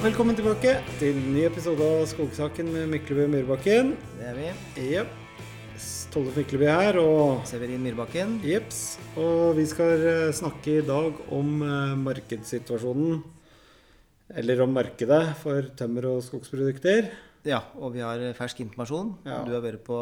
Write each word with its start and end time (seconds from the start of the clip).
velkommen 0.00 0.32
tilbake 0.32 0.78
til 0.96 1.12
en 1.12 1.32
ny 1.34 1.42
episode 1.44 1.84
av 1.84 2.06
Skogsaken 2.08 2.70
med 2.72 2.86
Mykleby 2.88 3.26
og 3.26 3.32
Myrbakken. 3.34 3.90
Det 4.16 4.28
er 4.30 4.38
vi. 4.38 4.46
Jepp. 4.94 5.10
Tollef 6.10 6.38
Mykleby 6.40 6.68
her, 6.70 6.96
og 7.02 7.42
Severin 7.48 7.82
Myrbakken. 7.84 8.38
Jeps. 8.46 8.96
Og 9.20 9.58
vi 9.58 9.66
skal 9.68 10.06
eh, 10.08 10.32
snakke 10.34 10.78
i 10.78 10.86
dag 10.86 11.20
om 11.36 11.60
eh, 11.66 11.92
markedssituasjonen. 12.00 13.20
Eller 14.40 14.64
om 14.64 14.72
markedet 14.72 15.22
for 15.42 15.68
tømmer- 15.76 16.08
og 16.14 16.24
skogsprodukter. 16.24 17.12
Ja, 17.44 17.60
og 17.76 17.92
vi 17.98 18.00
har 18.04 18.24
fersk 18.38 18.64
informasjon. 18.64 19.14
Ja. 19.28 19.42
Du 19.44 19.52
har 19.52 19.64
vært 19.64 19.84
på 19.84 20.00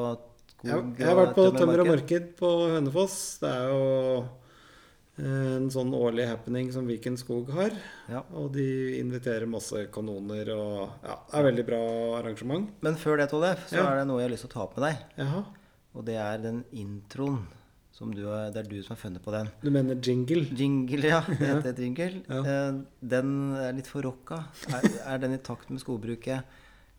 skog 0.61 0.95
Jeg, 0.95 1.09
har 1.11 1.19
vært 1.25 1.35
på 1.41 1.51
tømmer- 1.59 1.83
og 1.83 1.91
marked 1.97 2.35
på 2.39 2.55
Hønefoss. 2.77 3.19
Det 3.43 3.51
er 3.51 3.75
jo 3.75 3.83
eh, 4.23 4.48
en 5.19 5.69
sånn 5.71 5.91
årlig 5.95 6.27
happening 6.29 6.71
som 6.73 6.87
Viken 6.87 7.17
Skog 7.19 7.51
har. 7.51 7.71
Ja. 8.09 8.23
Og 8.35 8.53
de 8.55 8.99
inviterer 9.01 9.47
masse 9.51 9.87
kanoner 9.93 10.49
og 10.55 10.91
Ja, 11.03 11.17
det 11.31 11.39
er 11.41 11.47
veldig 11.53 11.67
bra 11.67 11.81
arrangement. 12.21 12.71
Men 12.83 12.95
før 12.97 13.19
det, 13.19 13.31
Tollef, 13.31 13.69
så 13.71 13.77
Ja. 13.83 13.87
er 13.93 13.97
det 14.01 14.07
noe 14.09 14.21
jeg 14.21 14.29
har 14.31 14.35
lyst 14.37 14.47
til 14.47 14.51
å 14.51 14.55
ta 14.55 14.63
opp 14.63 14.77
med 14.79 14.89
deg. 14.91 15.05
Jaha. 15.19 15.45
Og 15.97 16.05
det 16.05 16.15
er 16.17 16.39
den 16.39 16.65
introen. 16.73 17.47
Som 17.99 18.13
du, 18.15 18.23
det 18.23 18.57
er 18.57 18.63
du 18.71 18.81
som 18.85 18.95
har 18.95 19.01
funnet 19.11 19.25
på 19.25 19.33
den. 19.35 19.49
Du 19.61 19.71
mener 19.75 19.97
jingle? 19.97 20.45
Jingle, 20.55 21.03
ja. 21.03 21.21
Det 21.27 21.65
heter 21.67 21.83
jingle. 21.83 22.23
Ja. 22.29 22.45
Eh, 22.47 22.73
Den 23.03 23.57
er 23.57 23.73
litt 23.73 23.89
for 23.91 24.03
rocka. 24.03 24.45
Er, 24.71 24.87
er 25.15 25.19
den 25.19 25.35
i 25.35 25.39
takt 25.39 25.69
med 25.69 25.81
skogbruket? 25.83 26.45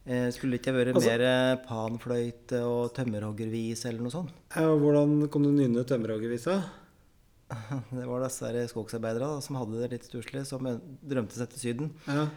Eh, 0.06 0.28
Skulle 0.32 0.58
det 0.58 0.62
ikke 0.66 0.74
vært 0.76 0.94
Altså- 0.96 1.08
mer 1.16 1.22
eh, 1.22 1.56
panfløyte 1.66 2.60
og 2.68 2.92
tømmerhoggervis 2.96 3.86
eller 3.86 4.02
noe 4.02 4.12
sånt? 4.12 4.30
Ja, 4.54 4.68
hvordan 4.76 5.30
kom 5.32 5.44
du 5.44 5.52
nynne 5.56 5.86
tømmerhoggervisa? 5.88 6.64
Det 8.00 8.06
var 8.06 8.24
disse 8.26 8.52
da, 9.20 9.32
som 9.42 9.56
hadde 9.58 9.82
det 9.82 9.92
litt 9.96 10.06
stusslig, 10.06 10.46
som 10.46 10.66
drømte 11.02 11.38
seg 11.40 11.50
til 11.54 11.60
Syden. 11.64 11.92
Ja. 12.08 12.28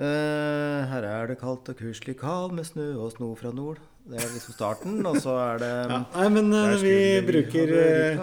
Uh, 0.00 0.88
her 0.88 1.04
er 1.04 1.28
det 1.30 1.38
kaldt 1.42 1.68
og 1.68 1.76
kuselig 1.78 2.16
kald 2.18 2.54
med 2.56 2.64
snø 2.66 2.94
og 2.96 3.12
sno 3.12 3.34
fra 3.38 3.52
nord. 3.54 3.78
Det 4.08 4.18
er 4.18 4.32
liksom 4.34 4.54
starten, 4.56 4.98
og 5.06 5.18
så 5.22 5.34
er 5.38 5.60
det 5.62 5.72
ja. 5.92 5.98
Nei, 6.16 6.28
men 6.34 6.48
eh, 6.58 6.72
vi 6.82 6.94
bruker 7.28 7.70
eh. 7.76 8.22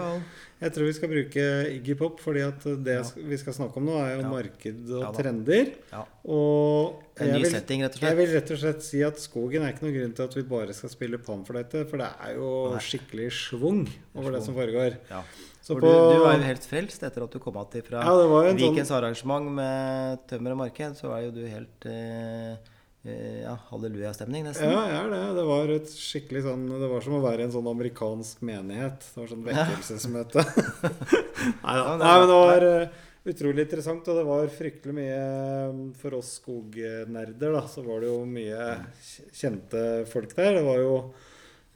Jeg 0.60 0.74
tror 0.76 0.84
vi 0.84 0.92
skal 0.92 1.08
bruke 1.08 1.44
Iggy 1.72 1.94
Pop, 1.96 2.18
fordi 2.20 2.42
at 2.44 2.66
det 2.84 2.96
Ja. 2.98 3.04
vi 3.30 3.38
skal 3.40 3.54
snakke 3.56 3.80
om 3.80 3.86
nå, 3.88 3.94
er 3.96 4.10
jo 4.18 4.24
Ja. 4.26 4.28
marked 4.28 4.90
og 4.98 5.14
trender. 5.16 5.70
Ja. 5.88 6.02
Og 6.28 7.00
En 7.16 7.32
ny 7.32 7.38
vil, 7.40 7.48
setting, 7.54 7.80
rett 7.86 7.94
og 7.96 8.02
slett. 8.02 8.10
jeg 8.10 8.18
vil 8.18 8.34
rett 8.36 8.50
og 8.52 8.60
slett 8.60 8.82
si 8.84 9.00
at 9.06 9.16
skogen 9.22 9.64
er 9.64 9.72
ikke 9.72 9.86
noen 9.86 9.96
grunn 9.96 10.12
til 10.18 10.26
at 10.28 10.36
vi 10.36 10.42
bare 10.52 10.76
skal 10.76 10.92
spille 10.92 11.16
panfløyte, 11.24 11.86
for 11.88 11.96
det 12.02 12.10
er 12.26 12.34
jo 12.36 12.50
Nei. 12.74 12.82
skikkelig 12.84 13.30
schwung 13.32 13.80
over 14.14 14.36
det 14.36 14.42
Schwung. 14.42 14.44
som 14.50 14.54
foregår. 14.60 14.98
Ja. 15.08 15.22
Så 15.60 15.74
For 15.76 15.82
på 15.84 15.90
du, 15.92 16.14
du 16.16 16.22
var 16.24 16.38
jo 16.38 16.44
helt 16.48 16.64
frelst 16.64 17.02
etter 17.04 17.22
at 17.26 17.32
du 17.34 17.38
kom 17.38 17.56
att 17.60 17.74
fra 17.86 18.00
Ja, 18.00 18.14
var 18.30 18.46
en 18.48 18.56
sånn 18.58 18.72
Vikens 18.72 18.90
arrangement 18.96 19.50
med 19.58 20.22
tømmer 20.30 20.54
og 20.54 20.60
marked. 20.62 20.96
Så 20.96 21.10
er 21.12 21.26
jo 21.26 21.34
du 21.36 21.42
helt 21.46 21.84
eh, 21.90 22.54
eh, 23.04 23.42
ja, 23.42 23.52
hallelujastemning, 23.68 24.46
nesten. 24.48 24.72
Ja, 24.72 24.86
jeg 24.88 24.96
er 25.04 25.10
det. 25.12 25.20
Det 25.36 25.44
var 25.50 25.72
et 25.74 25.92
skikkelig 25.92 26.42
sånn 26.46 26.64
Det 26.80 26.88
var 26.94 27.04
som 27.04 27.18
å 27.18 27.20
være 27.26 27.44
i 27.44 27.48
en 27.50 27.52
sånn 27.58 27.68
amerikansk 27.74 28.40
menighet. 28.48 29.04
Det 29.12 29.20
var 29.20 29.28
sånn 29.34 29.44
vekkelsesmøte. 29.50 30.46
Nei 31.64 31.76
da. 31.76 31.84
Nei, 32.00 32.14
men 32.22 32.28
det 32.30 32.38
var- 32.40 32.50
var 32.54 32.66
eh, 32.70 32.88
utrolig 33.34 33.66
interessant, 33.66 34.08
og 34.08 34.16
det 34.16 34.24
var 34.30 34.48
fryktelig 34.56 34.94
mye 34.96 35.18
eh, 35.20 35.82
For 36.00 36.16
oss 36.16 36.38
skognerder, 36.40 37.52
da, 37.58 37.66
så 37.68 37.84
var 37.84 38.00
det 38.00 38.08
jo 38.08 38.22
mye 38.24 38.70
kjente 39.36 39.84
folk 40.08 40.32
der. 40.40 40.56
Det 40.56 40.64
var 40.64 40.80
jo 40.80 40.94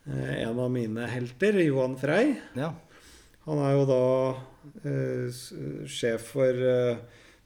en 0.09 0.59
av 0.61 0.73
mine 0.73 1.05
helter, 1.09 1.61
Johan 1.65 1.95
Frei. 2.01 2.35
Ja. 2.57 2.73
Han 3.45 3.59
er 3.61 3.73
jo 3.77 3.85
da 3.89 4.03
eh, 4.89 5.87
sjef 5.91 6.31
for 6.33 6.61
eh, 6.75 6.97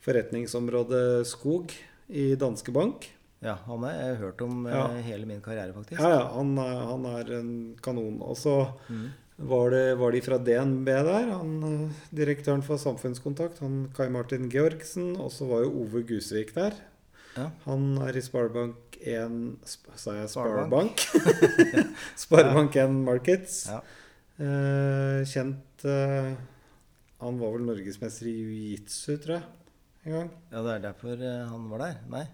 forretningsområdet 0.04 1.26
skog 1.26 1.72
i 2.08 2.34
Danske 2.38 2.72
Bank. 2.72 3.08
ja, 3.42 3.56
han 3.66 3.82
har 3.86 3.92
jeg 3.94 4.16
hørt 4.22 4.40
om 4.42 4.66
eh, 4.66 4.74
Ja. 4.74 4.86
hele 5.02 5.26
min 5.26 5.40
karriere, 5.40 5.72
faktisk. 5.74 6.00
Ja, 6.00 6.08
ja, 6.10 6.28
han, 6.34 6.56
er- 6.58 6.84
han 6.92 7.04
er 7.06 7.32
en 7.40 7.50
kanon. 7.82 8.20
Og 8.22 8.36
så 8.36 8.72
Mm. 8.88 9.10
var, 9.38 9.70
var 9.98 10.10
de 10.12 10.20
fra 10.20 10.38
DNB 10.38 10.86
der. 10.86 11.28
Han, 11.34 11.52
eh, 11.64 11.90
direktøren 12.14 12.62
for 12.62 12.76
samfunnskontakt, 12.78 13.58
han 13.60 13.88
Kai 13.94 14.08
Martin 14.08 14.48
Georgsen. 14.50 15.16
Og 15.16 15.30
så 15.30 15.46
var 15.46 15.62
jo 15.66 15.70
Ove 15.82 16.02
Gusvik 16.06 16.54
der. 16.54 16.72
Ja. 17.36 17.50
Han 17.66 17.98
er 18.02 18.16
i 18.16 18.20
Sparebank1 18.20 19.56
sp 19.62 19.86
Sa 19.94 20.14
jeg 20.16 20.28
Sparebank? 20.28 20.98
Sparebank? 20.98 21.86
Sparebank1 22.24 22.90
Markets. 23.04 23.66
Ja. 23.68 23.80
Eh, 24.38 25.24
kjent 25.26 25.56
eh, 25.84 26.34
Han 27.20 27.38
var 27.40 27.52
vel 27.56 27.64
norgesmester 27.66 28.26
i 28.30 28.34
jiu-jitsu, 28.38 29.16
tror 29.22 29.34
jeg, 29.38 29.44
en 30.06 30.12
gang. 30.12 30.28
ja, 30.52 30.62
det 30.62 30.74
er 30.76 30.84
derfor 30.88 31.12
eh, 31.22 31.46
han 31.50 31.68
var 31.70 31.78
der? 31.86 31.96
Nei? 32.10 32.24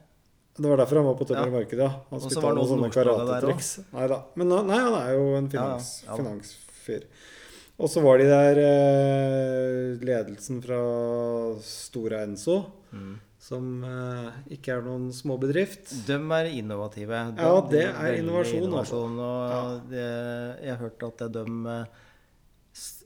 Det 0.55 0.69
var 0.71 0.77
derfor 0.79 0.97
han 1.01 1.07
var 1.09 1.15
på 1.19 1.27
Tømmer 1.27 1.49
Ja. 1.51 1.55
Marked, 1.59 1.79
ja. 1.83 1.89
Han 2.11 2.21
skulle 2.21 2.43
ta 2.45 2.53
noen 2.55 2.69
sånne 2.71 2.91
karatetriks. 2.95 3.71
Nei 3.93 4.07
da. 4.13 4.21
Men 4.39 4.53
nei, 4.69 4.79
han 4.79 4.95
er 5.01 5.13
jo 5.17 5.25
en 5.39 5.49
finans, 5.51 5.89
Ja, 6.05 6.11
ja. 6.13 6.19
Finansfyr. 6.21 7.07
Og 7.75 7.89
så 7.91 8.03
var 8.05 8.19
de 8.23 8.29
der 8.31 8.61
eh, 8.63 9.99
ledelsen 10.07 10.61
fra 10.63 10.79
Stora 11.61 12.23
Enso, 12.23 12.61
Mm. 12.95 13.17
som 13.43 13.83
eh, 13.83 14.31
ikke 14.55 14.77
er 14.77 14.83
noen 14.87 15.09
småbedrift. 15.13 15.91
De 16.07 16.15
er 16.15 16.47
innovative. 16.55 17.19
De, 17.35 17.43
Ja, 17.43 17.61
det 17.67 17.81
de 17.83 17.89
er 17.91 18.19
innovasjon, 18.21 18.63
innovasjon, 18.69 19.19
og 19.19 19.91
det, 19.91 20.05
jeg 20.63 20.71
har 20.71 20.79
hørt 20.85 21.03
at 21.03 21.25
de 21.35 21.43
eh, 21.75 21.85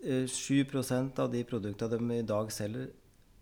7% 0.03 1.19
av 1.19 1.31
de 1.32 1.44
produktene 1.44 1.98
de 1.98 2.19
i 2.20 2.26
dag 2.26 2.50
selger, 2.54 2.88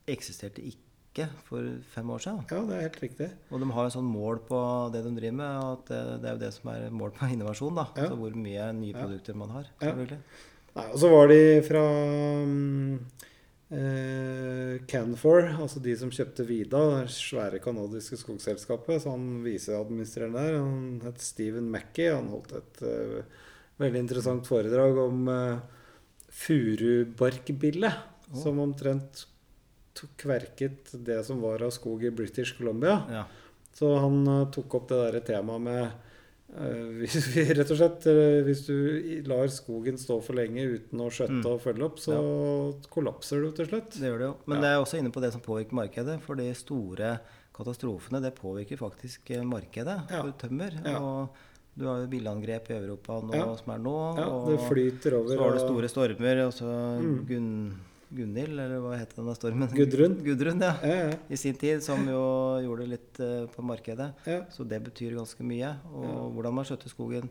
eksisterte 0.09 0.63
ikke 0.63 1.27
for 1.49 1.65
fem 1.95 2.11
år 2.13 2.19
siden. 2.23 2.43
Ja, 2.53 2.61
det 2.69 2.77
er 2.77 2.85
helt 2.89 3.01
riktig. 3.03 3.29
Og 3.51 3.61
de 3.63 3.71
har 3.73 3.85
en 3.89 3.95
sånn 3.95 4.09
mål 4.09 4.41
på 4.49 4.59
det 4.93 5.03
de 5.05 5.15
driver 5.17 5.37
med, 5.41 5.57
og 5.63 5.71
at 5.79 5.87
det, 5.93 6.01
det 6.23 6.29
er 6.31 6.35
jo 6.37 6.43
det 6.45 6.53
som 6.55 6.71
er 6.75 6.91
mål 6.93 7.15
på 7.17 7.29
innovasjon. 7.35 7.75
da, 7.79 7.87
Ja. 7.97 8.03
altså 8.07 8.19
Hvor 8.21 8.37
mye 8.37 8.73
nye 8.77 8.93
Ja. 8.93 9.01
produkter 9.05 9.35
man 9.35 9.51
har. 9.51 9.65
Ja. 9.81 9.91
selvfølgelig. 9.93 10.21
Nei, 10.77 10.87
og 10.93 10.99
så 11.01 11.09
var 11.09 11.29
de 11.33 11.39
fra 11.65 11.83
um, 12.45 12.99
eh, 13.73 14.75
Canfor, 14.87 15.47
altså 15.57 15.81
de 15.83 15.95
som 15.97 16.11
kjøpte 16.13 16.45
Vida, 16.47 16.83
det 17.01 17.09
svære 17.15 17.61
kanadiske 17.65 18.19
skogselskapet. 18.21 19.01
Så 19.03 19.11
han 19.15 19.43
viseadministreren 19.45 20.37
der, 20.37 20.59
han 20.61 21.01
het 21.05 21.21
Stephen 21.25 21.71
Mackey. 21.73 22.11
Han 22.13 22.29
holdt 22.29 22.53
et 22.61 22.83
uh, 22.85 23.23
veldig 23.81 24.03
interessant 24.05 24.47
foredrag 24.47 25.01
om 25.07 25.27
uh, 25.33 25.59
furubarkbille, 26.37 27.93
oh. 28.33 28.39
som 28.43 28.59
omtrent 28.63 29.27
tok 29.97 30.13
kverket 30.21 30.93
det 31.07 31.23
som 31.25 31.41
var 31.41 31.63
av 31.65 31.71
skog 31.73 32.05
i 32.05 32.11
British 32.13 32.57
Columbia. 32.59 32.99
Ja. 33.11 33.23
Så 33.77 33.95
han 34.01 34.23
eh, 34.29 34.43
tok 34.53 34.75
opp 34.79 34.91
det 34.91 34.99
der 35.07 35.25
temaet 35.25 35.65
med 35.65 35.83
eh, 36.57 36.85
hvis 37.01 37.17
vi, 37.33 37.45
Rett 37.57 37.73
og 37.75 37.77
slett 37.81 38.07
eh, 38.09 38.39
Hvis 38.47 38.63
du 38.69 38.77
lar 39.29 39.49
skogen 39.53 39.99
stå 40.01 40.17
for 40.25 40.37
lenge 40.39 40.65
uten 40.77 41.03
å 41.05 41.11
skjøtte 41.13 41.41
Mm. 41.43 41.49
og 41.55 41.61
følge 41.65 41.89
opp, 41.89 41.99
så 42.01 42.21
kollapser 42.93 43.45
du 43.45 43.51
til 43.57 43.69
slutt. 43.73 43.97
Det 43.97 44.09
gjør 44.13 44.23
det 44.23 44.29
jo. 44.31 44.37
Men 44.47 44.59
Ja. 44.59 44.63
det 44.65 44.71
er 44.75 44.85
også 44.85 45.01
inne 45.01 45.13
på 45.13 45.25
det 45.25 45.33
som 45.37 45.45
påvirker 45.45 45.77
markedet. 45.81 46.21
For 46.25 46.37
de 46.41 46.49
store 46.57 47.19
katastrofene 47.57 48.21
det 48.25 48.35
påvirker 48.37 48.77
faktisk 48.81 49.33
markedet 49.49 49.99
Ja. 50.13 50.23
for 50.23 50.33
tømmer. 50.41 50.77
Ja. 50.85 51.01
Og 51.01 51.45
du 51.77 51.85
har 51.87 51.99
jo 52.01 52.07
billangrep 52.09 52.71
i 52.71 52.75
Europa 52.79 53.21
nå, 53.21 53.35
Ja. 53.35 53.49
som 53.57 53.73
er 53.75 53.79
nå. 53.85 53.97
Ja, 54.17 54.27
og 54.29 54.49
det 54.51 54.61
flyter 54.69 55.19
over. 55.19 55.35
så 55.37 55.43
har 55.43 55.53
det 55.53 55.61
store 55.67 55.89
stormer, 55.93 56.47
og 56.47 56.53
så 56.53 56.71
Mm. 57.03 57.27
Gunn, 57.29 57.75
Gunhild, 58.17 58.59
eller 58.61 58.79
hva 58.81 58.97
het 58.97 59.15
denne 59.17 59.35
stormen? 59.37 59.69
Gudrun. 59.75 60.15
Gudrun, 60.25 60.61
ja. 60.61 60.75
Ja, 60.83 61.11
I 61.29 61.37
sin 61.37 61.55
tid, 61.55 61.83
som 61.83 62.07
jo 62.07 62.23
gjorde 62.63 62.79
det 62.87 62.89
litt 62.89 63.21
eh, 63.21 63.47
på 63.51 63.63
markedet. 63.67 64.13
Så 64.55 64.67
det 64.67 64.83
betyr 64.85 65.17
ganske 65.19 65.43
mye. 65.45 65.75
Og 65.93 66.33
hvordan 66.35 66.55
man 66.55 66.65
skjøtter 66.65 66.89
skogen. 66.89 67.29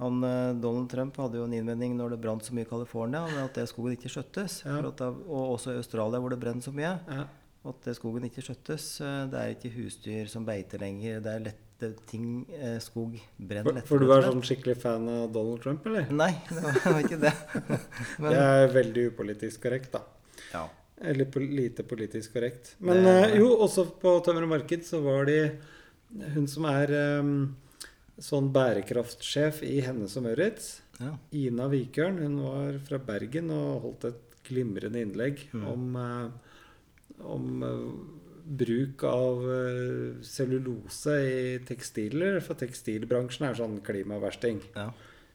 Han, 0.00 0.18
eh, 0.24 0.52
Donald 0.60 0.90
Trump 0.90 1.16
hadde 1.16 1.38
jo 1.38 1.44
en 1.44 1.52
innvending 1.54 1.94
når 1.96 2.10
det 2.10 2.20
brant 2.20 2.42
så 2.42 2.52
mye 2.52 2.66
i 2.66 2.68
California, 2.68 3.24
med 3.30 3.44
at 3.44 3.54
det 3.54 3.68
skogen 3.70 3.94
ikke 3.96 4.10
skjøttes. 4.10 4.64
Da, 4.96 5.06
og 5.08 5.54
også 5.56 5.72
i 5.72 5.76
Australia, 5.78 6.18
hvor 6.20 6.30
det 6.34 6.40
brenner 6.40 6.60
så 6.66 6.74
mye. 6.74 6.98
At 7.64 7.80
det 7.86 7.94
skogen 7.96 8.24
ikke 8.28 8.42
skjøttes. 8.44 9.00
eh, 9.00 9.26
Det 9.30 9.38
er 9.40 9.54
ikke 9.54 9.72
husdyr 9.78 10.26
som 10.28 10.44
beiter 10.44 10.78
lenger. 10.82 11.20
Det 11.22 11.32
er 11.32 11.52
lette 11.80 12.06
ting 12.06 12.44
eh, 12.54 12.78
Skog 12.80 13.16
brenner 13.38 13.64
For, 13.66 13.74
lett. 13.74 13.86
for 13.88 13.98
du 13.98 14.10
er 14.14 14.22
sånn 14.22 14.42
skikkelig 14.46 14.76
fan 14.82 15.08
av 15.10 15.32
Donald 15.34 15.60
Trump, 15.62 15.84
eller? 15.86 16.06
Nei, 16.14 16.30
det 16.48 16.62
var, 16.84 17.00
ikke 17.02 17.18
det. 17.20 17.32
Men, 18.20 18.30
Det 18.30 18.38
er 18.40 18.72
veldig 18.74 19.06
upolitisk 19.12 19.62
korrekt, 19.66 19.92
da. 19.92 20.02
ja. 20.52 20.64
Eller 21.04 21.26
po 21.26 21.40
lite 21.42 21.82
politisk 21.82 22.32
korrekt. 22.36 22.76
Men 22.78 23.02
Det- 23.02 23.32
eh, 23.32 23.36
jo, 23.40 23.48
også 23.66 23.84
på 24.00 24.12
Tømmer 24.24 24.46
og 24.46 24.52
Marked 24.54 24.84
så 24.86 25.02
var 25.02 25.26
de 25.26 25.40
hun 26.36 26.46
som 26.48 26.64
er 26.70 26.92
eh, 26.94 27.32
sånn 28.22 28.52
bærekraftsjef 28.54 29.62
i 29.66 29.80
Hennes 29.82 30.14
og 30.16 30.22
Møritz. 30.28 30.80
ja. 31.00 31.16
Ina 31.34 31.66
Vikørn 31.68 32.20
hun 32.22 32.38
var 32.44 32.78
fra 32.86 32.98
Bergen 33.02 33.50
og 33.50 33.82
holdt 33.82 34.04
et 34.12 34.20
glimrende 34.46 35.00
innlegg 35.02 35.48
Mm. 35.52 35.66
om, 35.66 35.96
eh, 35.96 37.24
om 37.24 37.62
eh, 37.62 38.23
bruk 38.44 39.02
av 39.08 39.42
eh, 39.50 40.22
cellulose 40.26 41.14
i 41.24 41.58
tekstiler. 41.66 42.40
For 42.44 42.54
tekstilbransjen 42.60 43.48
er 43.48 43.58
sånn 43.58 43.80
klimaversting. 43.86 44.60
ja. 44.76 44.90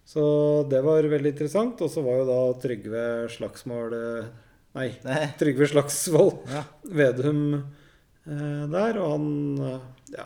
Så 0.10 0.22
det 0.66 0.80
var 0.82 1.06
veldig 1.06 1.30
interessant. 1.36 1.82
Og 1.86 1.90
så 1.94 2.02
var 2.02 2.16
jo 2.18 2.24
da 2.26 2.38
Trygve 2.64 3.02
Slagsmål 3.30 3.94
eh, 3.94 4.30
Nei, 4.74 4.88
Nei. 5.06 5.20
Trygve 5.38 5.68
Slagsvold 5.70 6.40
Ja. 6.56 6.64
Vedum 6.98 7.44
eh, 7.60 8.64
der. 8.74 8.98
Og 9.04 9.12
han 9.14 9.28
eh, 9.68 9.84
Ja, 10.16 10.26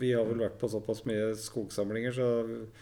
vi 0.00 0.14
har 0.16 0.24
vel 0.30 0.40
vært 0.46 0.56
på 0.62 0.70
såpass 0.72 1.04
mye 1.08 1.34
skogsamlinger, 1.36 2.16
så 2.16 2.30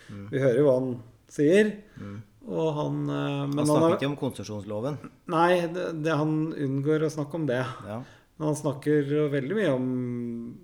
Mm. 0.07 0.29
vi 0.31 0.39
hører 0.39 0.61
jo 0.61 0.69
hva 0.69 0.75
han 0.79 0.93
sier. 1.35 1.73
Mm. 1.99 2.21
Og 2.47 2.69
han 2.79 3.01
eh, 3.11 3.25
Han 3.43 3.51
Men 3.51 3.59
han 3.59 3.67
snakker 3.67 3.87
har 3.89 3.97
ikke 3.99 4.11
om 4.13 4.17
konsesjonsloven. 4.23 4.99
Nei, 5.35 5.51
det, 5.67 5.89
det, 6.07 6.15
han 6.15 6.37
unngår 6.55 7.09
å 7.09 7.11
snakke 7.11 7.41
om 7.43 7.49
det. 7.51 7.59
Ja. 7.91 7.99
Men 8.37 8.51
han 8.51 8.57
snakker 8.59 9.13
veldig 9.33 9.57
mye 9.57 9.73
om 9.73 9.87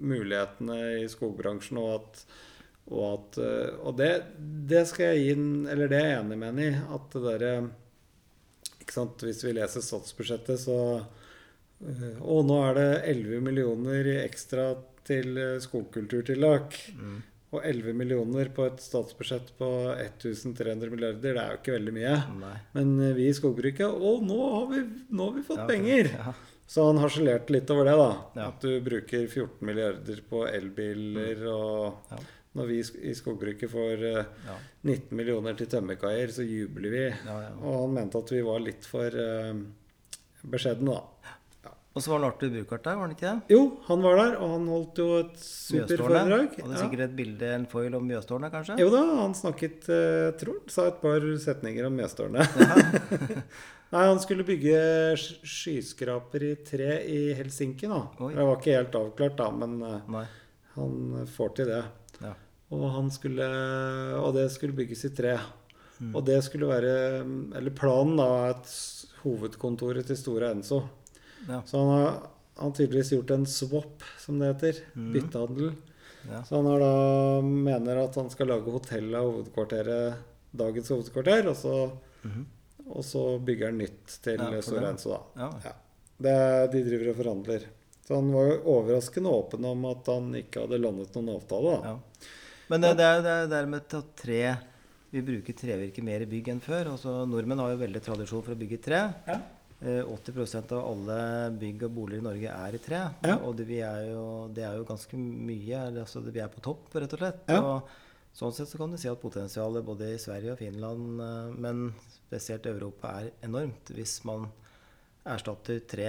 mulighetene 0.04 0.78
i 1.02 1.06
skogbransjen, 1.10 1.80
og 1.80 1.94
at 2.00 2.24
Og, 2.92 3.02
at, 3.06 3.36
eh, 3.38 3.74
og 3.86 3.94
det, 3.96 4.10
det 4.68 4.82
skal 4.90 5.12
jeg 5.12 5.20
gi 5.22 5.34
en 5.36 5.66
Eller 5.70 5.88
det 5.88 6.00
er 6.00 6.08
jeg 6.10 6.20
enig 6.24 6.38
med 6.40 6.48
han 6.50 6.58
i. 6.60 6.70
At 6.96 7.14
det 7.14 7.22
derre 7.28 7.52
Ikke 8.82 8.96
sant, 8.96 9.22
hvis 9.22 9.44
vi 9.46 9.54
leser 9.54 9.84
statsbudsjettet, 9.86 10.58
så 10.60 10.78
eh, 10.98 12.16
Å, 12.18 12.40
nå 12.42 12.58
er 12.66 12.80
det 12.80 12.88
11 13.14 13.44
millioner 13.46 14.10
ekstra 14.24 14.72
til 15.06 15.38
eh, 15.38 15.60
skogkulturtiltak. 15.62 16.76
Mm. 16.98 17.20
Og 17.52 17.64
11 17.68 17.96
millioner 17.96 18.50
på 18.54 18.66
et 18.66 18.82
statsbudsjett 18.82 19.54
på 19.58 19.68
1300 19.92 20.90
milliarder, 20.90 21.20
det 21.22 21.32
er 21.36 21.50
jo 21.54 21.58
ikke 21.60 21.74
veldig 21.76 21.94
mye. 21.96 22.14
Nei. 22.40 22.54
Men 22.76 22.94
vi 23.14 23.26
i 23.28 23.34
skogbruket 23.36 23.86
Å, 23.86 24.12
nå 24.24 24.38
har 24.56 24.70
vi, 24.74 24.84
nå 25.12 25.26
har 25.30 25.38
vi 25.38 25.46
fått 25.46 25.62
Ja, 25.62 25.68
penger! 25.70 26.12
Ja. 26.18 26.34
Så 26.66 26.86
han 26.86 26.98
harselerte 27.02 27.52
litt 27.52 27.68
over 27.74 27.84
det, 27.84 27.96
da. 27.98 28.10
Ja. 28.38 28.46
At 28.48 28.60
du 28.64 28.80
bruker 28.80 29.26
14 29.28 29.66
milliarder 29.68 30.22
på 30.30 30.44
elbiler, 30.48 31.42
og 31.52 32.12
Ja. 32.12 32.18
når 32.54 32.66
vi 32.70 32.78
i 32.78 32.82
sk- 32.86 33.14
skogbruket 33.18 33.70
får 33.70 34.04
eh, 34.08 34.24
Ja. 34.46 34.56
19 34.84 35.16
millioner 35.16 35.54
til 35.58 35.66
tømmerkaier, 35.66 36.28
så 36.32 36.42
jubler 36.46 36.90
vi. 36.90 37.04
Ja, 37.26 37.40
ja. 37.48 37.52
Og 37.60 37.80
han 37.86 37.94
mente 37.94 38.18
at 38.18 38.30
vi 38.32 38.40
var 38.42 38.60
litt 38.60 38.84
for 38.88 39.06
uh, 39.12 39.52
beskjedne, 40.48 40.94
da. 40.96 41.02
Og 41.94 42.00
så 42.00 42.08
var 42.08 42.22
det 42.22 42.28
Arthur 42.30 42.48
Buchardt 42.54 42.84
der, 42.86 42.94
var 42.96 43.04
han 43.04 43.10
ikke 43.12 43.28
det? 43.28 43.52
Jo, 43.52 43.64
han 43.84 44.00
var 44.00 44.16
der, 44.16 44.36
og 44.40 44.50
han 44.54 44.62
holdt 44.72 44.96
jo 45.02 45.08
et 45.18 45.34
superforedrag. 45.36 46.54
Hadde 46.62 46.78
sikkert 46.80 47.00
et 47.04 47.16
bilde, 47.18 47.50
en 47.52 47.66
foil 47.68 47.94
om 47.98 48.06
Mjøstårnet, 48.08 48.48
kanskje? 48.54 48.78
Jo 48.80 48.88
da, 48.94 49.02
han 49.20 49.34
snakket 49.36 49.90
uh, 49.92 50.30
tror 50.40 50.56
han 50.62 50.72
sa 50.72 50.86
et 50.88 51.02
par 51.02 51.20
setninger 51.44 51.84
om 51.90 51.92
Mjøstårnet. 52.00 52.48
Nei, 53.92 54.06
han 54.08 54.20
skulle 54.22 54.44
bygge 54.48 54.78
skyskraper 55.44 56.44
i 56.46 56.52
tre 56.64 56.94
i 57.04 57.18
Helsinki, 57.36 57.88
da. 57.90 57.98
Oi. 58.24 58.30
Det 58.34 58.46
var 58.48 58.56
ikke 58.56 58.76
helt 58.78 58.94
avklart, 58.96 59.36
da, 59.36 59.50
men 59.52 59.74
eh, 59.84 60.06
Nei. 60.14 60.24
han 60.76 61.26
får 61.34 61.52
til 61.58 61.68
det. 61.72 61.82
Ja. 62.22 62.32
Og, 62.72 62.86
han 62.94 63.10
skulle, 63.12 63.48
og 64.16 64.30
det 64.38 64.46
skulle 64.54 64.76
bygges 64.78 65.04
i 65.04 65.12
tre. 65.16 65.34
Mm. 66.00 66.14
Og 66.16 66.24
det 66.26 66.38
skulle 66.42 66.66
være 66.66 66.92
Eller 67.58 67.74
planen 67.76 68.16
da 68.18 68.24
er 68.40 68.54
at 68.56 68.70
hovedkontoret 69.22 70.08
til 70.08 70.16
Store 70.18 70.48
Enso. 70.54 70.80
Ja. 71.46 71.60
Så 71.68 71.78
han 71.82 71.90
har, 71.92 72.16
han 72.62 72.72
tydeligvis 72.74 73.12
gjort 73.12 73.30
en 73.36 73.44
swap, 73.46 74.02
som 74.18 74.40
det 74.40 74.48
heter. 74.54 74.80
Mm. 74.96 75.12
Byttehandel. 75.14 75.68
Ja. 76.30 76.40
Så 76.48 76.56
han 76.62 76.70
har 76.72 76.80
da 76.82 76.90
mener 77.44 78.00
at 78.06 78.16
han 78.18 78.32
skal 78.32 78.50
lage 78.54 78.72
hotell 78.72 79.12
av 79.18 79.28
hovedkvarteret, 79.28 80.18
dagens 80.56 80.90
hovedkvarter, 80.96 81.48
og 81.52 81.56
så, 81.60 81.76
Mhm. 82.24 82.44
Og 82.96 83.04
så 83.06 83.22
bygger 83.42 83.70
han 83.72 83.78
nytt 83.82 84.18
til 84.24 84.40
Ja, 84.40 84.50
det. 84.52 84.82
Enso, 84.90 85.14
da. 85.14 85.20
Ja. 85.44 85.48
Ja. 85.64 85.72
Det, 86.22 86.36
de 86.74 86.82
driver 86.86 87.12
og 87.12 87.16
forhandler. 87.18 87.64
Så 88.06 88.18
han 88.18 88.28
var 88.34 88.48
jo 88.50 88.58
overraskende 88.76 89.30
åpen 89.32 89.64
om 89.66 89.84
at 89.90 90.08
han 90.10 90.28
ikke 90.42 90.64
hadde 90.64 90.80
landet 90.82 91.14
noen 91.16 91.32
avtale. 91.36 91.72
da. 91.78 91.92
Ja. 91.94 92.28
Men 92.72 92.84
det, 92.84 92.92
det 92.98 93.06
er 93.08 93.24
det 93.24 93.32
er 93.38 93.50
dermed 93.50 93.94
at 93.98 94.12
tre 94.16 94.42
Vi 95.12 95.20
bruker 95.20 95.52
trevirke 95.58 96.02
mer 96.04 96.22
i 96.24 96.28
bygg 96.30 96.48
enn 96.54 96.62
før. 96.64 96.92
Altså, 96.94 97.18
nordmenn 97.28 97.60
har 97.60 97.74
jo 97.74 97.82
veldig 97.82 98.00
tradisjon 98.04 98.44
for 98.46 98.54
å 98.54 98.60
bygge 98.62 98.78
tre. 98.80 99.00
Ja. 99.28 99.40
Eh, 99.82 100.00
80% 100.08 100.72
av 100.76 100.86
alle 100.88 101.16
bygg 101.58 101.82
og 101.88 101.92
boliger 101.98 102.22
i 102.22 102.24
Norge 102.24 102.54
er 102.54 102.78
i 102.78 102.80
tre. 102.80 103.02
Ja. 103.26 103.34
Og 103.44 103.58
det, 103.58 103.66
vi 103.68 103.80
er 103.84 104.06
jo, 104.12 104.24
det 104.54 104.64
er 104.64 104.78
jo 104.78 104.86
ganske 104.88 105.18
mye. 105.18 105.82
Altså, 105.90 106.22
vi 106.24 106.40
er 106.40 106.48
på 106.52 106.62
topp, 106.64 106.88
rett 106.96 107.12
og 107.12 107.20
slett. 107.24 107.42
Ja. 107.50 107.60
Og 107.60 108.38
sånn 108.38 108.54
sett 108.56 108.70
så 108.72 108.80
kan 108.80 108.94
du 108.94 108.96
si 109.00 109.10
at 109.10 109.20
potensialet 109.20 109.84
både 109.84 110.14
i 110.14 110.20
Sverige 110.22 110.54
og 110.54 110.62
Finland, 110.62 111.20
eh, 111.26 111.52
men 111.60 111.84
spesielt 112.32 112.66
Europa, 112.66 113.12
er 113.20 113.32
enormt. 113.44 113.92
Hvis 113.92 114.22
man 114.24 114.46
erstatter 115.28 115.82
tre 115.84 116.08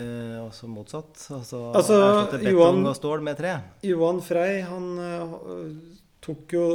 eh, 0.00 0.38
også 0.42 0.66
motsatt. 0.68 1.14
Altså, 1.36 1.70
Altså, 1.78 1.94
erstatter 1.94 2.38
betong 2.42 2.58
Johan- 2.58 2.90
og 2.90 2.96
stål 2.98 3.22
med 3.22 3.38
tre. 3.38 3.54
Johan 3.86 4.20
Frey, 4.20 4.60
han 4.66 4.98
uh, 4.98 5.34
tok 6.20 6.52
jo 6.58 6.66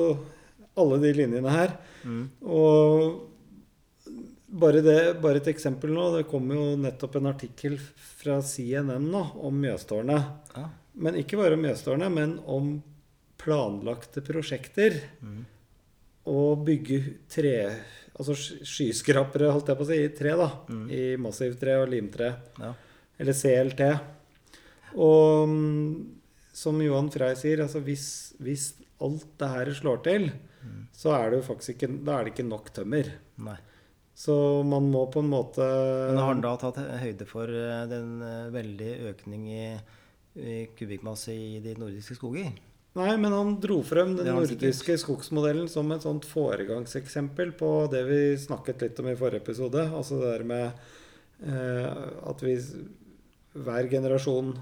alle 0.79 0.99
de 1.03 1.13
linjene 1.17 1.51
her. 1.51 1.75
Mm. 2.05 2.23
Og 2.47 3.29
bare, 4.47 4.81
det, 4.85 4.99
bare 5.21 5.41
et 5.41 5.51
eksempel 5.51 5.91
nå. 5.91 6.07
Det 6.15 6.27
kom 6.31 6.47
jo 6.55 6.75
nettopp 6.79 7.19
en 7.19 7.31
artikkel 7.33 7.75
fra 8.15 8.39
CNN 8.41 9.11
nå 9.11 9.25
om 9.43 9.59
Mjøstårnet. 9.59 10.55
Ja. 10.55 10.69
Men 10.95 11.19
ikke 11.19 11.37
bare 11.41 11.59
om 11.59 11.65
Mjøstårnet, 11.67 12.15
men 12.15 12.39
om 12.47 12.77
planlagte 13.41 14.23
prosjekter. 14.23 15.01
Mm. 15.19 15.43
Å 16.25 16.55
bygge 16.65 17.01
tre 17.29 17.55
Altså 18.15 18.31
skyskrapere, 18.39 19.49
holdt 19.51 19.67
jeg 19.67 19.75
på 19.75 19.83
å 19.83 19.87
si, 19.89 19.95
i 20.05 20.11
tre, 20.15 20.31
da. 20.39 20.45
Mm. 20.71 20.83
I 20.87 20.99
massivtre 21.19 21.73
og 21.81 21.89
limtre. 21.91 22.29
Ja. 22.63 22.69
Eller 23.19 23.35
CLT. 23.35 23.81
Og 25.03 25.49
mm, 25.51 25.89
som 26.55 26.79
Johan 26.79 27.09
Frey 27.11 27.35
sier, 27.35 27.59
altså 27.65 27.81
hvis, 27.83 28.05
hvis 28.39 28.69
alt 29.03 29.25
det 29.41 29.49
her 29.51 29.73
slår 29.81 30.03
til, 30.07 30.29
Mm. 30.65 30.87
så 30.97 31.11
er 31.13 31.29
det 31.29 31.37
jo 31.37 31.45
faktisk 31.45 31.75
ikke, 31.75 31.87
da 32.07 32.15
er 32.17 32.23
det 32.25 32.31
ikke 32.33 32.47
nok 32.47 32.71
tømmer. 32.73 33.11
Nei. 33.45 33.57
Så 34.17 34.33
man 34.65 34.87
må 34.89 35.03
på 35.13 35.21
en 35.21 35.27
måte 35.29 35.61
Men 35.61 36.17
har 36.17 36.31
han 36.31 36.41
da 36.41 36.55
tatt 36.57 36.79
høyde 37.03 37.27
for 37.29 37.51
eh, 37.51 37.83
den 37.91 38.15
eh, 38.25 38.47
veldige 38.49 39.11
økning 39.11 39.43
i, 39.51 39.67
i 40.41 40.55
kubikkmasse 40.73 41.35
i 41.35 41.59
de 41.61 41.75
nordiske 41.77 42.17
skoger? 42.17 42.49
Nei, 42.95 43.17
men 43.19 43.33
han 43.35 43.49
dro 43.59 43.81
frem 43.83 44.13
den 44.15 44.29
nordiske 44.31 44.95
skogsmodellen 45.01 45.67
som 45.67 45.89
et 45.91 46.05
sånt 46.05 46.23
foregangseksempel 46.29 47.51
på 47.59 47.71
det 47.91 48.03
vi 48.07 48.19
snakket 48.39 48.85
litt 48.85 49.01
om 49.03 49.09
i 49.11 49.17
forrige 49.19 49.43
episode. 49.43 49.83
Altså 49.91 50.21
det 50.21 50.29
der 50.31 50.45
med 50.47 50.71
eh, 51.43 51.89
at 52.31 52.43
vi 52.45 52.55
hver 53.55 53.89
generasjon 53.91 54.53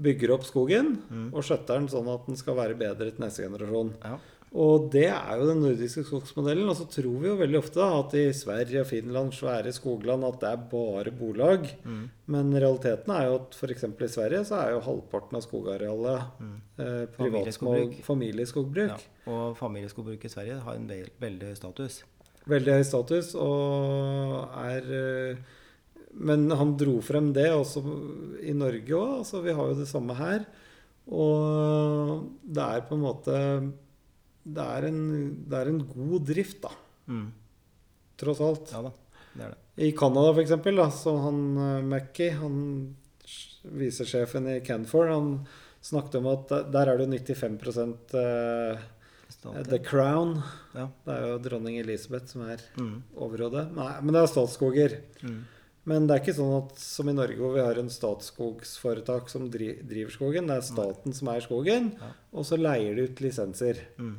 bygger 0.00 0.32
opp 0.36 0.44
skogen 0.48 0.94
Mm. 1.10 1.34
og 1.34 1.42
skjøtter 1.44 1.80
den 1.80 1.88
sånn 1.92 2.08
at 2.08 2.26
den 2.30 2.36
skal 2.40 2.56
være 2.56 2.78
bedre 2.78 3.10
til 3.10 3.20
neste 3.24 3.44
generasjon. 3.44 3.92
Ja. 4.04 4.16
Og 4.52 4.88
det 4.90 5.04
er 5.06 5.36
jo 5.38 5.44
den 5.46 5.60
nordiske 5.62 6.02
skogsmodellen. 6.08 6.66
Og 6.66 6.74
så 6.74 6.86
tror 6.90 7.20
vi 7.22 7.28
jo 7.28 7.36
veldig 7.38 7.58
ofte 7.60 7.84
at 7.86 8.14
i 8.18 8.24
Sverige 8.34 8.80
og 8.82 8.88
Finland, 8.88 9.30
svære 9.36 9.70
skogland, 9.72 10.24
at 10.26 10.40
det 10.42 10.48
er 10.50 10.64
bare 10.72 11.12
bolag. 11.14 11.68
Mm. 11.86 12.00
Men 12.34 12.50
realiteten 12.56 13.12
er 13.14 13.28
jo 13.28 13.36
at 13.36 13.54
f.eks. 13.54 13.84
i 13.86 14.08
Sverige 14.10 14.40
så 14.48 14.58
er 14.58 14.72
jo 14.74 14.80
halvparten 14.88 15.38
av 15.38 15.44
skogarealet 15.46 16.40
Mm. 16.40 16.56
eh, 16.82 17.06
privatskog, 17.14 17.94
familieskogbruk. 18.02 18.90
Ja. 18.90 19.30
Og 19.30 19.56
familieskogbruk 19.56 20.24
i 20.24 20.28
Sverige 20.34 20.58
har 20.64 20.74
en 20.74 20.88
vel- 20.88 21.12
veldig 21.20 21.46
høy 21.52 21.54
status. 21.54 22.00
Veldig 22.50 22.72
høy 22.74 22.82
status 22.88 23.34
og 23.36 24.48
er 24.66 24.82
eh, 25.30 25.36
Men 26.12 26.50
han 26.50 26.72
dro 26.76 26.96
frem 27.00 27.32
det 27.32 27.52
også 27.54 27.84
i 28.42 28.50
Norge 28.52 28.90
òg. 28.98 29.18
Altså, 29.20 29.42
vi 29.44 29.52
har 29.54 29.68
jo 29.68 29.78
det 29.78 29.86
samme 29.86 30.16
her. 30.18 30.42
Og 31.06 32.26
det 32.42 32.62
er 32.64 32.80
på 32.88 32.96
en 32.98 33.04
måte 33.04 33.36
Det 34.44 34.64
er 34.64 34.86
en, 34.88 35.00
det 35.48 35.58
er 35.60 35.68
en 35.68 35.82
god 35.86 36.24
drift, 36.26 36.60
da. 36.62 36.70
Mm. 37.08 37.26
Tross 38.20 38.40
alt. 38.40 38.70
Ja 38.72 38.82
da, 38.82 38.92
det 39.34 39.44
er 39.44 39.50
det. 39.54 39.58
I 39.86 39.92
Canada, 39.96 40.32
for 40.34 40.42
eksempel, 40.42 40.76
da, 40.76 40.88
så 40.92 41.14
han 41.24 41.42
uh, 41.56 41.82
Mackey, 41.82 42.30
han 42.36 42.96
visesjefen 43.64 44.48
i 44.48 44.60
Canfor, 44.64 45.08
han 45.12 45.46
snakket 45.84 46.18
om 46.20 46.26
at 46.32 46.48
der- 46.72 46.88
er 46.88 46.98
det 46.98 47.08
95 47.24 48.14
uh, 48.14 48.80
Statlig. 49.30 49.68
The 49.70 49.78
Crown. 49.78 50.42
Ja. 50.74 50.88
Det 51.06 51.14
er 51.14 51.26
jo 51.28 51.38
dronning 51.38 51.78
Elisabeth 51.78 52.26
som 52.26 52.42
er 52.50 52.58
Mm. 52.76 53.02
overhodet. 53.16 53.70
Nei, 53.76 54.00
men 54.02 54.12
det 54.12 54.22
er 54.22 54.26
statsskoger. 54.26 54.96
Mm. 55.22 55.44
Men 55.86 56.06
det 56.06 56.16
er 56.16 56.20
ikke 56.24 56.34
sånn 56.36 56.56
at 56.66 56.76
som 56.78 57.08
i 57.08 57.12
Norge, 57.12 57.36
hvor 57.38 57.54
vi 57.54 57.60
har 57.64 57.78
en 57.78 57.88
statsskogsforetak 57.88 59.30
som 59.30 59.48
driver 59.50 60.10
skogen. 60.10 60.46
Det 60.46 60.56
er 60.56 60.60
staten 60.66 61.14
som 61.14 61.28
eier 61.28 61.40
skogen, 61.46 61.92
Ja. 61.96 62.10
og 62.34 62.44
så 62.44 62.58
leier 62.58 62.94
de 62.96 63.02
ut 63.08 63.16
lisenser. 63.20 63.78
Mm. 63.98 64.16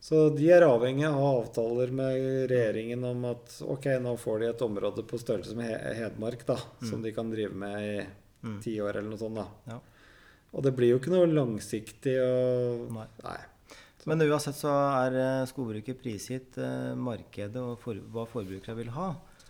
Så 0.00 0.28
de 0.36 0.46
er 0.54 0.62
avhengig 0.62 1.04
av 1.08 1.18
avtaler 1.18 1.90
med 1.90 2.46
regjeringen 2.52 3.02
om 3.08 3.24
at 3.32 3.56
ok, 3.66 3.88
nå 4.04 4.12
får 4.22 4.38
de 4.44 4.46
et 4.52 4.62
område 4.62 5.02
på 5.10 5.18
størrelse 5.18 5.56
med 5.58 5.72
Hedmark, 5.98 6.44
da, 6.46 6.54
som 6.86 7.02
de 7.02 7.10
kan 7.16 7.30
drive 7.34 7.54
med 7.54 7.82
i 7.82 8.06
Mm. 8.38 8.60
ti 8.62 8.76
år 8.78 8.94
eller 9.00 9.08
noe 9.10 9.18
sånt. 9.18 9.34
da. 9.34 9.46
Ja. 9.66 9.80
Og 10.54 10.62
det 10.62 10.70
blir 10.76 10.92
jo 10.92 10.98
ikke 11.00 11.10
noe 11.10 11.26
langsiktig 11.26 12.12
og 12.22 12.84
Nei. 12.94 13.06
Nei. 13.24 13.38
Men 14.06 14.22
uansett 14.22 14.54
så 14.54 14.70
er 15.04 15.16
eh, 15.18 15.46
skogbruket 15.50 15.98
prisgitt 16.00 16.56
eh, 16.56 16.94
markedet 16.94 17.56
og 17.58 17.80
for, 17.82 17.94
hva 18.14 18.28
forbrukere 18.30 18.76
vil 18.78 18.92
ha. 18.94 19.08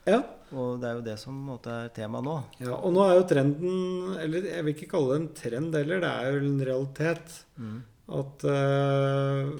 Ja. 0.09 0.23
Og 0.57 0.81
det 0.81 0.89
er 0.89 0.95
jo 0.97 1.05
det 1.05 1.19
som 1.21 1.37
måte 1.51 1.69
er 1.85 1.91
tema 1.93 2.23
nå. 2.25 2.39
ja. 2.65 2.73
Og 2.81 2.95
nå 2.97 3.05
er 3.05 3.19
jo 3.19 3.27
trenden 3.29 4.17
Eller 4.25 4.41
jeg 4.49 4.65
vil 4.65 4.73
ikke 4.75 4.89
kalle 4.95 5.13
det 5.13 5.21
en 5.21 5.29
trend 5.37 5.77
heller, 5.77 6.01
det 6.01 6.09
er 6.09 6.33
jo 6.33 6.41
en 6.49 6.65
realitet. 6.65 7.37
Mm. 7.61 7.83
At 8.09 8.49
eh, 8.49 9.53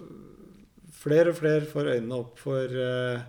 flere 1.09 1.33
og 1.33 1.39
flere 1.41 1.67
får 1.69 1.93
øynene 1.97 2.19
opp 2.21 2.39
for 2.43 2.79
eh, 2.85 3.23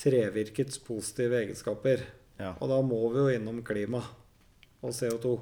trevirkets 0.00 0.80
positive 0.86 1.38
egenskaper. 1.42 2.02
Ja. 2.38 2.54
Og 2.62 2.70
da 2.70 2.78
må 2.86 3.00
vi 3.12 3.20
jo 3.22 3.32
innom 3.34 3.60
klima 3.66 4.00
og 4.80 4.94
CO2. 4.94 5.34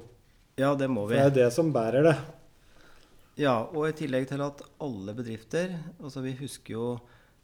Ja, 0.57 0.71
det 0.75 0.89
må 0.89 1.05
For 1.05 1.13
vi. 1.13 1.19
det 1.21 1.25
er 1.29 1.35
det 1.45 1.51
som 1.53 1.69
bærer 1.73 2.03
det. 2.09 2.15
Ja, 3.37 3.59
og 3.69 3.85
i 3.85 3.93
tillegg 3.93 4.25
til 4.31 4.41
at 4.41 4.63
alle 4.81 5.13
bedrifter 5.13 5.75
altså 6.01 6.23
Vi 6.25 6.31
husker 6.39 6.73
jo 6.73 6.85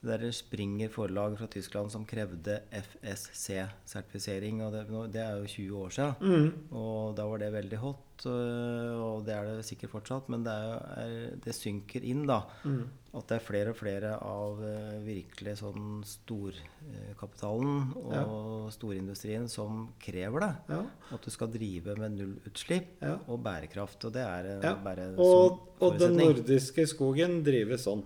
det 0.03 0.19
der 0.19 0.31
Springer 0.36 0.89
forlag 0.91 1.38
fra 1.39 1.48
Tyskland 1.48 1.89
som 1.93 2.03
krevde 2.05 2.57
FSC-sertifisering. 2.75 4.62
og 4.65 4.74
det, 4.74 4.81
det 5.13 5.22
er 5.24 5.38
jo 5.39 5.45
20 5.48 5.77
år 5.86 5.89
siden. 5.95 6.13
Mm. 6.19 6.50
Og 6.75 7.13
da 7.17 7.24
var 7.29 7.38
det 7.39 7.51
veldig 7.53 7.77
hot, 7.79 8.25
øh, 8.27 9.00
og 9.00 9.24
det 9.27 9.33
er 9.38 9.48
det 9.48 9.65
sikkert 9.67 9.93
fortsatt. 9.95 10.27
Men 10.33 10.43
det, 10.43 10.51
er, 10.51 11.38
det 11.45 11.55
synker 11.55 12.03
inn, 12.03 12.25
da. 12.27 12.41
Mm. 12.67 12.83
At 13.13 13.27
det 13.29 13.36
er 13.38 13.45
flere 13.45 13.69
og 13.74 13.77
flere 13.77 14.15
av 14.25 14.60
øh, 14.65 14.95
virkelig 15.05 15.53
sånn 15.62 16.01
storkapitalen 16.10 17.91
og 18.01 18.72
storindustrien 18.74 19.45
som 19.51 19.86
krever 20.01 20.39
det. 20.48 20.51
Ja. 20.74 20.81
At 21.13 21.22
du 21.27 21.29
skal 21.33 21.51
drive 21.53 21.95
med 22.00 22.17
nullutslipp 22.17 23.00
Ja. 23.03 23.15
og 23.27 23.39
bærekraft. 23.45 24.03
Og 24.10 24.13
det 24.15 24.24
er 24.25 24.43
øh, 24.57 24.63
Ja. 24.63 24.74
bare 24.83 25.12
Og, 25.15 25.17
sånn 25.17 25.60
forutsetning. 25.79 25.88
og 25.88 26.00
den 26.00 26.17
nordiske 26.17 26.88
skogen 26.89 27.39
drives 27.45 27.86
sånn. 27.88 28.03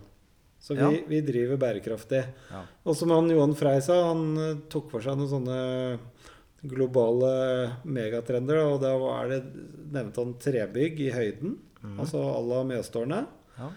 Så 0.60 0.76
vi, 0.76 0.82
Ja. 0.82 0.90
vi 1.08 1.22
driver 1.22 1.58
bærekraftig. 1.62 2.24
Ja. 2.52 2.64
Og 2.86 2.96
som 2.98 3.12
han 3.14 3.30
Johan 3.30 3.56
Frey 3.56 3.80
sa, 3.82 4.08
han 4.10 4.38
eh, 4.38 4.56
tok 4.70 4.90
for 4.92 5.02
seg 5.06 5.18
noen 5.20 5.30
sånne 5.32 6.00
globale 6.68 7.32
megatrender. 7.86 8.64
Og 8.74 8.82
da 8.82 8.94
var 9.00 9.30
det, 9.32 9.42
nevnte 9.94 10.24
han 10.24 10.34
trebygg 10.42 11.00
i 11.06 11.12
høyden, 11.14 11.58
altså 12.02 12.20
à 12.34 12.40
la 12.44 12.64
Mjøstårnet. 12.68 13.28
Ja. 13.60 13.70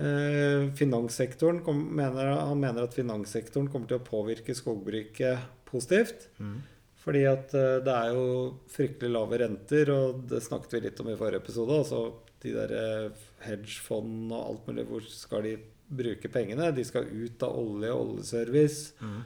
Eh, 0.00 0.70
finanssektoren 0.78 1.62
kom, 1.66 1.82
mener, 1.96 2.30
Han 2.46 2.60
mener 2.60 2.84
at 2.86 2.94
finanssektoren 2.94 3.68
kommer 3.68 3.88
til 3.90 3.98
å 3.98 4.04
påvirke 4.06 4.54
skogbruket 4.56 5.38
positivt. 5.66 6.28
Mm. 6.38 6.60
Fordi 7.00 7.24
at 7.26 7.52
eh, 7.58 7.80
det 7.84 7.92
er 7.96 8.14
jo 8.14 8.54
fryktelig 8.70 9.10
lave 9.12 9.38
renter, 9.42 9.90
og 9.92 10.22
det 10.30 10.40
snakket 10.46 10.72
vi 10.78 10.80
litt 10.86 11.00
om 11.02 11.10
i 11.10 11.18
forrige 11.18 11.42
episode. 11.42 11.82
Altså 11.82 12.14
de 12.40 12.54
der 12.54 13.12
hedgefond 13.44 14.30
og 14.32 14.40
alt 14.46 14.66
mulig, 14.70 14.86
hvor 14.88 15.04
skal 15.12 15.42
de 15.44 15.56
bruke 15.90 16.28
pengene? 16.32 16.70
De 16.74 16.84
skal 16.86 17.04
ut 17.10 17.42
av 17.46 17.56
olje 17.58 17.90
og 17.92 18.14
oljeservice 18.14 18.92
Mm. 19.02 19.20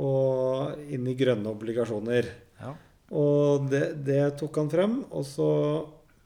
og 0.00 0.78
inn 0.92 1.06
i 1.10 1.14
grønne 1.18 1.50
obligasjoner. 1.50 2.28
Ja. 2.60 2.74
Og 3.10 3.68
det, 3.72 4.04
det 4.06 4.36
tok 4.38 4.60
han 4.60 4.70
frem. 4.70 4.98
Og 5.10 5.24
så 5.26 5.48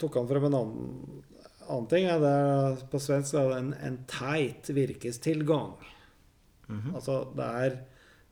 tok 0.02 0.18
han 0.20 0.28
frem 0.28 0.44
en 0.50 0.58
annen, 0.58 1.22
annen 1.68 1.88
ting. 1.88 2.04
Ja, 2.10 2.18
det 2.20 2.32
er, 2.34 2.82
på 2.92 3.00
svensk 3.00 3.38
er 3.40 3.48
det 3.54 3.58
en, 3.62 3.72
en 3.88 3.98
teit 4.10 4.68
virkestilgang. 4.76 5.74
Mhm. 6.68 6.94
Altså 6.96 7.22
det 7.36 7.48
er, 7.64 7.78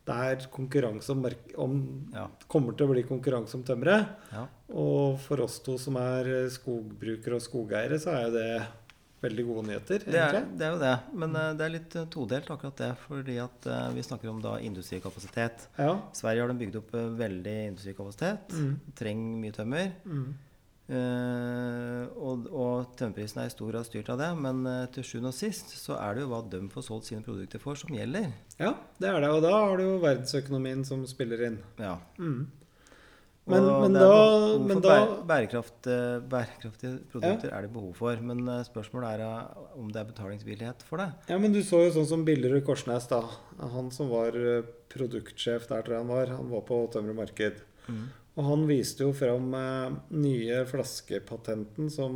det 0.09 0.19
er 0.27 0.47
konkurranse 0.53 1.13
om, 1.15 1.25
om 1.61 1.79
Ja. 2.13 2.27
Kommer 2.49 2.77
til 2.77 2.89
å 2.89 2.93
bli 2.93 3.03
konkurranse 3.09 3.55
om 3.57 3.65
tømmeret. 3.65 4.09
ja. 4.33 4.47
Og 4.73 5.19
for 5.21 5.41
oss 5.45 5.59
to 5.61 5.75
som 5.77 5.97
er 6.01 6.49
skogbrukere 6.49 7.37
og 7.37 7.43
skogeiere, 7.45 7.99
så 8.01 8.09
er 8.17 8.23
jo 8.25 8.31
det 8.39 8.63
veldig 9.23 9.45
gode 9.47 9.65
nyheter. 9.71 10.05
Det 10.07 10.19
er, 10.19 10.37
egentlig. 10.37 10.59
det 10.59 10.67
er 10.67 10.75
jo 10.75 10.79
det. 10.83 10.95
Men 11.23 11.37
uh, 11.39 11.49
det 11.59 11.67
er 11.67 11.75
litt 11.77 11.97
uh, 11.99 12.07
todelt, 12.11 12.53
akkurat 12.53 12.79
det. 12.83 12.93
Fordi 13.07 13.41
at 13.43 13.69
uh, 13.71 13.89
vi 13.95 14.07
snakker 14.07 14.31
om 14.33 14.41
da 14.45 14.57
industrikapasitet. 14.63 15.69
Ja. 15.79 15.97
I 16.13 16.23
Sverige 16.23 16.45
har 16.45 16.53
de 16.53 16.63
bygd 16.63 16.79
opp 16.83 16.95
veldig 17.19 17.59
industrikapasitet. 17.73 18.57
Mm. 18.57 18.73
Trenger 18.99 19.45
mye 19.45 19.59
tømmer. 19.59 19.93
Mm. 20.07 20.33
Og, 20.93 22.49
og 22.53 22.97
tømmerprisen 22.99 23.39
er 23.41 23.47
i 23.49 23.53
stor 23.55 23.71
grad 23.71 23.87
styrt 23.87 24.11
av 24.13 24.19
det. 24.21 24.29
Men 24.45 24.67
til 24.93 25.07
sjuende 25.09 25.31
og 25.31 25.37
sist 25.39 25.71
så 25.79 25.97
er 25.97 26.19
det 26.19 26.25
jo 26.25 26.33
hva 26.35 26.43
de 26.53 26.61
får 26.75 26.85
solgt 26.85 27.09
sine 27.09 27.25
produkter 27.25 27.63
for, 27.63 27.79
som 27.81 27.95
gjelder. 27.97 28.27
ja, 28.59 28.75
det 29.01 29.09
er 29.09 29.23
det. 29.23 29.31
Og 29.33 29.41
da 29.47 29.55
har 29.55 29.79
du 29.79 29.87
jo 29.87 29.95
verdensøkonomien 30.03 30.85
som 30.85 31.07
spiller 31.09 31.47
inn. 31.49 31.63
Ja. 31.81 31.95
Mm. 32.21 32.51
Men, 33.51 33.65
men 33.67 33.97
da, 33.97 34.09
men 34.63 34.79
da 34.85 34.97
bærekraft, 35.27 35.89
eh, 35.91 36.21
Bærekraftige 36.31 37.01
produkter 37.11 37.51
er 37.51 37.65
det 37.67 37.73
behov 37.75 37.97
for. 37.99 38.21
Men 38.23 38.45
eh, 38.47 38.63
spørsmålet 38.69 39.17
er 39.17 39.25
eh, 39.27 39.65
om 39.81 39.89
det 39.91 39.99
er 39.99 40.11
betalingsvillighet 40.13 40.85
for 40.87 41.03
det. 41.03 41.09
Ja, 41.33 41.41
men 41.43 41.55
du 41.55 41.59
så 41.67 41.83
jo 41.83 41.91
sånn 41.97 42.07
som 42.07 42.23
Billerud 42.29 42.63
Korsnes, 42.69 43.09
da. 43.11 43.25
Han 43.75 43.91
som 43.95 44.13
var 44.15 44.39
produktsjef 44.93 45.67
der, 45.67 45.83
tror 45.83 45.97
jeg 45.97 46.05
han 46.05 46.13
var. 46.13 46.35
Han 46.39 46.53
var 46.55 46.63
på 46.69 46.79
Tømre 46.95 47.17
Marked. 47.19 47.59
Og 48.33 48.47
han 48.49 48.67
viste 48.69 49.05
jo 49.05 49.13
fram 49.17 49.53
eh, 49.57 49.97
nye 50.17 50.63
flaskepatenten 50.69 51.91
som 51.93 52.15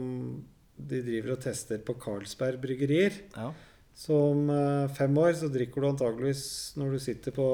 de 0.77 1.01
driver 1.05 1.35
og 1.37 1.43
tester 1.45 1.81
på 1.85 1.97
Carlsberg 2.01 2.61
bryggerier. 2.63 3.19
Ja. 3.37 3.51
Så 3.97 4.13
om 4.33 4.51
eh, 4.53 4.89
fem 4.93 5.15
år 5.19 5.33
så 5.39 5.49
drikker 5.49 5.81
du 5.81 5.87
antageligvis 5.89 6.43
når 6.77 6.91
du 6.93 6.99
sitter 7.01 7.33
på 7.33 7.47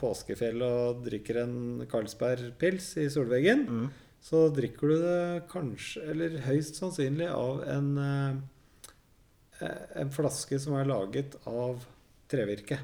påskefjellet 0.00 0.64
og 0.94 1.02
drikker 1.04 1.42
en 1.42 1.56
Carlsberg-pils 1.90 2.94
i 3.04 3.08
solveggen, 3.12 3.66
Mm. 3.68 3.90
så 4.24 4.46
drikker 4.56 4.88
du 4.88 4.96
det 5.02 5.42
kanskje, 5.52 6.02
eller 6.10 6.38
høyst 6.46 6.80
sannsynlig, 6.80 7.28
av 7.28 7.60
en, 7.68 7.90
eh, 9.60 9.68
en 10.00 10.10
flaske 10.10 10.58
som 10.60 10.74
er 10.80 10.88
laget 10.88 11.36
av 11.46 11.84
trevirke. 12.32 12.78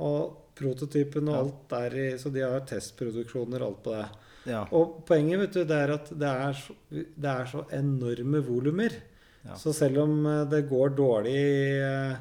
Og 0.00 0.36
prototypen 0.58 1.28
og 1.28 1.34
Ja. 1.34 1.40
alt 1.42 1.72
er 1.72 1.96
i 1.96 2.18
Så 2.18 2.32
de 2.32 2.40
har 2.40 2.60
testproduksjoner 2.66 3.62
og 3.62 3.68
alt 3.68 3.82
på 3.84 3.90
det. 3.94 4.08
ja. 4.46 4.64
Og 4.72 5.04
poenget 5.06 5.38
vet 5.38 5.52
du, 5.52 5.64
det 5.64 5.76
er 5.76 5.92
at 5.94 6.08
det 6.18 6.28
er 6.28 6.52
så, 6.52 6.74
det 6.90 7.30
er 7.30 7.44
så 7.46 7.64
enorme 7.70 8.42
volumer. 8.44 8.90
Ja. 9.46 9.54
Så 9.60 9.72
selv 9.76 10.02
om 10.04 10.26
eh, 10.26 10.44
det 10.50 10.64
går 10.70 10.96
dårlig 10.98 11.34
i, 11.36 11.78
eh, 11.84 12.16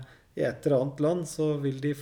et 0.47 0.65
eller 0.67 0.81
annet 0.83 0.99
land, 1.03 1.25
så 1.27 1.55
vil 1.63 1.79
de 1.83 1.95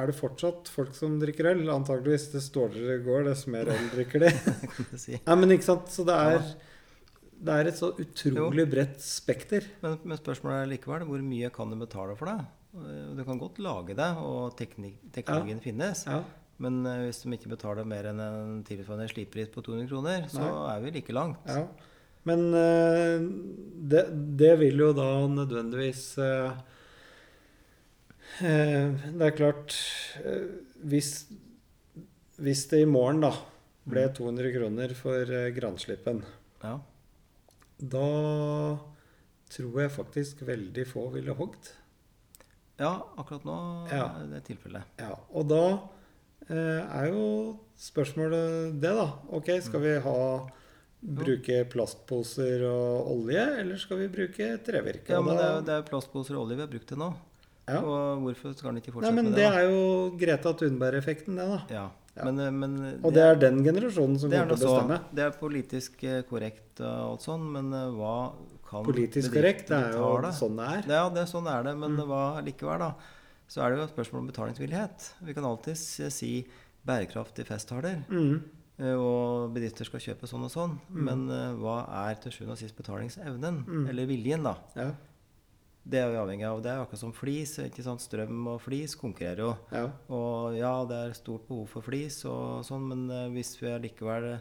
er 0.00 0.06
det 0.06 0.14
fortsatt 0.14 0.68
folk 0.70 0.94
som 0.94 1.16
drikker 1.20 1.48
øl. 1.50 1.64
Antageligvis. 1.74 2.28
Dess 2.32 2.50
dårligere 2.54 2.98
det 2.98 3.04
går, 3.06 3.24
dess 3.26 3.46
mer 3.50 3.70
øl 3.74 3.88
drikker 3.94 4.22
de. 4.26 4.30
si. 5.02 5.16
Nei, 5.26 5.36
men 5.40 5.54
ikke 5.56 5.66
sant? 5.66 5.88
Så 5.90 6.04
det 6.06 6.14
er, 6.14 6.38
Ja. 6.38 6.76
det 7.48 7.56
er 7.58 7.70
et 7.72 7.78
så 7.80 7.90
utrolig 7.98 8.66
bredt 8.70 9.00
spekter. 9.02 9.66
Men, 9.82 9.98
men 10.04 10.20
spørsmålet 10.20 10.62
er 10.64 10.70
likevel 10.76 11.06
hvor 11.08 11.22
mye 11.26 11.50
kan 11.54 11.70
du 11.74 11.78
betale 11.82 12.14
for 12.18 12.30
det? 12.30 12.38
Eh, 12.78 13.08
Du 13.18 13.24
kan 13.26 13.38
godt 13.42 13.58
lage 13.58 13.96
det, 13.98 14.10
og 14.22 14.54
teknik, 14.58 15.00
teknologien 15.14 15.60
finnes. 15.64 16.04
Ja. 16.06 16.20
Men 16.60 16.82
hvis 16.84 17.22
de 17.24 17.30
ikke 17.38 17.48
betaler 17.54 17.86
mer 17.88 18.10
enn 18.10 18.18
en 18.20 18.56
tilsvarende 18.68 19.06
slippris 19.08 19.48
på 19.48 19.62
200 19.64 19.88
kroner, 19.88 20.26
så 20.28 20.44
er 20.74 20.82
vi 20.84 20.90
like 20.98 21.14
langt. 21.16 21.40
ja. 21.48 21.62
Men 22.28 22.42
eh, 22.54 23.22
det, 23.90 24.02
det 24.38 24.52
vil 24.60 24.82
jo 24.82 24.90
da 24.96 25.06
nødvendigvis 25.32 26.02
eh, 26.20 26.52
eh, 28.44 28.92
Det 29.16 29.26
er 29.30 29.36
klart 29.38 29.76
hvis, 30.84 31.10
hvis 32.40 32.66
det 32.70 32.82
i 32.84 32.88
morgen 32.90 33.22
da 33.24 33.32
ble 33.90 34.04
200 34.14 34.52
kroner 34.54 34.92
for 34.94 35.32
granslippen, 35.56 36.20
Ja. 36.62 36.74
da 37.80 38.06
tror 39.50 39.80
jeg 39.80 39.90
faktisk 39.96 40.42
veldig 40.46 40.84
få 40.86 41.08
ville 41.14 41.32
hogd. 41.34 41.72
ja, 42.78 42.92
akkurat 43.18 43.44
nå 43.44 43.56
Ja. 43.90 44.04
er 44.20 44.26
det 44.30 44.44
tilfellet. 44.46 44.84
Ja, 44.98 45.14
og 45.32 45.48
da 45.48 45.64
eh, 46.48 46.84
er 47.00 47.08
jo 47.12 47.58
spørsmålet 47.76 48.78
det, 48.80 48.92
da. 48.94 49.08
Ok, 49.32 49.50
skal 49.62 49.80
vi 49.80 49.98
ha 50.00 50.16
bruke 51.00 51.62
plastposer 51.72 52.62
og 52.68 53.08
olje, 53.14 53.44
eller 53.62 53.78
skal 53.80 53.98
vi 54.02 54.08
bruke 54.12 54.50
trevirke? 54.66 55.08
Ja, 55.14 55.20
men 55.24 55.36
det 55.38 55.46
er, 55.46 55.60
det 55.64 55.74
er 55.78 55.86
plastposer 55.88 56.36
og 56.36 56.44
olje 56.46 56.58
vi 56.58 56.64
har 56.66 56.72
brukt 56.74 56.88
til 56.92 57.00
nå. 57.00 57.10
Ja. 57.70 57.78
Og 57.86 58.22
hvorfor 58.24 58.52
skal 58.58 58.72
den 58.72 58.80
ikke 58.82 58.90
Nei, 58.90 58.94
fortsette 58.98 59.14
men 59.16 59.28
med 59.30 59.36
det 59.38 59.46
det? 59.46 59.56
er 59.60 59.70
jo 59.70 59.82
Greta 60.18 60.52
Thunberg-effekten, 60.58 61.36
det, 61.38 61.46
da. 61.48 61.58
Ja. 61.70 61.86
Ja. 62.16 62.24
Men, 62.26 62.40
eh, 62.42 62.50
men 62.50 62.72
Og 63.06 63.12
det 63.14 63.22
er 63.22 63.36
den 63.38 63.60
generasjonen 63.64 64.18
som 64.18 64.32
er 64.32 64.40
kommer 64.42 64.56
til 64.58 64.66
å 64.66 64.70
så. 64.70 64.72
bestemme. 64.74 64.96
Det 65.14 65.22
er 65.28 65.36
politisk 65.38 66.02
eh, 66.04 66.22
korrekt 66.26 66.80
og 66.82 67.12
alt 67.12 67.22
sånn, 67.28 67.44
men 67.54 67.68
eh, 67.72 67.86
hva 67.94 68.14
kan 68.66 68.84
Politisk 68.86 69.32
korrekt, 69.34 69.68
det 69.70 69.78
er 69.78 69.94
jo 69.94 70.08
betale? 70.16 70.32
sånn 70.34 70.58
det 70.58 70.66
er. 70.74 70.82
Ja, 70.90 71.04
det, 71.14 71.22
er 71.22 71.30
sånn 71.30 71.46
er 71.50 71.62
det, 71.68 71.76
men 71.78 71.96
hva 72.10 72.24
likevel, 72.44 72.82
da? 72.82 72.90
Så 73.50 73.62
er 73.62 73.70
det 73.72 73.78
jo 73.80 73.86
et 73.86 73.94
spørsmål 73.94 74.20
om 74.24 74.28
betalingsvillighet. 74.32 75.06
Vi 75.26 75.34
kan 75.38 75.46
alltids 75.48 75.84
eh, 76.02 76.10
si 76.14 76.32
bærekraftige 76.86 77.46
festtaler, 77.48 78.02
Mm. 78.10 78.40
Eh, 78.80 78.96
og 78.96 79.52
bedrifter 79.54 79.84
skal 79.88 80.00
kjøpe 80.00 80.26
sånn 80.30 80.46
og 80.48 80.50
sånn, 80.52 80.74
men 80.90 81.26
uh, 81.30 81.52
hva 81.60 81.76
er 82.08 82.18
til 82.22 82.32
sjuende 82.34 82.56
og 82.56 82.60
sist 82.62 82.76
betalingsevnen? 82.78 83.62
Mm. 83.68 83.86
Eller 83.92 84.08
viljen, 84.10 84.42
da? 84.48 84.56
Ja, 84.76 84.90
Det 85.90 85.98
er 86.02 86.10
vi 86.12 86.18
avhengig 86.20 86.44
av. 86.44 86.58
Det 86.62 86.70
er 86.70 86.82
akkurat 86.82 87.00
som 87.00 87.12
flis. 87.16 87.54
ikke 87.58 87.82
sant? 87.82 88.02
Strøm 88.04 88.46
og 88.52 88.58
flis 88.60 88.92
konkurrerer 89.00 89.40
jo. 89.46 89.52
ja. 89.72 89.86
Og 90.12 90.56
ja, 90.58 90.72
det 90.86 90.98
er 91.06 91.14
stort 91.16 91.46
behov 91.48 91.68
for 91.72 91.82
flis 91.86 92.18
og 92.28 92.60
sånn, 92.68 92.84
men 92.92 93.06
uh, 93.10 93.28
hvis 93.32 93.54
vi 93.62 93.72
likevel 93.88 94.40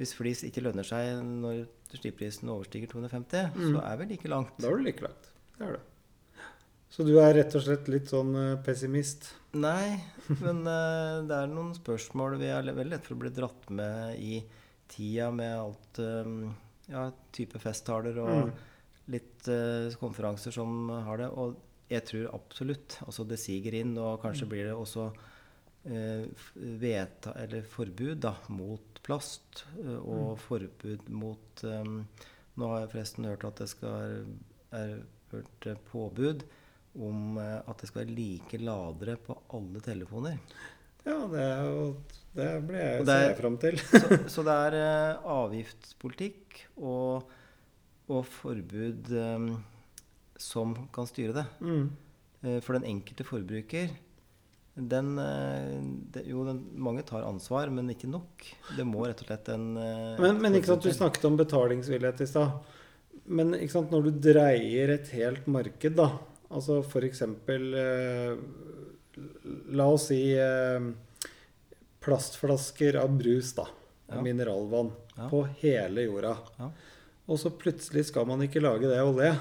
Hvis 0.00 0.14
flis 0.16 0.40
ikke 0.48 0.62
lønner 0.64 0.86
seg 0.88 1.18
når 1.20 1.66
slippprisen 1.92 2.48
overstiger 2.48 2.88
250, 2.88 3.50
Mm. 3.54 3.74
så 3.74 3.82
er 3.84 3.96
vi 4.00 4.06
like 4.14 4.28
langt. 4.32 4.54
Da 4.58 4.70
er 4.70 4.78
du 4.80 4.82
like 4.86 5.04
langt. 5.04 5.28
Det 5.58 5.66
er 5.68 5.72
du. 5.76 5.80
Så 6.92 7.06
du 7.08 7.14
er 7.22 7.32
rett 7.38 7.54
og 7.56 7.62
slett 7.64 7.86
litt 7.88 8.10
sånn 8.12 8.34
eh, 8.36 8.58
pessimist? 8.64 9.30
Nei, 9.56 9.96
men 10.42 10.60
uh, 10.68 11.22
det 11.28 11.38
er 11.38 11.48
noen 11.52 11.72
spørsmål 11.76 12.36
vi 12.40 12.50
er 12.52 12.66
veldig 12.68 12.90
lett 12.92 13.06
for 13.08 13.16
å 13.16 13.22
bli 13.22 13.32
dratt 13.36 13.70
med 13.72 14.18
i 14.20 14.42
tida 14.92 15.30
med 15.32 15.54
alt 15.56 16.00
um, 16.04 16.36
Ja, 16.92 17.06
type 17.32 17.60
festtaler 17.62 18.18
og 18.20 18.32
Mm. 18.50 18.52
litt 19.14 19.48
uh, 19.48 19.92
konferanser 20.00 20.52
som 20.54 20.88
har 21.06 21.20
det. 21.22 21.28
Og 21.32 21.56
jeg 21.92 22.04
tror 22.08 22.28
absolutt 22.36 22.98
altså 23.06 23.24
det 23.28 23.38
siger 23.40 23.74
inn, 23.80 23.96
og 23.98 24.18
Mm. 24.18 24.22
kanskje 24.26 24.48
blir 24.52 24.68
det 24.68 24.74
også 24.76 25.06
uh, 25.88 26.24
veta, 26.82 27.32
eller 27.40 27.62
forbud 27.72 28.20
da, 28.20 28.34
mot 28.52 29.00
plast, 29.02 29.64
og 29.80 30.36
Mm. 30.36 30.42
forbud 30.44 31.08
mot 31.10 31.64
um, 31.64 32.02
Nå 32.60 32.68
har 32.68 32.82
jeg 32.82 32.90
forresten 32.92 33.24
hørt 33.24 33.44
at 33.48 33.56
det 33.62 33.68
skal 33.72 34.26
er 34.76 34.98
hørt 35.32 35.66
påbud 35.88 36.42
om 36.98 37.38
eh, 37.40 37.58
at 37.68 37.80
det 37.80 37.88
skal 37.88 38.02
være 38.04 38.14
like 38.16 38.58
ladere 38.60 39.16
på 39.24 39.36
alle 39.56 39.80
telefoner. 39.84 40.38
Ja, 41.06 41.16
det 41.26 41.40
er 41.42 41.62
jo 41.66 41.86
Det 42.36 42.48
ble 42.68 42.78
jeg 42.78 42.98
jo 43.00 43.06
det 43.08 43.16
er- 43.24 43.34
fram 43.40 43.56
til. 43.58 43.78
Så, 43.90 44.18
så 44.36 44.44
det 44.46 44.54
er 44.68 44.76
eh, 44.78 45.26
avgiftspolitikk 45.34 46.60
og, 46.78 47.28
og 48.12 48.22
forbud 48.28 49.10
um, 49.18 49.48
som 50.38 50.76
kan 50.94 51.06
styre 51.08 51.34
det. 51.40 51.46
Mm. 51.60 51.90
For 52.64 52.74
den 52.74 52.88
enkelte 52.90 53.22
forbruker 53.22 53.92
den, 54.74 55.12
det, 56.10 56.24
Jo, 56.26 56.42
den, 56.48 56.62
mange 56.74 57.04
tar 57.06 57.22
ansvar, 57.22 57.70
men 57.70 57.92
ikke 57.92 58.08
nok. 58.10 58.42
Det 58.74 58.82
må 58.88 59.04
rett 59.06 59.20
og 59.22 59.28
slett 59.28 59.50
en 59.52 59.68
Men, 59.76 60.40
men 60.42 60.56
ikke 60.58 60.72
sant, 60.72 60.82
du 60.82 60.90
snakket 60.96 61.28
om 61.28 61.36
betalingsvillighet 61.38 62.24
i 62.24 62.26
stad. 62.26 62.56
Men 63.30 63.54
ikke 63.54 63.76
sant, 63.76 63.92
når 63.94 64.08
du 64.08 64.18
dreier 64.32 64.90
et 64.96 65.12
helt 65.14 65.46
marked, 65.46 65.94
da 66.00 66.08
Altså 66.52 66.82
eksempel 67.04 67.72
eh, 67.78 68.34
La 69.76 69.86
oss 69.92 70.08
si 70.10 70.20
eh, 70.36 70.86
plastflasker 72.02 72.96
av 73.00 73.12
brus, 73.16 73.52
da. 73.56 73.66
Ja. 74.12 74.22
Mineralvann. 74.24 74.90
Ja. 75.16 75.28
På 75.28 75.44
hele 75.60 76.06
jorda. 76.08 76.36
Ja. 76.58 76.70
Og 77.30 77.38
så 77.40 77.52
plutselig 77.54 78.08
skal 78.08 78.26
man 78.28 78.42
ikke 78.44 78.62
lage 78.64 78.88
det 78.90 79.00
olje. 79.04 79.32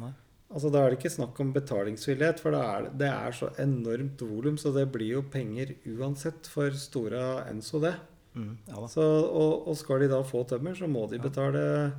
Nei. 0.00 0.12
Altså 0.46 0.70
Da 0.70 0.82
er 0.82 0.92
det 0.92 1.00
ikke 1.00 1.10
snakk 1.16 1.38
om 1.42 1.50
betalingsvillighet, 1.54 2.40
for 2.42 2.54
det 2.54 2.60
er, 2.62 2.90
det 3.02 3.08
er 3.10 3.34
så 3.34 3.50
enormt 3.62 4.22
volum, 4.22 4.58
så 4.58 4.70
det 4.74 4.86
blir 4.94 5.18
jo 5.18 5.24
penger 5.30 5.74
uansett 5.96 6.46
for 6.50 6.70
Stora 6.78 7.42
Enso, 7.50 7.82
det. 7.82 7.96
Mm, 8.36 8.52
ja. 8.68 8.84
Så, 8.92 9.02
og, 9.02 9.66
og 9.66 9.76
skal 9.80 10.04
de 10.04 10.10
da 10.12 10.20
få 10.26 10.44
tømmer, 10.48 10.76
så 10.78 10.88
må 10.90 11.06
de 11.10 11.20
betale 11.22 11.64
Ja, 11.64 11.90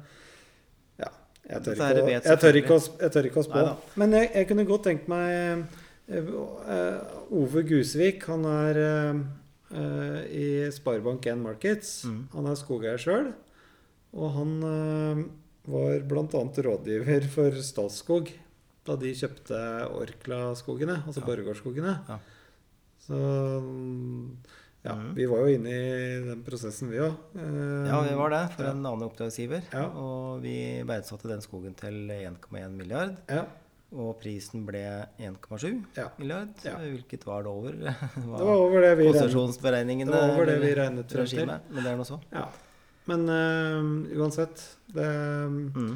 jeg 1.47 1.63
tør, 1.63 1.73
ikke, 1.73 2.03
å- 2.03 2.11
jeg 2.13 2.39
tør, 2.43 2.59
ikke, 2.61 2.75
å, 2.77 2.85
jeg 3.01 3.13
tør 3.15 3.27
ikke 3.29 3.39
å 3.41 3.45
spå. 3.47 3.57
Neida. 3.63 3.75
Men 3.95 4.15
jeg, 4.17 4.29
jeg 4.35 4.47
kunne 4.49 4.65
godt 4.67 4.87
tenkt 4.89 5.07
meg 5.11 5.27
eh, 6.11 6.31
eh, 6.75 7.17
Ove 7.41 7.63
Gusvik, 7.67 8.25
han 8.27 8.47
er 8.51 8.79
uh, 8.83 10.21
i 10.27 10.47
Sparebank1 10.75 11.43
Markets. 11.43 11.93
Mm. 12.07 12.21
Han 12.35 12.49
er 12.51 12.59
skogeier 12.59 12.99
sjøl. 13.01 13.31
Og 14.17 14.33
han 14.37 14.53
uh, 14.63 15.23
var 15.67 16.03
bl.a. 16.07 16.43
rådgiver 16.67 17.27
for 17.31 17.55
Statskog 17.63 18.31
da 18.87 18.95
de 18.95 19.11
kjøpte 19.19 19.57
Orkla-skogene, 19.99 21.01
altså 21.05 21.19
Ja. 21.19 21.27
Borregaardskogene. 21.27 21.95
Ja. 22.07 22.19
Så 23.03 23.17
ja, 24.87 24.95
mm. 24.97 25.11
vi 25.17 25.27
var 25.29 25.43
jo 25.43 25.53
inne 25.57 25.75
i 25.75 26.17
den 26.25 26.41
prosessen, 26.47 26.89
vi 26.91 26.99
òg. 27.03 27.13
Ja, 27.37 28.01
vi 28.07 28.15
var 28.17 28.33
det 28.33 28.41
for 28.55 28.65
ja. 28.65 28.73
en 28.73 28.81
annen 28.85 29.05
oppdragsgiver. 29.07 29.63
Ja. 29.73 29.85
Og 29.99 30.41
vi 30.43 30.57
verdsatte 30.87 31.29
den 31.31 31.43
skogen 31.45 31.75
til 31.77 32.11
1,1 32.15 32.75
milliard. 32.75 33.17
Ja, 33.31 33.45
Og 33.95 34.17
prisen 34.19 34.65
ble 34.67 34.81
1,7 35.23 35.83
Ja. 35.95 36.09
milliard, 36.19 36.55
hvilket 36.59 37.23
var 37.27 37.43
det 37.45 37.51
over 37.51 37.71
det 37.79 37.93
var 38.27 38.55
over 38.57 38.81
det 38.83 38.95
vi 38.99 39.05
regnet, 39.07 40.07
det 40.11 40.11
var 40.11 40.33
over 40.33 40.45
det 40.49 40.57
vi 40.65 40.73
regnet 40.75 41.11
frem 41.15 41.29
til. 41.31 41.45
Men 41.47 41.83
det 41.83 41.91
er 41.93 41.99
noe 42.01 42.09
så. 42.09 42.17
Ja. 42.33 42.47
Men 43.07 43.23
uh, 43.31 44.19
uansett 44.19 44.59
det, 44.91 45.07
Mm. 45.47 45.93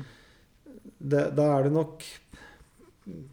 det, 0.97 1.25
Da 1.35 1.47
er 1.57 1.63
det 1.67 1.73
nok 1.75 2.05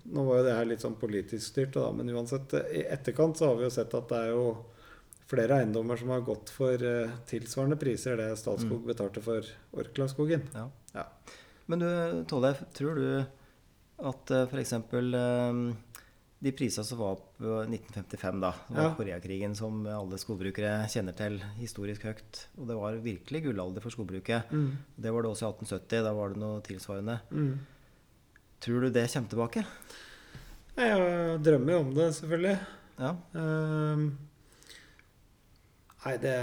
Nå 0.08 0.24
var 0.24 0.38
jo 0.40 0.44
det 0.48 0.54
her 0.56 0.64
litt 0.66 0.82
sånn 0.82 0.96
politisk 0.98 1.44
styrt, 1.52 1.74
da, 1.76 1.90
men 1.92 2.08
uansett 2.10 2.54
I 2.72 2.86
etterkant 2.88 3.36
så 3.38 3.50
har 3.50 3.58
vi 3.60 3.66
jo 3.66 3.70
sett 3.70 3.94
at 3.94 4.08
det 4.10 4.18
er 4.24 4.30
jo 4.32 4.46
flere 5.28 5.60
eiendommer 5.60 5.98
som 6.00 6.12
har 6.14 6.24
gått 6.24 6.52
for 6.52 6.84
eh, 6.84 7.16
tilsvarende 7.28 7.76
priser 7.80 8.16
det 8.20 8.30
Statskog 8.40 8.86
betalte 8.88 9.22
for 9.24 9.44
Orkla-skogen. 9.76 10.46
Ja. 10.54 10.68
Ja. 10.94 11.04
Men 11.68 11.84
du, 11.84 11.88
Tollef, 12.30 12.62
tror 12.76 12.96
du 12.96 13.08
at 14.08 14.30
uh, 14.32 14.44
f.eks. 14.46 14.72
Uh, 14.72 15.74
de 16.38 16.52
prisene 16.54 16.86
som 16.86 17.00
var 17.02 17.18
på 17.18 17.56
1955, 17.66 18.40
da, 18.40 18.52
det 18.68 18.76
var 18.76 18.86
Ja. 18.86 18.94
Koreakrigen, 18.96 19.56
som 19.58 19.82
alle 19.90 20.20
skogbrukere 20.22 20.86
kjenner 20.88 21.16
til, 21.18 21.40
historisk 21.58 22.06
høyt, 22.06 22.44
og 22.56 22.70
det 22.70 22.76
var 22.78 23.00
virkelig 23.02 23.42
gullalder 23.48 23.84
for 23.84 23.92
skogbruket. 23.92 24.52
Mm. 24.54 24.70
Det 24.96 25.12
var 25.12 25.26
det 25.26 25.32
også 25.32 25.48
i 25.48 25.50
1870. 25.50 26.04
Da 26.06 26.14
var 26.14 26.32
det 26.32 26.40
noe 26.44 26.62
tilsvarende. 26.62 27.18
Mm. 27.34 27.58
Tror 28.62 28.86
du 28.86 28.90
det 28.94 29.08
kommer 29.12 29.34
tilbake? 29.34 29.66
Jeg 30.78 31.42
drømmer 31.42 31.74
jo 31.74 31.82
om 31.82 31.92
det, 31.94 32.08
selvfølgelig. 32.14 32.56
Ja. 32.98 33.12
Ehm, 33.34 34.06
nei, 36.04 36.14
det 36.22 36.36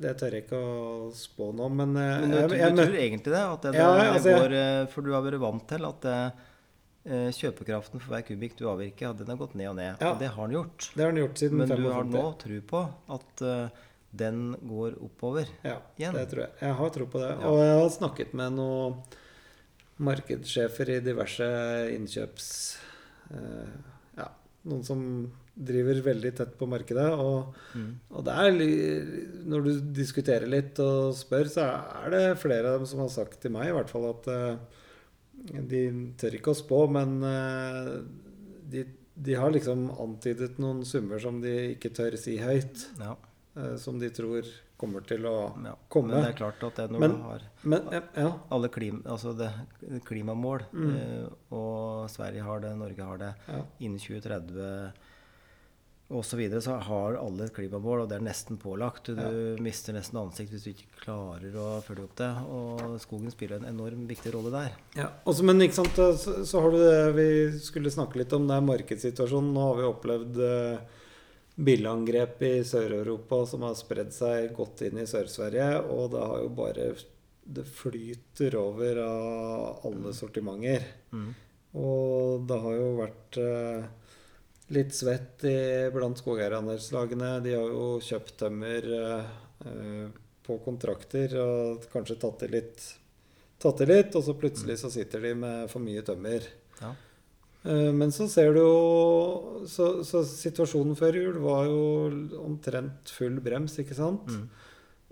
Det 0.00 0.14
tør 0.18 0.34
jeg 0.34 0.44
ikke 0.46 0.58
å 0.58 1.12
spå 1.14 1.50
nå, 1.54 1.68
men, 1.70 1.94
eh, 2.00 2.24
Men 2.24 2.32
du, 2.32 2.38
jeg, 2.38 2.58
jeg, 2.58 2.74
du 2.74 2.82
tror 2.82 2.98
egentlig 2.98 3.34
det? 3.34 3.44
At 3.44 3.62
det, 3.62 3.72
det, 3.76 3.84
Ja, 3.84 4.10
altså, 4.10 4.34
går 4.42 4.56
eh, 4.58 4.80
For 4.90 5.06
du 5.06 5.14
har 5.14 5.24
vært 5.26 5.42
vant 5.44 5.66
til 5.70 5.88
at 5.88 6.08
eh, 6.10 7.30
kjøpekraften 7.36 8.00
for 8.00 8.14
hver 8.14 8.22
kubikk 8.24 8.54
du 8.56 8.64
avvirker, 8.70 9.12
den 9.18 9.28
har 9.28 9.36
gått 9.36 9.58
ned 9.60 9.68
og 9.74 9.74
ned. 9.76 9.98
Ja. 10.00 10.14
Og 10.14 10.22
det 10.22 10.30
har 10.32 10.48
den 10.48 10.56
gjort. 10.56 10.86
Det 10.94 11.04
har 11.04 11.12
den 11.12 11.20
gjort 11.20 11.42
siden 11.42 11.60
Men 11.60 11.68
du 11.68 11.90
har 11.92 12.06
nå 12.08 12.22
tro 12.40 12.60
på 12.70 12.80
at 13.12 13.42
den 14.14 14.40
går 14.62 14.96
oppover. 15.04 15.50
Ja, 15.66 15.76
igjen. 15.98 16.16
det 16.16 16.24
tror 16.30 16.46
jeg. 16.46 16.54
Jeg 16.62 16.78
har 16.78 16.92
tro 16.94 17.06
på 17.12 17.20
det. 17.20 17.28
Ja. 17.34 17.50
Og 17.50 17.60
jeg 17.60 17.76
har 17.82 17.92
snakket 17.92 18.32
med 18.40 18.56
noen 18.56 18.96
markedssjefer 20.08 20.94
i 20.96 20.98
diverse 21.04 21.46
innkjøps... 21.92 22.48
ja, 24.16 24.30
noen 24.64 24.86
som 24.86 25.04
driver 25.56 26.00
veldig 26.02 26.32
tett 26.36 26.56
på 26.58 26.66
markedet. 26.66 27.10
Og, 27.18 27.54
Mm. 27.74 27.92
og 28.10 28.24
det 28.24 28.32
er 28.34 29.44
Når 29.44 29.64
du 29.64 29.80
diskuterer 29.94 30.46
litt 30.48 30.78
og 30.80 31.14
spør, 31.14 31.44
så 31.48 31.62
er 32.04 32.10
det 32.10 32.38
flere 32.38 32.72
av 32.72 32.78
dem 32.80 32.86
som 32.86 33.00
har 33.00 33.08
sagt 33.08 33.40
til 33.40 33.50
meg 33.54 33.68
i 33.68 33.72
hvert 33.76 33.90
fall 33.90 34.08
at 34.10 34.26
uh, 34.28 34.56
de 35.68 36.12
tør 36.16 36.34
ikke 36.38 36.54
å 36.54 36.58
spå, 36.58 36.88
men 36.90 37.22
uh, 37.22 38.02
de, 38.70 38.84
de 39.14 39.34
har 39.34 39.50
liksom 39.54 39.90
antydet 40.00 40.58
noen 40.58 40.84
summer 40.84 41.18
som 41.20 41.40
de 41.40 41.74
ikke 41.76 41.92
tør 41.94 42.16
si 42.18 42.38
høyt. 42.38 42.88
Ja, 42.98 43.14
Uh, 43.54 43.76
Som 43.78 44.00
de 44.00 44.08
tror 44.10 44.42
kommer 44.76 45.04
til 45.06 45.22
å 45.30 45.54
ja. 45.62 45.76
Komme. 45.88 46.08
Men 46.10 46.24
det 46.24 46.30
er 46.32 46.38
klart 46.40 46.64
at 46.66 46.74
det 46.74 46.90
når 46.90 46.98
Men- 47.04 47.12
du 47.12 47.22
har 47.22 47.40
Men 47.62 47.82
ja, 48.16 48.32
alle 48.50 48.68
klima, 48.68 49.00
altså 49.06 49.30
det, 49.38 49.48
klimamål, 50.04 50.64
Mm. 50.72 51.30
og 51.52 52.10
Sverige 52.10 52.42
har 52.42 52.58
det, 52.58 52.76
Norge 52.76 52.98
har 53.04 53.16
det, 53.16 53.34
innen 53.78 54.00
2030 54.00 54.92
osv. 56.08 56.30
Så, 56.30 56.36
videre, 56.36 56.60
så 56.60 56.76
har 56.76 57.16
alle 57.16 57.46
et 57.46 57.54
klimamål, 57.54 58.04
og 58.04 58.10
det 58.10 58.18
er 58.18 58.26
nesten 58.26 58.58
pålagt. 58.60 59.08
Du 59.16 59.62
mister 59.64 59.96
nesten 59.96 60.18
ansikt 60.20 60.52
hvis 60.52 60.66
du 60.66 60.72
ikke 60.74 61.04
klarer 61.04 61.54
å 61.56 61.68
følge 61.84 62.04
opp 62.04 62.18
det. 62.20 62.30
Og 62.52 62.98
skogen 63.02 63.32
spiller 63.32 63.60
en 63.60 63.70
enorm 63.70 64.04
viktig 64.10 64.34
rolle 64.34 64.52
der. 64.52 64.76
Ja, 64.98 65.08
også, 65.24 65.46
men 65.48 65.64
ikke 65.64 65.80
sant, 65.80 65.96
så, 65.96 66.42
så 66.44 66.60
har 66.60 66.74
du 66.74 66.82
det 66.82 67.14
vi 67.16 67.28
skulle 67.64 67.92
snakke 67.94 68.20
litt 68.20 68.34
om, 68.36 68.46
det 68.50 68.58
er 68.58 68.68
markedssituasjonen. 68.68 69.54
Nå 69.56 69.64
har 69.70 69.80
vi 69.80 69.88
opplevd 69.88 70.42
eh, 70.44 71.00
billangrep 71.54 72.42
i 72.42 72.54
Sør-Europa 72.66 73.40
som 73.48 73.64
har 73.64 73.78
spredd 73.78 74.12
seg 74.14 74.52
godt 74.56 74.84
inn 74.84 75.00
i 75.00 75.08
Sør-Sverige. 75.08 75.70
Og 75.94 76.12
det 76.14 76.28
har 76.28 76.44
jo 76.44 76.54
bare 76.60 76.92
Det 77.44 77.66
flyter 77.68 78.54
over 78.56 78.98
av 79.04 79.84
alle 79.84 80.14
sortimenter. 80.16 80.86
Mm. 81.12 81.34
Og 81.76 82.46
det 82.48 82.56
har 82.62 82.76
jo 82.78 82.86
vært 82.96 83.38
eh, 83.42 83.84
litt 84.74 84.92
svett 84.96 85.44
i, 85.48 85.56
blant 85.94 86.18
skogeierandelslagene. 86.20 87.30
De 87.44 87.54
har 87.56 87.70
jo 87.72 87.86
kjøpt 88.04 88.36
tømmer 88.42 88.90
eh, 88.98 89.32
eh, 89.70 90.04
på 90.44 90.58
kontrakter 90.64 91.32
og 91.40 91.86
kanskje 91.92 92.18
tatt 92.20 92.44
i 92.46 92.50
litt, 92.52 92.84
tatt 93.62 93.80
i 93.80 93.88
litt, 93.88 94.12
og 94.18 94.26
så 94.26 94.34
plutselig 94.36 94.76
så 94.82 94.90
sitter 94.92 95.24
de 95.24 95.34
med 95.40 95.70
for 95.72 95.84
mye 95.84 96.04
tømmer. 96.04 96.46
Ja. 96.82 96.92
Eh, 97.64 97.90
Men 97.96 98.12
så 98.12 98.28
ser 98.28 98.52
du 98.52 98.60
jo 98.60 99.64
så, 99.70 100.04
så 100.04 100.20
situasjonen 100.28 100.98
før 100.98 101.16
jul 101.22 101.40
var 101.44 101.64
jo 101.70 101.80
omtrent 102.44 103.14
full 103.14 103.40
brems, 103.44 103.78
ikke 103.80 103.96
sant? 103.96 104.28
Mm. 104.28 104.48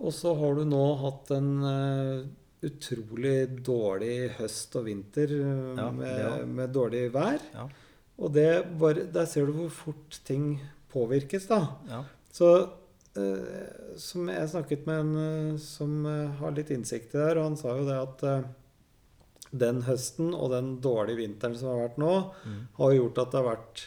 Og 0.03 0.13
så 0.17 0.35
har 0.37 0.59
du 0.59 0.67
nå 0.69 0.85
hatt 1.01 1.31
en 1.37 1.51
eh, 1.69 2.27
utrolig 2.67 3.39
dårlig 3.65 4.33
høst 4.39 4.77
og 4.79 4.87
vinter 4.87 5.33
Ja, 5.35 5.89
med, 5.95 6.45
med 6.53 6.75
dårlig 6.75 7.07
vær. 7.15 7.41
Ja. 7.55 7.67
Og 8.23 8.31
det 8.37 8.49
bare, 8.79 9.07
der 9.11 9.27
ser 9.27 9.49
du 9.49 9.57
hvor 9.57 9.73
fort 9.75 10.21
ting 10.29 10.55
påvirkes, 10.93 11.49
da. 11.51 11.61
Ja. 11.91 12.03
Så 12.33 12.49
eh, 13.19 13.95
som 14.01 14.29
jeg 14.31 14.51
snakket 14.53 14.87
med 14.89 15.01
en 15.03 15.15
eh, 15.23 15.57
som 15.63 16.05
eh, 16.07 16.29
har 16.39 16.55
litt 16.57 16.71
innsikt 16.75 17.15
i 17.15 17.19
det 17.19 17.25
her, 17.33 17.41
og 17.43 17.51
han 17.51 17.59
sa 17.61 17.75
jo 17.77 17.87
det 17.89 17.97
at 17.99 18.23
eh, 18.31 18.45
den 19.53 19.83
høsten 19.85 20.31
og 20.33 20.53
den 20.55 20.77
dårlige 20.85 21.19
vinteren 21.25 21.57
som 21.59 21.73
har 21.75 21.83
vært 21.89 21.99
nå, 22.01 22.13
Mm. 22.47 22.61
har 22.79 22.95
gjort 22.97 23.19
at 23.25 23.33
det 23.35 23.41
har 23.43 23.51
vært 23.57 23.83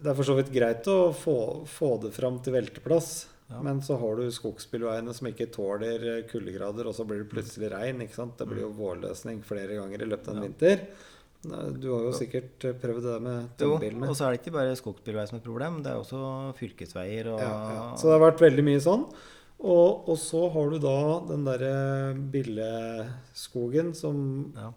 Det 0.00 0.08
er 0.08 0.16
for 0.16 0.24
så 0.24 0.36
vidt 0.38 0.48
greit 0.54 0.86
å 0.88 1.10
få, 1.12 1.34
få 1.68 1.90
det 2.00 2.14
fram 2.16 2.38
til 2.40 2.54
velteplass. 2.56 3.10
Ja. 3.50 3.58
Men 3.66 3.82
så 3.84 3.98
har 4.00 4.16
du 4.16 4.30
skogsbilveiene 4.32 5.12
som 5.12 5.26
ikke 5.28 5.50
tåler 5.52 6.04
eh, 6.14 6.22
kuldegrader, 6.30 6.86
og 6.88 6.94
så 6.96 7.04
blir 7.04 7.24
det 7.24 7.28
plutselig 7.32 7.68
regn. 7.74 8.00
ikke 8.06 8.16
sant? 8.16 8.38
Det 8.38 8.46
blir 8.48 8.62
jo 8.62 8.70
vårløsning 8.78 9.42
flere 9.44 9.76
ganger 9.76 10.00
i 10.00 10.08
løpet 10.08 10.30
av 10.30 10.38
en. 10.38 10.40
Ja. 10.40 10.48
vinter. 10.48 10.86
Nei, 11.48 11.70
Du 11.80 11.86
har 11.94 12.02
jo 12.04 12.12
sikkert 12.12 12.64
eh, 12.68 12.74
prøvd 12.76 13.02
det 13.08 13.14
med 13.24 13.36
Jo, 13.58 13.76
tømmerbilene. 13.78 14.08
og 14.10 14.16
så 14.18 14.26
er 14.26 14.34
det 14.34 14.40
ikke 14.42 14.52
bare 14.58 14.74
skogsbilvei 14.76 15.26
som 15.30 15.38
et 15.38 15.44
problem, 15.46 15.78
det 15.82 15.92
er 15.94 16.00
også 16.02 16.54
fylkesveier 16.58 17.30
og 17.32 17.40
Ja, 17.40 17.52
ja. 17.74 17.84
Så 17.96 18.10
det 18.10 18.16
har 18.18 18.26
vært 18.30 18.42
veldig 18.44 18.64
mye 18.66 18.82
sånn. 18.84 19.06
Og, 19.60 20.08
og 20.08 20.16
så 20.20 20.42
har 20.52 20.70
du 20.72 20.78
da 20.80 20.98
den 21.28 21.44
derre 21.44 21.72
billeskogen 22.32 23.94
som 23.96 24.52
Ja. 24.56 24.72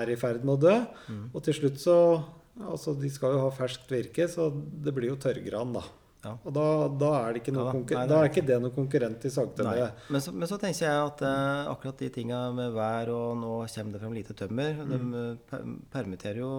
er 0.00 0.10
i 0.10 0.16
ferd 0.16 0.44
med 0.44 0.58
å 0.58 0.60
dø. 0.60 0.74
Mm. 1.08 1.30
Og 1.34 1.42
til 1.44 1.54
slutt 1.54 1.78
så 1.80 2.24
Altså, 2.58 2.90
de 2.98 3.06
skal 3.08 3.36
jo 3.36 3.38
ha 3.44 3.50
ferskt 3.54 3.86
virke, 3.88 4.24
så 4.26 4.48
det 4.50 4.90
blir 4.92 5.10
jo 5.12 5.16
tørrgran, 5.22 5.72
da. 5.76 5.82
Ja. 6.24 6.32
Og 6.44 6.50
da, 6.52 6.62
da 6.98 7.08
er 7.22 7.32
det 7.36 7.40
ikke 7.44 7.52
noe 7.54 7.68
Ja. 7.70 7.98
Nei, 8.00 8.06
da 8.10 8.16
er 8.24 8.28
ikke 8.28 8.42
det 8.46 8.56
noe 8.62 8.72
konkurrent 8.74 9.22
i 9.22 9.28
Nei. 9.28 9.34
sagtømmeret. 9.36 10.00
Men 10.10 10.22
men 10.34 10.48
så 10.50 10.58
tenker 10.58 10.82
jeg 10.88 11.02
at 11.06 11.22
eh, 11.22 11.70
akkurat 11.70 11.98
de 12.02 12.08
tinga 12.10 12.40
med 12.52 12.72
vær 12.74 13.12
og 13.14 13.36
nå 13.38 13.52
kommer 13.70 13.92
det 13.94 14.00
fram 14.02 14.16
lite 14.16 14.34
tømmer 14.34 14.74
Mm. 14.82 15.12
De 15.12 15.22
per 15.50 15.62
permitterer 15.94 16.40
jo 16.42 16.50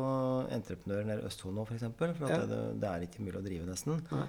entreprenører 0.50 1.06
nede 1.06 1.22
i 1.24 1.28
Østfold 1.28 1.56
nå, 1.56 1.66
f.eks. 1.68 1.80
For, 1.80 1.90
eksempel, 1.90 2.16
for 2.16 2.26
at 2.26 2.40
Ja. 2.40 2.46
det, 2.48 2.62
det 2.80 2.90
er 2.90 3.02
ikke 3.10 3.20
mulig 3.26 3.36
å 3.42 3.44
drive, 3.44 3.66
nesten. 3.68 4.02
Nei. 4.12 4.28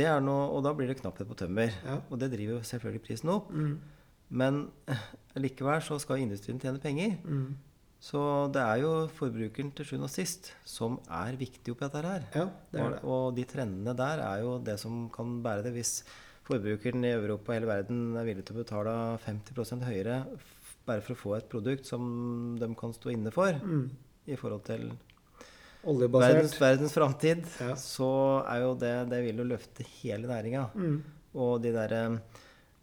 Det 0.00 0.04
er 0.06 0.20
noe, 0.20 0.48
og 0.56 0.62
da 0.64 0.72
blir 0.76 0.88
det 0.88 1.00
knapphet 1.00 1.26
på 1.28 1.36
tømmer. 1.36 1.72
Ja. 1.84 2.00
Og 2.10 2.18
det 2.20 2.30
driver 2.32 2.60
selvfølgelig 2.62 3.02
prisen 3.02 3.28
opp. 3.32 3.50
Mm. 3.50 3.78
Men 4.30 4.70
eh, 4.88 5.04
likevel 5.36 5.82
så 5.82 5.98
skal 6.00 6.18
industrien 6.22 6.58
tjene 6.60 6.78
penger. 6.80 7.16
Mm. 7.24 7.56
Så 8.00 8.20
det 8.54 8.62
er 8.64 8.78
jo 8.80 8.92
forbrukeren 9.12 9.74
til 9.76 9.84
sjuende 9.84 10.06
og 10.08 10.12
sist 10.14 10.52
som 10.64 10.94
er 11.12 11.36
viktig 11.36 11.74
oppi 11.74 11.84
dette 11.84 12.00
her. 12.06 12.22
Ja, 12.34 12.46
det 12.72 12.80
er 12.80 12.84
Og, 12.86 12.92
det. 12.94 13.00
og 13.04 13.34
de 13.36 13.44
trendene 13.44 13.94
der 13.98 14.22
er 14.24 14.40
jo 14.40 14.54
det 14.64 14.78
som 14.80 15.10
kan 15.12 15.42
bære 15.44 15.66
det. 15.66 15.72
Hvis 15.76 16.02
forbrukeren 16.48 17.04
i 17.04 17.12
Europa 17.12 17.52
og 17.52 17.58
hele 17.58 17.68
verden 17.68 18.16
er 18.16 18.24
villig 18.24 18.46
til 18.48 18.56
å 18.56 18.62
betale 18.64 18.94
50 19.26 19.84
høyere 19.84 20.24
bare 20.88 21.02
for 21.04 21.12
å 21.14 21.20
få 21.20 21.36
et 21.36 21.48
produkt 21.52 21.84
som 21.86 22.56
de 22.58 22.70
kan 22.74 22.92
stå 22.96 23.12
inne 23.12 23.30
for 23.30 23.52
Mm. 23.52 23.90
i 24.26 24.34
forhold 24.36 24.64
til 24.64 24.90
Oljebasert. 25.84 26.34
verdens, 26.34 26.58
verdens 26.60 26.92
framtid, 26.92 27.44
Ja. 27.60 27.74
så 27.74 28.44
er 28.48 28.60
jo 28.62 28.74
det 28.74 29.08
Det 29.10 29.22
vil 29.24 29.36
jo 29.36 29.44
løfte 29.44 29.84
hele 30.02 30.26
næringa. 30.26 30.70
Mm. 30.74 31.02
Og 31.34 31.60
de 31.62 31.70
derre 31.72 32.20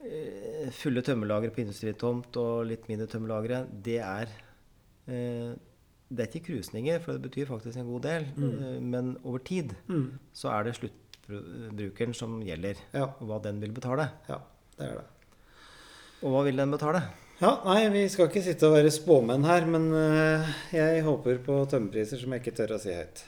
eh, 0.06 0.70
fulle 0.72 1.02
tømmerlagre 1.02 1.50
på 1.52 1.62
industritomt 1.66 2.36
og 2.38 2.66
litt 2.68 2.88
mindre 2.88 3.08
tømmerlagre, 3.08 3.66
det 3.84 3.98
er 4.00 4.28
Det 5.08 6.24
er 6.24 6.28
ikke 6.32 6.46
krusninger, 6.54 7.00
for 7.04 7.18
det 7.18 7.22
betyr 7.28 7.48
faktisk 7.50 7.78
en 7.82 7.88
god 7.90 8.02
del. 8.06 8.26
Mm. 8.38 8.84
men 8.92 9.18
over 9.24 9.40
tid 9.40 9.74
Mm. 9.88 10.20
så 10.34 10.50
er 10.52 10.64
det 10.64 10.76
sluttbrukeren 10.78 12.14
som 12.16 12.42
gjelder, 12.44 12.76
Ja, 12.94 13.04
og 13.20 13.28
hva 13.28 13.42
den 13.44 13.60
vil 13.62 13.72
betale. 13.72 14.10
ja, 14.30 14.38
det 14.78 14.88
er 14.90 14.96
det. 14.96 15.06
Og 16.24 16.32
hva 16.32 16.44
vil 16.46 16.56
den 16.58 16.72
betale? 16.72 17.02
Ja, 17.42 17.52
nei, 17.66 17.90
vi 17.94 18.08
skal 18.10 18.28
ikke 18.30 18.42
sitte 18.42 18.66
og 18.68 18.74
være 18.74 18.90
spåmenn 18.90 19.44
her, 19.46 19.66
men 19.70 19.92
eh, 19.94 20.48
jeg 20.74 21.04
håper 21.06 21.38
på 21.46 21.60
tømmerpriser 21.70 22.18
som 22.20 22.32
jeg 22.34 22.42
ikke 22.42 22.56
tør 22.58 22.74
å 22.76 22.80
si 22.82 22.90
høyt. 22.96 23.24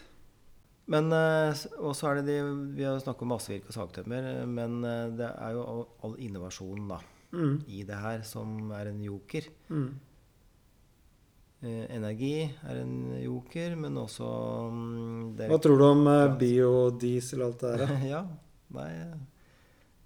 Men 0.89 1.11
eh, 1.13 1.53
Og 1.77 1.93
så 1.93 2.07
er 2.09 2.15
det 2.15 2.25
de 2.25 2.39
Vi 2.75 2.83
har 2.83 2.97
snakket 2.99 3.21
om 3.21 3.27
massevirke 3.29 3.69
og 3.69 3.75
sagtømmer, 3.77 4.45
men 4.47 4.83
eh, 4.83 5.09
det 5.19 5.29
er 5.37 5.51
jo 5.53 5.87
all 6.03 6.15
innovasjonen 6.17 6.87
da, 6.89 6.99
Mm. 7.31 7.59
i 7.67 7.83
det 7.83 7.93
her 8.01 8.21
som 8.23 8.71
er 8.71 8.87
en 8.89 9.03
joker. 9.03 9.41
Mm. 9.69 9.99
Eh, 11.59 11.89
energi 11.91 12.45
er 12.47 12.77
en 12.79 12.93
joker, 13.19 13.73
men 13.75 13.97
også 13.99 14.27
mm, 14.71 15.23
det- 15.35 15.49
Hva 15.51 15.57
tror 15.59 15.77
du 15.77 15.83
om 15.89 16.05
eh, 16.07 16.37
biodiesel 16.39 17.41
og 17.43 17.49
alt 17.49 17.65
det 17.65 17.71
der? 17.81 18.05
ja, 18.13 18.21
nei 18.77 18.91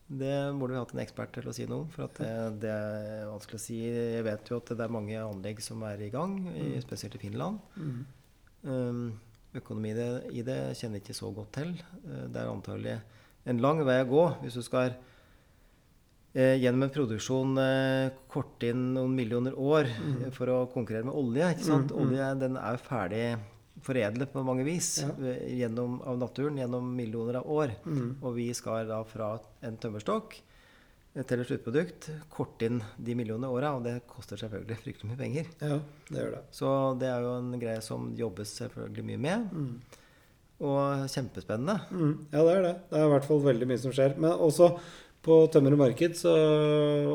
Det 0.10 0.34
burde 0.58 0.74
vi 0.74 0.80
hatt 0.80 0.94
en 0.96 1.04
ekspert 1.04 1.32
til 1.38 1.50
å 1.50 1.54
si 1.54 1.68
noe 1.70 1.86
om. 1.86 1.92
For 1.94 2.08
at 2.08 2.18
det, 2.18 2.32
det 2.66 2.72
er 2.74 3.30
vanskelig 3.30 3.60
å 3.60 3.64
si. 3.64 3.78
Jeg 3.86 4.26
vet 4.26 4.50
jo 4.50 4.60
at 4.62 4.74
det 4.74 4.84
er 4.86 4.92
mange 4.94 5.16
anlegg 5.18 5.62
som 5.64 5.82
er 5.88 6.02
i 6.06 6.10
gang, 6.14 6.36
i, 6.54 6.82
spesielt 6.84 7.16
i 7.18 7.22
Finland. 7.22 7.62
Mm. 7.78 8.04
Um, 8.64 9.06
økonomi 9.58 9.94
i 9.94 9.98
det, 9.98 10.10
i 10.34 10.44
det 10.46 10.60
kjenner 10.78 11.00
jeg 11.00 11.06
ikke 11.08 11.18
så 11.18 11.32
godt 11.34 11.54
til. 11.58 11.74
Eh, 12.04 12.28
det 12.34 12.42
er 12.42 12.52
antagelig 12.52 12.98
en 13.50 13.62
lang 13.64 13.82
vei 13.86 14.00
å 14.04 14.10
gå 14.10 14.26
hvis 14.44 14.58
du 14.60 14.64
skal 14.66 14.94
eh, 16.34 16.56
gjennom 16.62 16.84
en 16.88 16.94
produksjon 16.94 17.58
eh, 17.62 18.12
korte 18.32 18.70
inn 18.74 18.94
noen 18.98 19.16
millioner 19.16 19.56
år 19.58 19.90
eh, 19.90 20.30
for 20.36 20.52
å 20.54 20.60
konkurrere 20.74 21.08
med 21.10 21.16
olje. 21.20 21.52
ikke 21.56 21.68
sant? 21.68 21.92
Mm, 21.92 21.98
mm. 21.98 22.06
Olje 22.06 22.30
den 22.44 22.58
er 22.62 22.78
jo 22.78 22.86
ferdig 22.88 23.26
foredlet 23.84 24.32
på 24.32 24.44
mange 24.46 24.64
vis 24.68 25.00
Ja. 25.02 25.10
eh, 25.26 25.44
gjennom, 25.60 26.00
av 26.08 26.18
naturen 26.22 26.58
gjennom 26.62 26.90
millioner 26.96 27.42
av 27.42 27.50
år. 27.50 27.76
Mm. 27.86 28.18
Og 28.22 28.36
vi 28.38 28.50
skal 28.54 28.88
da 28.88 29.02
fra 29.04 29.36
en 29.62 29.78
tømmerstokk 29.78 30.40
til 31.14 31.40
et 31.44 31.46
sluttprodukt 31.46 32.08
korte 32.34 32.66
inn 32.66 32.80
de 32.98 33.14
millionene 33.14 33.46
åra, 33.54 33.76
og 33.78 33.84
det 33.86 34.00
koster 34.10 34.40
selvfølgelig 34.42 34.80
fryktelig 34.82 35.10
mye 35.12 35.20
penger. 35.20 35.50
Ja, 35.62 35.76
det 36.10 36.18
gjør 36.24 36.32
det. 36.34 36.40
Så 36.58 36.70
det 36.98 37.10
er 37.12 37.22
jo 37.22 37.36
en 37.38 37.52
greie 37.62 37.82
som 37.86 38.08
jobbes 38.18 38.56
selvfølgelig 38.58 39.06
mye 39.12 39.22
med. 39.22 39.52
Mm. 39.54 40.00
Og 40.64 41.04
kjempespennende. 41.14 41.76
Mm. 41.92 42.14
Ja, 42.32 42.42
det 42.48 42.56
er 42.56 42.66
det. 42.66 42.74
Det 42.90 42.98
er 42.98 43.06
i 43.06 43.12
hvert 43.14 43.28
fall 43.30 43.44
veldig 43.46 43.68
mye 43.70 43.82
som 43.84 43.94
skjer. 43.94 44.16
Men 44.18 44.32
også 44.42 44.72
på 45.24 45.38
Tømmer 45.54 45.76
og 45.76 45.80
Marked 45.86 46.18
så 46.20 46.34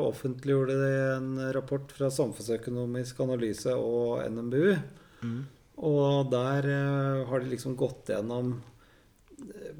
offentliggjorde 0.01 0.75
de 0.79 0.89
en 1.13 1.29
rapport 1.55 1.91
fra 1.93 2.09
Samfunnsøkonomisk 2.13 3.21
analyse 3.25 3.75
og 3.77 4.23
NMBU. 4.33 4.71
Og 5.89 6.31
der 6.31 6.67
eh, 6.73 7.21
har 7.29 7.39
de 7.43 7.53
liksom 7.53 7.77
gått 7.79 8.09
gjennom 8.11 8.49
eh, 9.39 9.77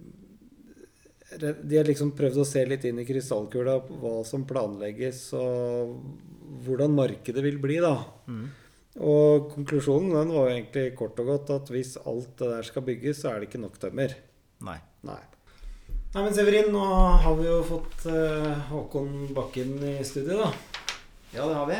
De 1.41 1.75
har 1.77 1.89
liksom 1.89 2.13
prøvd 2.17 2.39
å 2.41 2.47
se 2.47 2.63
litt 2.69 2.85
inn 2.87 3.01
i 3.01 3.07
krystallkula 3.07 3.75
hva 3.89 4.15
som 4.25 4.45
planlegges, 4.49 5.25
og 5.37 5.99
hvordan 6.65 6.95
markedet 6.97 7.43
vil 7.45 7.59
bli, 7.61 7.77
da. 7.83 7.97
Og 8.99 9.51
konklusjonen 9.53 10.15
den 10.15 10.31
var 10.33 10.47
jo 10.49 10.55
egentlig 10.55 10.85
kort 10.97 11.19
og 11.21 11.29
godt 11.29 11.51
at 11.55 11.69
hvis 11.71 11.93
alt 12.01 12.31
det 12.41 12.49
der 12.55 12.65
skal 12.67 12.85
bygges, 12.87 13.21
så 13.21 13.33
er 13.33 13.39
det 13.39 13.51
ikke 13.51 13.61
nok 13.61 13.77
tømmer. 13.79 14.15
Nei. 14.65 14.79
Nei. 15.07 15.21
Nei, 16.09 16.23
men 16.25 16.33
Severin, 16.33 16.71
nå 16.73 16.81
har 17.21 17.35
vi 17.37 17.45
jo 17.45 17.59
fått 17.67 18.07
uh, 18.09 18.55
Håkon 18.71 19.27
Bakken 19.35 19.75
i 19.85 19.99
studio, 20.07 20.39
da. 20.41 20.47
Ja, 21.35 21.45
det 21.45 21.53
har 21.59 21.67
vi. 21.69 21.77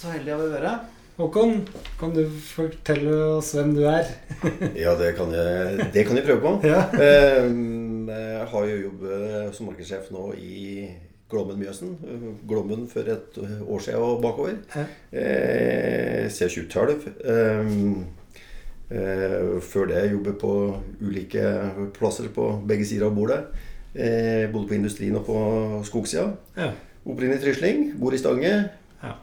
Så 0.00 0.10
heldige 0.10 0.34
har 0.34 0.42
vi 0.42 0.48
vært. 0.56 0.88
Håkon, 1.20 1.52
kan 2.00 2.14
du 2.16 2.24
fortelle 2.42 3.12
oss 3.36 3.52
hvem 3.54 3.74
du 3.76 3.84
er? 3.86 4.08
Ja, 4.82 4.96
det 4.98 5.12
kan 5.18 5.30
jeg, 5.36 5.86
det 5.94 6.06
kan 6.08 6.18
jeg 6.18 6.26
prøve 6.26 6.42
på. 6.42 6.52
Ja. 6.72 6.80
Eh, 6.96 7.46
Jeg 8.12 8.48
har 8.50 8.66
jo 8.66 8.80
jobbet 8.88 9.54
som 9.56 9.68
markedssjef 9.70 10.08
nå 10.12 10.24
i 10.34 10.88
Glommen 11.30 11.60
Mjøsen. 11.62 11.94
Glommen 12.50 12.82
for 12.90 13.06
et 13.14 13.38
år 13.40 13.84
siden 13.84 14.02
og 14.02 14.18
bakover. 14.24 14.58
Ja. 14.74 14.82
Eh, 15.14 16.26
Siden 16.34 16.66
2012. 16.66 18.02
Eh, 18.92 19.60
Før 19.64 19.86
det 19.88 20.02
jobbet 20.12 20.38
på 20.42 20.52
ulike 21.00 21.42
plasser 21.96 22.28
på 22.34 22.48
begge 22.68 22.84
sider 22.88 23.06
av 23.08 23.14
bordet. 23.16 23.40
Eh, 23.94 24.44
Både 24.52 24.68
på 24.68 24.76
industrien 24.76 25.16
og 25.16 25.24
på 25.26 25.38
skogsida. 25.88 26.28
Ja. 26.58 26.70
Opprinnelig 27.06 27.40
trysling. 27.42 27.92
Bor 27.98 28.14
i 28.14 28.20
Stange. 28.20 28.52
Ja. 29.02 29.14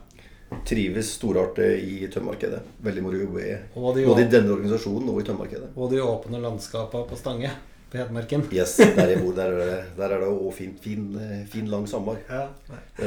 Trives 0.66 1.14
storartet 1.20 1.78
i 1.86 2.08
tømmermarkedet. 2.10 2.60
Veldig 2.82 3.02
moro 3.06 3.16
å 3.20 3.24
jobbe 3.24 3.46
i. 3.46 3.56
Både 3.78 4.24
i 4.26 4.30
denne 4.32 4.50
organisasjonen 4.56 5.08
og 5.12 5.20
i 5.22 5.26
tømmermarkedet. 5.28 5.70
og 5.76 5.90
de 5.94 6.02
åpne 6.02 6.42
landskapene 6.42 7.06
på 7.08 7.16
Stange 7.20 7.50
på 7.90 7.98
Hedmarken. 7.98 8.44
Yes, 8.54 8.76
der 8.76 9.08
jeg 9.14 9.18
bor, 9.22 9.32
der 9.34 9.50
er 9.50 9.58
det, 9.58 9.78
der 9.96 10.12
er 10.14 10.20
det 10.22 10.28
også 10.30 10.52
fin, 10.60 10.74
fin, 10.82 11.06
eh, 11.18 11.40
fin 11.50 11.66
lang 11.70 11.86
sommer. 11.90 12.18
Ja, 12.28 12.44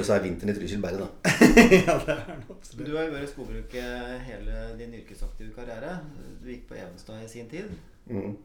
så 0.02 0.16
er 0.18 0.24
vinteren 0.26 0.52
i 0.52 0.58
Trysil 0.58 0.82
bare, 0.84 1.00
da. 1.00 1.23
ja 1.88 1.96
det 2.06 2.14
er 2.14 2.24
det 2.28 2.36
absolutt. 2.50 2.86
Du 2.88 2.92
har 2.98 3.06
jo 3.08 3.14
vært 3.16 3.28
i 3.28 3.32
skogbruket 3.32 4.26
hele 4.28 4.60
din 4.80 4.94
yrkesaktive 5.00 5.54
karriere. 5.56 5.98
Du 6.42 6.50
gikk 6.52 6.68
på 6.70 6.78
Evenstad 6.80 7.24
i 7.24 7.30
sin 7.32 7.50
tid. 7.52 7.72
Mm. 8.10 8.36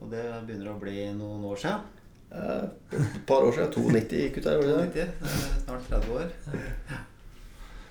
Og 0.00 0.10
det 0.12 0.22
begynner 0.46 0.72
å 0.74 0.78
bli 0.80 1.06
noen 1.16 1.44
år 1.48 1.60
siden. 1.62 1.84
Eh, 2.36 2.64
Et 3.00 3.20
par 3.28 3.46
år 3.46 3.52
siden. 3.56 3.72
92 3.72 4.22
gikk 4.24 4.38
ut 4.40 4.48
der. 4.48 4.58
var 4.60 4.66
det 4.66 4.88
det? 4.96 5.06
92, 5.20 5.28
er 5.30 5.60
snart 5.64 5.90
30 5.90 6.16
år. 6.20 6.32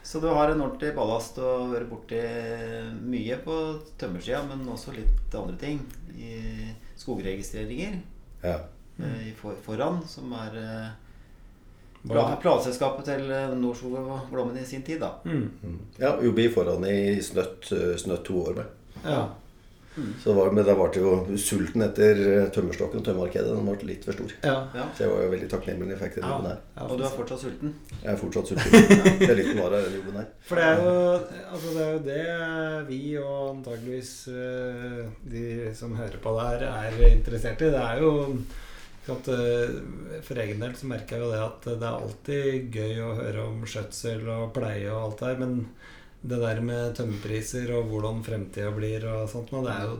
Så 0.05 0.19
du 0.21 0.27
har 0.29 0.51
en 0.53 0.61
ordentlig 0.61 0.91
ballast 0.93 1.39
og 1.41 1.71
vært 1.73 1.89
borti 1.89 2.19
mye 3.09 3.39
på 3.41 3.55
tømmersida, 3.97 4.43
men 4.51 4.67
også 4.69 4.93
litt 4.93 5.33
andre 5.39 5.55
ting. 5.57 5.79
I 6.13 6.69
skogregistreringer 6.95 7.97
Ja. 8.43 8.59
mm. 8.99 9.15
i 9.25 9.33
for, 9.39 9.57
foran, 9.65 10.03
som 10.07 10.29
er 10.38 10.59
eh, 10.61 10.91
plateselskapet 12.09 13.07
til 13.09 13.31
eh, 13.31 13.55
Norskog 13.57 13.95
og 14.01 14.27
Glommen 14.31 14.59
i 14.61 14.65
sin 14.67 14.83
tid, 14.85 15.01
da. 15.01 15.15
Mm. 15.25 15.47
Mm. 15.63 15.79
ja 15.99 16.15
Jobber 16.21 16.45
i 16.45 16.51
foran 16.53 16.85
i 16.89 16.99
snøtt, 17.23 17.71
eh, 17.71 17.95
snøtt 18.01 18.25
to 18.27 18.43
år 18.43 18.61
med. 18.61 18.77
Ja. 19.05 19.25
Så 19.95 20.29
det 20.29 20.35
var, 20.35 20.49
men 20.51 20.65
da 20.67 20.73
ble 20.75 20.89
jo 20.99 21.11
sulten 21.39 21.85
etter 21.85 22.17
eh, 22.19 22.47
tømmerstokken 22.51 22.99
og 22.99 23.05
tømmermarkedet. 23.05 23.53
Den 23.55 23.69
ble 23.69 23.87
litt 23.93 24.03
for 24.03 24.17
stor. 24.17 24.33
Ja. 24.43 24.55
Ja. 24.75 24.89
Så 24.97 25.05
jeg 25.05 25.13
var 25.13 25.23
jo 25.23 25.29
veldig 25.31 25.47
takknemlig 25.53 25.87
når 25.87 25.95
jeg 25.95 26.01
fikk 26.03 26.17
den 26.17 26.27
jobben 26.33 26.49
her. 26.51 26.59
Ja, 26.75 26.87
Og 26.89 26.99
du 26.99 27.05
er 27.05 27.15
fortsatt 27.15 27.45
sulten? 27.45 27.71
Jeg 28.01 28.11
er 28.11 28.19
fortsatt 28.19 28.51
sulten. 28.51 28.91
Det 29.23 29.29
er 29.29 29.39
litt 29.39 29.53
var 29.55 29.77
av 29.77 29.87
den 29.87 29.95
jobben 30.01 30.19
her. 30.19 30.27
For 30.49 30.59
det 30.59 30.67
er 30.67 30.83
jo, 30.83 30.97
altså 31.55 31.71
det, 31.77 31.85
er 31.85 31.95
jo 31.95 32.03
det 32.09 32.83
vi 32.89 32.99
og 33.21 33.39
antageligvis 33.53 34.11
de 35.31 35.47
som 35.79 35.95
hører 35.95 36.19
på 36.21 36.35
det 36.35 36.45
her, 36.51 36.67
er 36.83 37.01
interessert 37.13 37.63
i. 37.63 37.71
Det 37.71 37.85
er 37.85 38.03
jo 38.03 38.13
For 39.05 40.41
egen 40.41 40.63
del 40.63 40.75
så 40.77 40.89
merker 40.89 41.17
jeg 41.17 41.25
jo 41.25 41.31
det 41.33 41.41
at 41.43 41.67
det 41.67 41.85
er 41.85 41.97
alltid 41.99 42.77
gøy 42.79 43.01
å 43.05 43.15
høre 43.19 43.45
om 43.45 43.65
skjøtsel 43.69 44.25
og 44.33 44.53
pleie 44.55 44.89
og 44.89 45.01
alt 45.03 45.25
der, 45.25 45.41
men 45.41 45.57
det 46.25 46.39
der 46.41 46.61
med 46.65 46.95
tømmerpriser 46.97 47.69
og 47.77 47.91
hvordan 47.91 48.23
fremtida 48.25 48.71
blir 48.73 49.05
og 49.11 49.27
sånt, 49.29 49.51
nå, 49.53 49.61
det 49.65 49.75
er 49.75 49.89
jo 49.91 49.97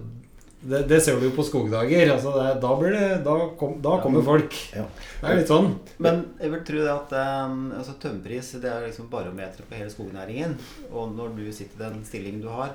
det, 0.66 0.80
det 0.90 0.98
ser 1.04 1.20
du 1.20 1.28
jo 1.28 1.34
på 1.36 1.44
skogdager. 1.46 2.10
Altså 2.10 2.32
det, 2.34 2.46
da, 2.64 2.72
blir 2.80 2.96
det, 2.96 3.10
da, 3.26 3.36
kom, 3.60 3.76
da 3.84 4.00
kommer 4.02 4.24
folk. 4.26 4.56
Ja. 4.74 4.88
Det 5.20 5.30
er 5.30 5.38
litt 5.38 5.52
sånn. 5.52 5.76
Men 6.02 6.24
jeg 6.42 6.54
vil 6.56 6.64
tro 6.66 6.80
det 6.82 6.94
at 6.94 7.14
um, 7.46 7.60
altså, 7.78 7.94
tømmerpris 8.02 8.50
det 8.64 8.72
er 8.72 8.88
liksom 8.88 9.12
barometeret 9.12 9.70
på 9.70 9.78
hele 9.78 9.92
skognæringen. 9.94 10.58
Og 10.90 11.14
når 11.14 11.36
du 11.38 11.44
sitter 11.54 11.78
i 11.78 11.84
den 11.84 12.02
stillingen 12.08 12.42
du 12.42 12.50
har, 12.50 12.74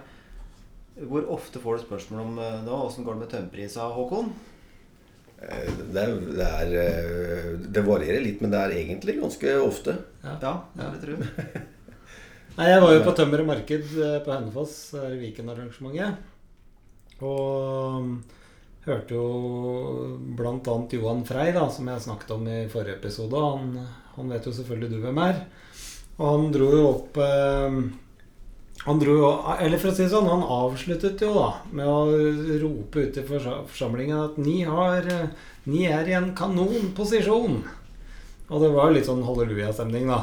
hvor 1.10 1.26
ofte 1.34 1.62
får 1.62 1.80
du 1.80 1.86
spørsmål 1.88 2.22
om 2.22 2.38
uh, 2.38 2.72
åssen 2.84 3.06
går 3.06 3.18
det 3.18 3.24
med 3.24 3.34
tømmerprisa, 3.34 3.90
Håkon? 3.96 4.30
Det, 5.40 6.02
er, 6.02 6.16
det, 6.36 6.46
er, 6.46 6.72
eh, 6.76 7.52
det 7.72 7.84
varierer 7.86 8.20
litt, 8.24 8.42
men 8.44 8.52
det 8.52 8.60
er 8.60 8.74
egentlig 8.76 9.16
ganske 9.22 9.54
ofte. 9.64 9.96
Ja, 10.24 10.36
det 10.76 10.88
vil 10.88 10.90
jeg 10.90 11.04
tro. 11.06 11.14
Nei, 12.58 12.66
jeg 12.68 12.82
var 12.82 12.92
jo 12.92 13.04
på 13.06 13.14
Tømmer 13.16 13.40
og 13.44 13.48
Marked 13.48 13.94
eh, 13.96 14.18
på 14.20 14.34
Hønefoss, 14.34 14.74
Viken-arrangementet. 15.22 16.28
Og 17.24 17.96
um, 18.00 18.12
hørte 18.84 19.16
jo 19.16 19.24
bl.a. 20.36 20.76
Johan 20.92 21.24
Frey, 21.28 21.54
da, 21.56 21.66
som 21.72 21.88
jeg 21.88 22.04
snakket 22.04 22.36
om 22.36 22.46
i 22.48 22.60
forrige 22.72 22.98
episode. 22.98 23.40
Han, 23.40 23.74
han 24.16 24.32
vet 24.34 24.48
jo 24.48 24.54
selvfølgelig 24.56 24.92
du 24.92 25.00
hvem 25.04 25.20
er. 25.24 25.42
Og 26.20 26.26
han 26.28 26.48
dro 26.52 26.68
jo 26.74 26.86
opp 26.90 27.20
eh, 27.24 27.80
Han 28.86 29.00
dro 29.00 29.14
jo 29.18 29.30
Eller 29.58 29.80
for 29.80 29.90
å 29.90 29.94
si 29.94 30.06
det 30.06 30.12
sånn, 30.12 30.28
han 30.30 30.44
avsluttet 30.44 31.20
jo 31.20 31.34
da 31.36 31.48
med 31.76 31.88
å 31.88 31.98
rope 32.62 33.04
ut 33.04 33.14
til 33.16 33.26
forsamlingen 33.28 34.22
at 34.22 34.38
ni, 34.40 34.62
har, 34.64 35.06
ni 35.68 35.84
er 35.84 36.08
i 36.08 36.16
en 36.16 36.30
kanonposisjon. 36.36 37.60
Og 38.50 38.62
det 38.64 38.70
var 38.72 38.88
jo 38.88 38.96
litt 38.96 39.08
sånn 39.08 39.24
hallelujastemning, 39.26 40.08
da. 40.10 40.22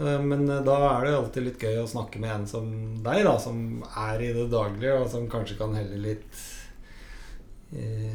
Eh, 0.00 0.20
Men 0.22 0.48
eh, 0.48 0.62
da 0.66 0.76
er 0.92 1.04
det 1.04 1.12
jo 1.14 1.20
alltid 1.24 1.46
litt 1.48 1.64
gøy 1.66 1.80
å 1.82 1.90
snakke 1.90 2.20
med 2.22 2.34
en 2.34 2.48
som 2.48 2.68
deg, 3.04 3.24
da, 3.26 3.36
som 3.42 3.82
er 3.90 4.22
i 4.24 4.32
det 4.36 4.48
daglige, 4.52 4.96
og 5.00 5.08
som 5.12 5.28
kanskje 5.32 5.58
kan 5.58 5.74
helle 5.76 5.98
litt 6.04 6.44
eh, 7.76 8.14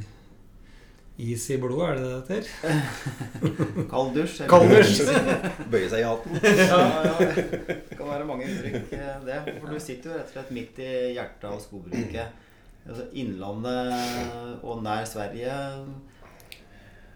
is 1.18 1.46
i 1.50 1.58
blodet, 1.62 1.86
er 1.90 1.96
det 1.96 2.08
det 2.28 2.38
heter? 2.38 3.86
Kald 3.92 4.14
dusj. 4.16 4.42
eller- 4.42 4.50
Kald 4.52 4.74
dusj. 4.74 5.02
Bøye 5.72 5.90
seg 5.92 6.02
i 6.02 6.08
hatten. 6.08 6.40
ja, 6.60 6.80
ja. 7.06 7.14
Det 7.30 7.98
kan 7.98 8.10
være 8.10 8.26
mange 8.28 8.50
uttrykk, 8.52 8.92
eh, 8.98 9.14
det. 9.28 9.38
For 9.62 9.72
du 9.72 9.80
sitter 9.80 10.12
jo 10.12 10.18
rett 10.18 10.28
og 10.28 10.34
slett 10.36 10.52
midt 10.58 10.82
i 10.84 10.90
hjertet 11.16 11.48
av 11.52 11.62
skogbruket. 11.64 12.42
Altså 12.86 13.08
Innlandet 13.18 14.60
og 14.64 14.84
nær 14.86 15.08
Sverige. 15.10 15.56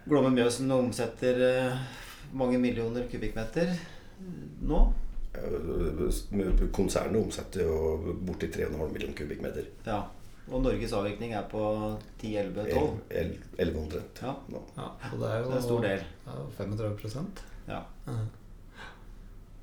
Glommen 0.09 0.33
Mjøsen 0.33 0.71
omsetter 0.73 1.43
eh, 1.45 1.75
mange 2.33 2.57
millioner 2.61 3.03
kubikkmeter 3.11 3.75
nå. 4.65 4.79
Eh, 5.37 6.69
Konsernet 6.73 7.19
omsetter 7.21 7.61
jo 7.67 8.15
borti 8.25 8.49
3,5 8.49 8.79
millioner 8.95 9.15
kubikkmeter. 9.19 9.67
Ja. 9.85 9.99
Og 10.49 10.63
Norges 10.63 10.93
avvirkning 10.97 11.35
er 11.37 11.45
på 11.51 11.61
10-11-12. 12.21 12.97
11 13.59 13.79
omtrent. 13.83 14.21
Ja, 14.23 14.33
nå. 14.49 14.63
Ja, 14.77 14.89
og 15.11 15.21
det 15.21 15.29
er 15.29 15.39
jo 15.39 15.45
det 15.45 15.53
er 15.53 15.59
en 15.59 15.67
stor 15.67 15.85
del. 15.85 16.03
jo 16.25 16.49
35 16.57 16.97
Ja. 17.69 17.81
Ja. 18.07 18.17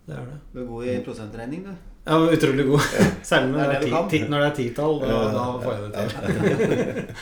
Det 0.06 0.14
er 0.14 0.26
det. 0.30 0.38
Du 0.52 0.60
er 0.62 0.66
god 0.70 0.86
i 0.86 0.96
prosentregning, 1.02 1.64
du. 1.66 1.72
Ja, 2.06 2.18
utrolig 2.30 2.66
god. 2.68 2.80
Særlig 3.30 3.50
når 3.50 3.58
Det 3.58 3.66
er 3.66 3.80
det 3.80 4.10
ti, 4.10 4.20
når 4.30 4.44
det 4.44 4.50
er 4.50 4.54
titall. 4.60 5.00
Da, 5.02 5.16
da 5.34 5.46
får 5.64 5.72
jeg 5.72 5.82
det 5.82 5.90
til. 5.96 7.14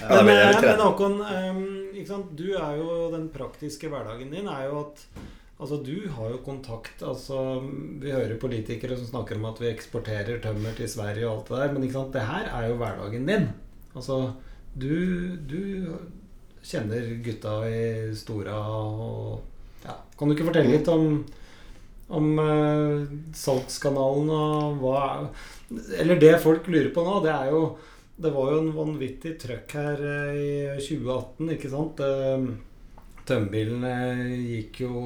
Ja, 0.00 0.22
Men, 0.24 0.36
eh, 0.36 0.62
men 0.64 0.80
Håkon, 0.80 1.18
eh, 1.20 1.58
du 2.38 2.46
er 2.56 2.78
jo 2.78 3.10
den 3.12 3.28
praktiske 3.34 3.90
hverdagen 3.92 4.32
din 4.32 4.48
er 4.48 4.64
jo 4.70 4.80
at 4.86 5.04
Altså, 5.60 5.76
du 5.84 6.08
har 6.16 6.30
jo 6.32 6.38
kontakt 6.40 7.02
altså, 7.04 7.60
Vi 8.00 8.08
hører 8.08 8.38
politikere 8.40 8.96
som 8.96 9.10
snakker 9.10 9.36
om 9.36 9.44
at 9.50 9.60
vi 9.60 9.68
eksporterer 9.68 10.40
tømmer 10.40 10.72
til 10.76 10.88
Sverige 10.88 11.28
og 11.28 11.34
alt 11.34 11.50
det 11.50 11.58
der, 11.60 11.74
men 11.74 11.84
ikke 11.84 11.98
sant? 11.98 12.14
det 12.16 12.28
her 12.30 12.48
er 12.48 12.70
jo 12.70 12.78
hverdagen 12.80 13.28
din. 13.28 13.50
Altså, 13.92 14.22
du, 14.72 15.36
du 15.50 15.60
kjenner 16.64 17.12
gutta 17.24 17.58
i 17.68 17.84
Stora 18.16 18.56
og 18.56 19.84
ja. 19.84 19.96
Kan 20.16 20.28
du 20.28 20.36
ikke 20.36 20.48
fortelle 20.48 20.72
litt 20.76 20.88
om 20.92 21.22
om 22.10 22.30
eh, 22.42 23.04
salgskanalen 23.38 24.32
og 24.34 24.80
hva 24.82 25.02
Eller 26.00 26.18
det 26.18 26.34
folk 26.42 26.66
lurer 26.66 26.90
på 26.94 27.04
nå, 27.06 27.20
det 27.22 27.30
er 27.30 27.52
jo 27.54 27.60
Det 28.20 28.32
var 28.34 28.50
jo 28.50 28.62
en 28.64 28.72
vanvittig 28.74 29.36
trøkk 29.40 29.76
her 29.78 30.02
eh, 30.02 30.40
i 30.74 30.80
2018, 30.82 31.52
ikke 31.54 31.70
sant? 31.72 32.02
Eh, 32.04 32.48
Tømmerbilene 33.30 33.94
gikk 34.50 34.82
jo 34.82 35.04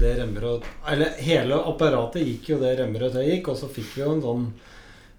det 0.00 0.16
remmer 0.18 0.46
og 0.48 0.66
Eller 0.90 1.14
hele 1.22 1.60
apparatet 1.70 2.26
gikk 2.26 2.52
jo 2.54 2.60
det 2.62 2.74
remmer 2.80 3.06
og 3.06 3.14
tøy 3.14 3.24
gikk, 3.28 3.52
og 3.52 3.60
så 3.60 3.70
fikk 3.70 3.94
vi 3.94 4.04
jo 4.04 4.12
en 4.16 4.24
sånn 4.24 4.50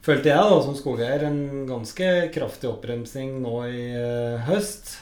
Følte 0.02 0.32
jeg 0.32 0.50
da 0.50 0.62
som 0.66 0.74
skogeier 0.74 1.28
en 1.28 1.68
ganske 1.70 2.08
kraftig 2.34 2.66
oppbremsing 2.72 3.36
nå 3.44 3.52
i 3.70 3.84
eh, 3.94 4.48
høst. 4.48 4.96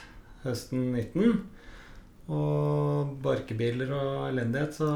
Høsten 0.44 0.90
19. 0.92 1.38
Og 2.36 3.14
barkebiler 3.24 3.94
og 3.96 4.26
elendighet, 4.28 4.76
så 4.76 4.90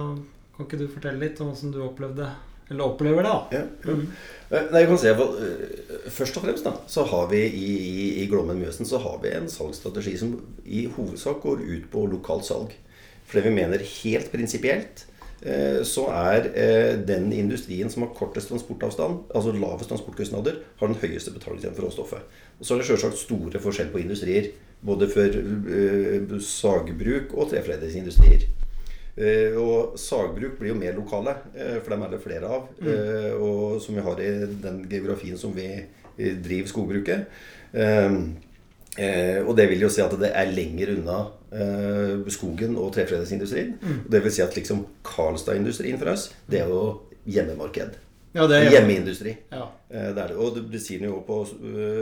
kan 0.58 0.67
ikke 0.67 0.82
du 0.82 0.89
fortelle 0.91 1.23
litt 1.23 1.39
om 1.39 1.54
åssen 1.54 1.71
du 1.71 1.80
opplevde 1.86 2.28
Eller 2.69 2.86
opplever 2.86 3.23
det, 3.23 3.30
da? 3.30 3.47
Ja. 3.52 3.91
Mm. 3.91 4.08
Nei, 4.73 4.84
se, 5.02 5.10
eh, 5.10 6.10
Først 6.13 6.38
og 6.38 6.45
fremst 6.45 6.67
da, 6.67 6.76
så 6.88 7.06
har 7.10 7.30
vi 7.32 7.41
i, 7.47 7.69
i, 7.73 8.06
i 8.23 8.28
Glommen 8.30 8.60
Mjøsen 8.60 8.88
så 8.88 8.99
har 9.02 9.17
vi 9.23 9.34
en 9.34 9.49
salgsstrategi 9.49 10.13
som 10.19 10.36
i 10.65 10.86
hovedsak 10.86 11.41
går 11.43 11.63
ut 11.63 11.89
på 11.91 12.06
lokalt 12.12 12.47
salg. 12.47 12.76
For 13.26 13.39
det 13.39 13.47
vi 13.47 13.56
mener 13.56 13.82
helt 13.82 14.30
prinsipielt, 14.32 15.06
eh, 15.41 15.82
så 15.88 16.08
er 16.13 16.49
den 17.08 17.32
industrien 17.34 17.89
som 17.91 18.06
har 18.06 18.13
kortest 18.15 18.52
transportavstand, 18.52 19.23
altså 19.34 19.56
lavest 19.58 19.89
transportkostnader, 19.91 20.60
har 20.80 20.91
den 20.91 21.02
høyeste 21.02 21.34
betalingstiden 21.34 21.76
for 21.78 21.89
råstoffet. 21.89 22.41
Og 22.60 22.67
så 22.67 22.76
er 22.76 22.84
det 22.84 22.91
selvsagt 22.91 23.23
store 23.23 23.63
forskjell 23.63 23.91
på 23.93 24.04
industrier. 24.04 24.54
Både 24.84 25.08
for 25.08 25.32
sagbruk 26.43 27.32
og 27.39 27.54
treforedlingsindustrier. 27.54 28.49
Eh, 29.15 29.54
og 29.62 29.93
sagbruk 30.02 30.56
blir 30.58 30.71
jo 30.71 30.78
mer 30.80 30.95
lokale, 30.97 31.36
eh, 31.54 31.76
for 31.84 31.93
dem 31.93 32.02
er 32.02 32.10
det 32.15 32.21
flere 32.23 32.49
av. 32.49 32.69
eh, 32.82 33.34
og 33.38 33.82
som 33.82 33.95
vi 33.95 34.02
har 34.02 34.19
i 34.19 34.32
den 34.63 34.88
geografien 34.89 35.38
som 35.38 35.54
vi 35.54 35.67
eh, 36.17 36.34
driver 36.41 36.67
skogbruket. 36.67 37.28
Eh, 37.73 38.15
eh, 38.97 39.39
og 39.45 39.56
det 39.56 39.69
vil 39.69 39.82
jo 39.86 39.89
si 39.89 40.02
at 40.02 40.15
det 40.19 40.32
er 40.34 40.52
lenger 40.54 40.95
unna 40.97 41.21
skogen 42.34 42.76
og 42.82 42.93
trefredagsindustrien. 42.95 43.76
Mm. 43.78 43.99
Det 44.10 44.23
vil 44.23 44.32
si 44.34 44.41
at 44.41 44.56
liksom 44.58 44.88
Karlstad-industrien 45.06 45.99
for 46.02 46.10
oss, 46.10 46.32
det 46.49 46.63
er 46.63 46.71
jo 46.71 47.02
hjemmemarked. 47.30 47.99
Ja, 48.34 48.47
det 48.49 48.58
er 48.58 48.71
Hjemmeindustri. 48.73 49.36
Ja. 49.52 49.67
Det 49.91 50.17
er 50.17 50.28
det. 50.32 50.36
Og 50.41 50.56
det- 50.71 50.82
sier 50.82 51.06
jo 51.06 51.19
på 51.28 51.45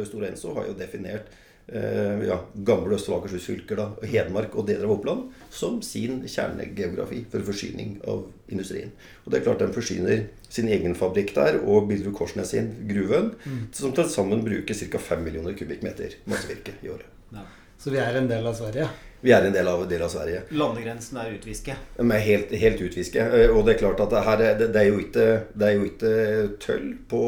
Store 0.08 0.30
Enso 0.30 0.54
har 0.54 0.68
jo 0.68 0.74
definert 0.80 1.28
eh, 1.68 2.24
ja, 2.28 2.38
gamle 2.68 2.96
Østfold 2.98 3.18
og 3.18 3.26
Akershus 3.26 3.46
fylker, 3.52 3.76
da, 3.80 4.08
Hedmark 4.08 4.56
og 4.56 4.68
deler 4.68 4.88
av 4.88 4.96
Oppland, 4.98 5.28
som 5.54 5.82
sin 5.86 6.22
kjernegeografi 6.26 7.24
for 7.32 7.46
forsyning 7.48 7.98
av 8.08 8.26
industrien. 8.52 8.92
Og 9.26 9.32
det 9.32 9.42
er 9.42 9.46
klart 9.50 9.60
Den 9.66 9.74
forsyner 9.76 10.26
sin 10.52 10.68
egen 10.68 10.96
fabrikk 10.96 11.36
der 11.36 11.60
og 11.64 11.88
Billerud 11.90 12.16
Korsnes 12.18 12.52
sin, 12.56 12.74
gruven, 12.90 13.34
som 13.72 13.94
til 13.96 14.10
sammen 14.10 14.44
bruker 14.46 14.74
ca. 14.76 14.98
5 14.98 15.24
millioner 15.24 15.54
kubikkmeter 15.56 16.18
massevirke 16.26 16.74
i 16.84 16.90
året. 16.90 17.08
Ja. 17.34 17.46
Så 17.82 17.90
vi 17.90 17.98
er 17.98 18.14
en 18.20 18.28
del 18.30 18.46
av 18.46 18.54
Sverige. 18.54 18.88
Vi 19.22 19.32
er 19.34 19.46
en 19.46 19.54
del 19.54 19.68
av, 19.70 19.84
del 19.90 20.02
av 20.06 20.10
Sverige. 20.10 20.44
Landegrensen 20.54 21.18
er 21.22 21.32
utviske. 21.34 21.74
Helt, 21.98 22.52
helt 22.62 22.82
utviske. 22.82 23.22
Eh, 23.22 23.50
Og 23.54 23.66
det 23.66 23.76
er 23.76 23.80
klart 23.80 24.00
at 24.02 24.10
det, 24.14 24.22
her, 24.26 24.42
er- 24.42 24.58
det, 24.60 24.68
det, 24.74 24.82
er 24.82 24.88
jo 24.90 25.00
ikke, 25.02 25.26
det 25.58 25.68
er 25.68 25.76
jo 25.78 25.88
ikke 25.88 26.14
tøll 26.62 26.88
på, 27.10 27.22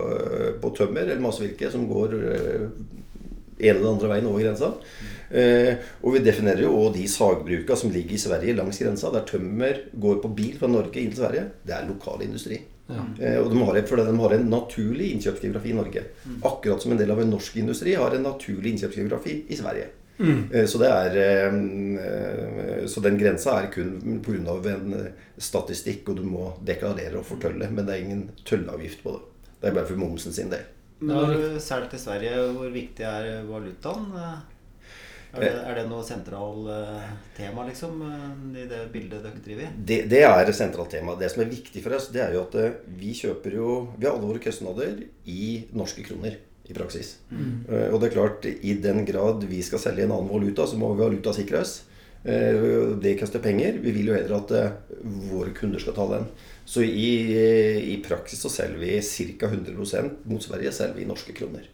eh, 0.00 0.50
på 0.62 0.72
tømmer 0.76 1.02
eller 1.06 1.22
massevirke 1.22 1.70
som 1.70 1.86
går 1.90 2.14
eh, 2.32 2.66
ene 3.60 3.78
eller 3.78 3.92
andre 3.92 4.10
veien 4.14 4.26
over 4.30 4.44
grensa. 4.44 4.72
Eh, 5.30 5.86
og 6.02 6.16
vi 6.16 6.24
definerer 6.24 6.64
jo 6.64 6.74
også 6.74 6.96
de 6.96 7.06
sagbruka 7.12 7.76
som 7.78 7.92
ligger 7.94 8.16
i 8.16 8.22
Sverige 8.24 8.56
langs 8.58 8.80
grensa, 8.82 9.12
der 9.14 9.26
tømmer 9.28 9.84
går 9.92 10.20
på 10.24 10.32
bil 10.34 10.58
fra 10.58 10.70
Norge 10.70 11.00
inn 11.00 11.12
til 11.14 11.22
Sverige. 11.22 11.46
Det 11.66 11.76
er 11.76 11.88
lokal 11.88 12.26
industri. 12.26 12.58
Ja. 12.90 13.04
Eh, 13.20 13.38
og 13.38 13.52
de 13.52 13.62
har, 13.62 13.80
de 13.80 14.18
har 14.24 14.34
en 14.34 14.50
naturlig 14.50 15.12
innkjøpsgeografi 15.14 15.70
i 15.70 15.78
Norge. 15.78 16.04
Akkurat 16.42 16.82
som 16.82 16.92
en 16.92 16.98
del 16.98 17.14
av 17.14 17.22
en 17.22 17.30
norsk 17.36 17.62
industri 17.62 17.94
har 17.94 18.16
en 18.16 18.26
naturlig 18.26 18.74
innkjøpsgeografi 18.74 19.44
i 19.48 19.58
Sverige. 19.60 19.92
Eh, 20.20 20.66
Så, 20.66 20.78
det 20.78 20.88
er, 20.88 21.16
eh, 21.16 22.86
så 22.86 23.00
den 23.00 23.18
grensa 23.18 23.60
er 23.62 23.70
kun 23.72 24.20
pga. 24.24 24.72
en 24.74 24.94
eh, 24.94 25.12
statistikk, 25.38 26.08
og 26.08 26.16
du 26.16 26.22
må 26.22 26.52
deklarere 26.64 27.18
og 27.18 27.26
fortølle. 27.26 27.70
Men 27.70 27.86
det 27.86 27.94
er 27.94 28.04
ingen 28.04 28.30
tølleavgift 28.44 29.02
på 29.02 29.10
det. 29.16 29.20
Det 29.60 29.68
er 29.68 29.74
bare 29.74 29.86
for 29.86 29.96
momsen 29.96 30.32
sin 30.32 30.50
del. 30.50 30.64
Men 31.00 31.16
når 31.16 31.34
du 31.34 31.44
selger 31.62 31.92
til 31.92 32.02
Sverige, 32.02 32.38
hvor 32.56 32.72
viktig 32.74 33.06
er 33.08 33.44
valutaen? 33.48 34.10
Er 35.30 35.44
det, 35.44 35.50
er 35.62 35.76
det 35.78 35.84
noe 35.86 36.02
sentral 36.02 36.64
eh, 36.74 37.10
tema, 37.36 37.62
liksom, 37.68 38.00
eh, 38.02 38.62
i 38.64 38.66
det 38.66 38.80
bildet 38.90 39.22
dere 39.22 39.42
driver 39.44 39.68
i? 39.68 39.68
Det, 39.86 39.98
det 40.10 40.24
er 40.26 40.40
et 40.42 40.58
sentralt 40.58 40.90
tema. 40.90 41.14
Det 41.18 41.28
som 41.30 41.44
er 41.44 41.52
viktig 41.52 41.82
for 41.84 41.94
oss, 41.94 42.08
det 42.10 42.24
er 42.24 42.34
jo 42.34 42.42
at 42.48 42.56
eh, 42.58 42.80
vi 42.98 43.12
kjøper 43.14 43.54
jo 43.54 43.68
Vi 43.94 44.08
har 44.08 44.16
alle 44.16 44.26
våre 44.26 44.42
kostnader 44.42 45.04
i 45.30 45.44
norske 45.70 46.02
kroner 46.08 46.34
i 46.66 46.74
praksis. 46.74 47.16
Mm. 47.30 47.66
Og 47.90 47.96
det 47.98 48.10
er 48.10 48.14
klart, 48.14 48.46
i 48.46 48.74
den 48.78 49.04
grad 49.06 49.46
vi 49.50 49.62
skal 49.66 49.82
selge 49.82 50.04
en 50.06 50.12
annen 50.14 50.30
valuta, 50.30 50.66
så 50.70 50.78
må 50.78 50.92
vi 50.94 51.02
valutasikre 51.02 51.62
oss. 51.62 51.80
Eh, 52.24 52.98
Det 53.00 53.18
koster 53.18 53.40
penger. 53.40 53.78
Vi 53.82 53.92
vil 53.96 54.10
jo 54.10 54.14
heller 54.18 54.36
at 54.36 54.50
eh, 54.52 54.70
våre 55.30 55.54
kunder 55.56 55.80
skal 55.80 55.96
ta 55.96 56.06
den. 56.16 56.26
Så 56.70 56.84
i, 56.86 57.10
i 57.94 57.96
praksis 58.04 58.40
så 58.44 58.48
selger 58.52 58.78
vi 58.78 59.00
ca. 59.02 59.46
100 59.46 59.74
mot 60.30 60.42
Sverige 60.42 60.70
selger 60.72 61.00
vi 61.00 61.02
i 61.02 61.08
norske 61.08 61.34
kroner. 61.34 61.64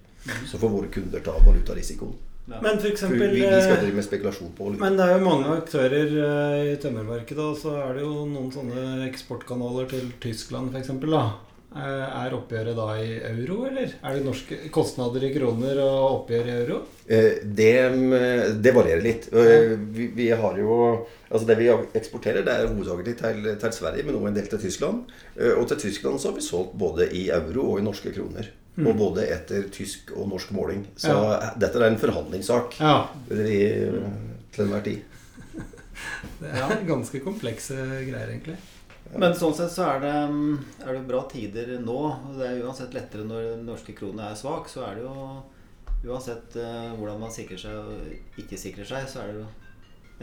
Så 0.49 0.59
får 0.59 0.73
våre 0.73 0.89
kunder 0.89 1.21
ta 1.21 1.35
valutarisikoen. 1.45 2.15
Ja. 2.47 2.61
Men 2.63 2.79
for 2.79 2.87
For 2.87 2.93
eksempel 2.95 3.31
vi, 3.35 3.41
vi 3.43 3.61
skal 3.61 3.75
eh, 3.75 3.83
drive 3.83 3.99
med 3.99 4.07
spekulasjon 4.07 4.53
på 4.57 4.65
valuta. 4.65 4.85
Men 4.85 4.97
det 4.97 5.05
er 5.05 5.19
jo 5.19 5.25
mange 5.27 5.57
aktører 5.57 6.15
eh, 6.29 6.73
i 6.73 6.77
tømmermarkedet, 6.81 7.45
og 7.45 7.59
så 7.59 7.75
er 7.83 7.99
det 7.99 8.05
jo 8.07 8.25
noen 8.31 8.53
sånne 8.55 8.85
eksportkanaler 9.09 9.91
til 9.91 10.09
Tyskland 10.23 10.71
f.eks. 10.73 10.93
Eh, 11.77 12.25
Er 12.25 12.33
oppgjøret 12.33 12.77
da 12.79 12.87
i 13.03 13.17
euro, 13.29 13.67
eller? 13.69 13.91
Er 14.03 14.15
det 14.17 14.25
norske 14.25 14.57
kostnader 14.73 15.25
i 15.29 15.33
kroner 15.35 15.77
og 15.85 16.05
oppgjør 16.23 16.47
i 16.49 16.55
euro? 16.63 16.79
Eh, 17.09 17.43
Det, 17.45 17.73
mm, 17.93 18.63
det 18.65 18.73
varierer 18.75 19.03
litt. 19.05 19.29
Eh, 19.33 19.75
Vi, 19.93 20.07
vi 20.17 20.31
har 20.31 20.57
jo 20.59 21.07
Altså 21.31 21.47
Det 21.47 21.57
vi 21.59 21.67
eksporterer, 21.99 22.45
det 22.47 22.53
er 22.55 22.69
hovedsakelig 22.71 23.17
til, 23.19 23.57
til 23.59 23.73
Sverige, 23.75 24.05
men 24.07 24.15
også 24.15 24.29
en 24.29 24.35
del 24.37 24.47
til 24.47 24.59
Tyskland. 24.63 25.01
Og 25.59 25.65
til 25.69 25.77
Tyskland 25.83 26.21
så 26.23 26.29
har 26.31 26.37
vi 26.37 26.45
solgt 26.47 26.77
både 26.79 27.09
i 27.13 27.25
euro 27.35 27.73
og 27.73 27.81
i 27.81 27.83
norske 27.83 28.13
kroner. 28.15 28.47
Og 28.79 28.95
både 28.97 29.25
etter 29.35 29.67
tysk 29.75 30.13
og 30.15 30.29
norsk 30.31 30.53
måling. 30.55 30.87
Så 30.97 31.09
Ja. 31.11 31.51
dette 31.59 31.81
er 31.83 31.89
en 31.91 31.99
forhandlingssak 31.99 32.79
Ja. 32.79 33.09
i, 33.29 33.91
til 34.55 34.65
enhver 34.65 34.85
tid. 34.85 35.03
Det 36.41 36.49
er 36.55 36.85
ganske 36.87 37.21
komplekse 37.25 37.75
greier, 38.07 38.29
egentlig. 38.31 38.57
Men 39.15 39.37
sånn 39.39 39.55
sett 39.55 39.71
så 39.73 39.85
er 39.93 40.01
det, 40.03 40.15
er 40.83 40.97
det 40.97 41.05
bra 41.07 41.23
tider 41.31 41.77
nå. 41.83 42.01
Det 42.35 42.49
er 42.49 42.65
uansett 42.67 42.97
lettere 42.97 43.27
når 43.29 43.53
den 43.53 43.69
norske 43.69 43.95
kronen 43.97 44.25
er 44.27 44.39
svak. 44.39 44.67
Så 44.73 44.83
er 44.87 44.99
det 44.99 45.07
jo 45.07 45.29
Uansett 46.07 46.57
eh, 46.61 46.91
hvordan 46.95 47.19
man 47.19 47.33
sikrer 47.33 47.59
seg 47.59 47.79
og 47.81 48.39
ikke 48.39 48.59
sikrer 48.61 48.87
seg, 48.87 49.07
så 49.11 49.23
er 49.23 49.31
det 49.33 49.41
jo 49.41 49.47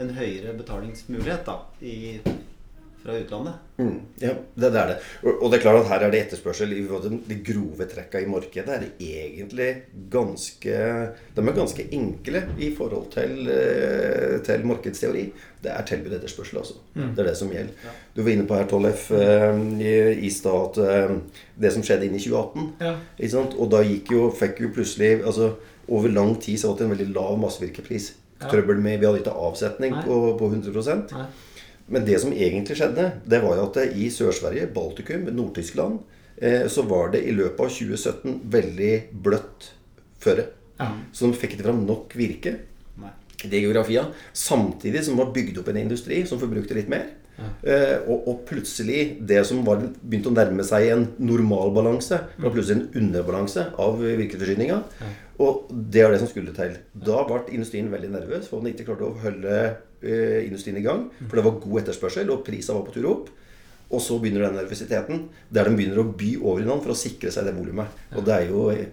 en 0.00 0.12
høyere 0.16 0.54
betalingsmulighet 0.56 1.44
da 1.44 1.58
i, 1.84 1.96
fra 3.04 3.16
utlandet. 3.18 3.54
Mm, 3.76 4.00
ja, 4.16 4.34
det, 4.54 4.70
det 4.70 4.80
er 4.80 4.90
det. 4.92 4.96
Og, 5.22 5.42
og 5.42 5.50
det 5.50 5.58
er 5.58 5.62
klart 5.64 5.80
at 5.82 5.90
her 5.90 6.04
er 6.06 6.12
det 6.12 6.20
etterspørsel. 6.24 6.72
i 6.72 6.84
De 7.28 7.36
grove 7.44 7.86
trekka 7.90 8.22
i 8.22 8.28
markedet 8.30 8.76
er 8.78 8.86
egentlig 8.96 9.68
ganske 10.12 10.78
De 11.36 11.44
er 11.44 11.58
ganske 11.58 11.86
enkle 11.98 12.44
i 12.56 12.70
forhold 12.76 13.10
til, 13.12 13.50
eh, 13.52 14.38
til 14.46 14.64
markedsteori. 14.70 15.26
Det 15.64 15.72
er 15.72 15.86
tilbud 15.88 16.16
etterspørsel, 16.16 16.58
altså. 16.62 16.80
Det 16.94 17.18
er 17.18 17.28
det 17.28 17.36
som 17.36 17.52
gjelder. 17.52 17.76
Ja. 17.84 17.94
Du 18.16 18.22
var 18.22 18.32
inne 18.32 18.48
på 18.48 18.56
her, 18.56 18.66
Tollef, 18.68 19.10
eh, 19.12 19.60
i, 20.16 20.30
stad 20.32 20.80
at 20.80 20.82
eh, 20.88 21.14
det 21.60 21.72
som 21.76 21.84
skjedde 21.84 22.08
inn 22.08 22.16
i 22.16 22.24
2018 22.24 22.72
Ja. 22.80 22.96
Og 23.58 23.70
da 23.72 23.84
gikk 23.84 24.12
jo, 24.16 24.26
fikk 24.32 24.64
jo 24.64 24.72
plutselig 24.74 25.20
altså 25.24 25.54
Over 25.88 26.08
lang 26.08 26.38
tid 26.40 26.56
så 26.56 26.70
var 26.70 26.78
det 26.78 26.84
en 26.86 26.92
veldig 26.94 27.12
lav 27.12 27.34
massevirkepris. 27.42 28.14
Trøbbel 28.40 28.78
med 28.80 29.00
Vi 29.00 29.06
hadde 29.06 29.20
ikke 29.20 29.34
avsetning 29.36 29.92
på, 30.06 30.20
på 30.40 30.48
100 30.48 31.12
Nei. 31.12 31.26
Men 31.86 32.04
det 32.06 32.18
som 32.22 32.32
egentlig 32.32 32.78
skjedde, 32.78 33.08
det 33.28 33.40
var 33.42 33.58
jo 33.58 33.64
at 33.68 33.78
det 33.80 33.88
i 34.00 34.08
Sør-Sverige, 34.12 34.70
Baltikum, 34.72 35.26
Nord-Tyskland, 35.28 35.98
eh, 36.36 36.64
så 36.72 36.84
var 36.88 37.12
det 37.12 37.24
i 37.28 37.34
løpet 37.34 37.60
av 37.60 37.72
2017 37.74 38.38
veldig 38.54 38.92
bløtt 39.24 39.72
føre. 40.24 40.46
Ja. 40.78 40.94
Så 41.12 41.28
de 41.28 41.38
fikk 41.38 41.58
ikke 41.58 41.68
fram 41.68 41.84
nok 41.86 42.16
virke 42.18 42.56
Nei. 43.00 43.12
i 43.44 43.50
de 43.52 43.60
geografia. 43.66 44.06
Samtidig 44.32 45.04
som 45.04 45.18
det 45.18 45.24
var 45.26 45.36
bygd 45.36 45.60
opp 45.60 45.68
en 45.70 45.82
industri 45.84 46.24
som 46.28 46.40
forbrukte 46.40 46.78
litt 46.78 46.90
mer. 46.92 47.12
Eh, 47.66 47.98
og, 48.06 48.28
og 48.30 48.42
plutselig, 48.48 49.18
det 49.26 49.40
som 49.48 49.60
var, 49.66 49.82
begynte 50.00 50.30
å 50.30 50.36
nærme 50.36 50.64
seg 50.66 50.88
en 50.94 51.08
normalbalanse, 51.18 52.20
var 52.38 52.54
plutselig 52.54 52.80
en 52.80 53.02
underbalanse 53.02 53.68
av 53.82 54.00
virkeforsyninga. 54.00 54.80
Og 55.42 55.66
det 55.68 56.04
er 56.04 56.14
det 56.14 56.20
som 56.22 56.30
skulle 56.30 56.54
til. 56.54 56.76
Da 56.94 57.24
ble 57.26 57.42
industrien 57.56 57.90
veldig 57.92 58.12
nervøs, 58.12 58.46
for 58.48 58.62
den 58.62 58.72
ikke 58.72 58.86
klarte 58.88 59.08
å 59.08 59.16
holde 59.24 59.58
industrien 60.04 60.76
i 60.80 60.84
gang. 60.84 61.06
For 61.24 61.38
det 61.38 61.46
var 61.46 61.60
god 61.62 61.80
etterspørsel, 61.82 62.30
og 62.34 62.44
prisa 62.46 62.76
var 62.76 62.84
på 62.86 62.94
tur 62.96 63.08
opp. 63.10 63.32
Og 63.94 64.00
så 64.02 64.18
begynner 64.18 64.46
den 64.46 64.58
nervøsiteten, 64.58 65.26
der 65.54 65.68
de 65.68 65.76
begynner 65.76 66.02
å 66.02 66.10
by 66.18 66.30
over 66.40 66.62
hverandre 66.62 66.86
for 66.86 66.94
å 66.94 66.98
sikre 66.98 67.32
seg 67.34 67.48
det 67.48 67.56
volumet. 67.56 68.04
Og 68.16 68.24
det 68.26 68.36
er 68.36 68.48
jo 68.50 68.68
en 68.72 68.86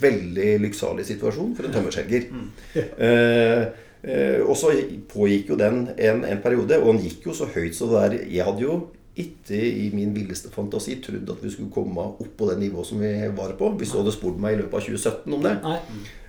veldig 0.00 0.52
lykksalig 0.64 1.06
situasjon 1.08 1.56
for 1.56 1.66
en 1.66 1.74
tømmerselger. 1.76 2.30
Eh, 2.76 3.62
eh, 4.04 4.40
og 4.44 4.54
så 4.58 4.70
pågikk 5.10 5.52
jo 5.52 5.58
den 5.60 5.86
en, 5.96 6.24
en 6.28 6.42
periode, 6.44 6.78
og 6.82 6.94
den 6.94 7.06
gikk 7.06 7.30
jo 7.30 7.36
så 7.36 7.48
høyt 7.50 7.74
så 7.76 7.88
det 7.90 8.02
der 8.02 8.16
Jeg 8.30 8.46
hadde 8.46 8.62
jo 8.62 8.76
ikke 9.16 9.56
i 9.56 9.86
min 9.96 10.10
villeste 10.12 10.50
fantasi 10.52 10.98
trodd 11.00 11.30
at 11.32 11.40
vi 11.44 11.48
skulle 11.54 11.72
komme 11.72 12.02
opp 12.04 12.26
på 12.36 12.48
det 12.50 12.58
nivået 12.60 12.84
som 12.90 13.00
vi 13.00 13.14
var 13.36 13.54
på, 13.56 13.70
hvis 13.80 13.92
du 13.94 13.98
hadde 14.02 14.12
spurt 14.12 14.36
meg 14.42 14.54
i 14.54 14.60
løpet 14.60 14.76
av 14.76 14.84
2017 14.90 15.34
om 15.38 15.42
det. 15.46 15.54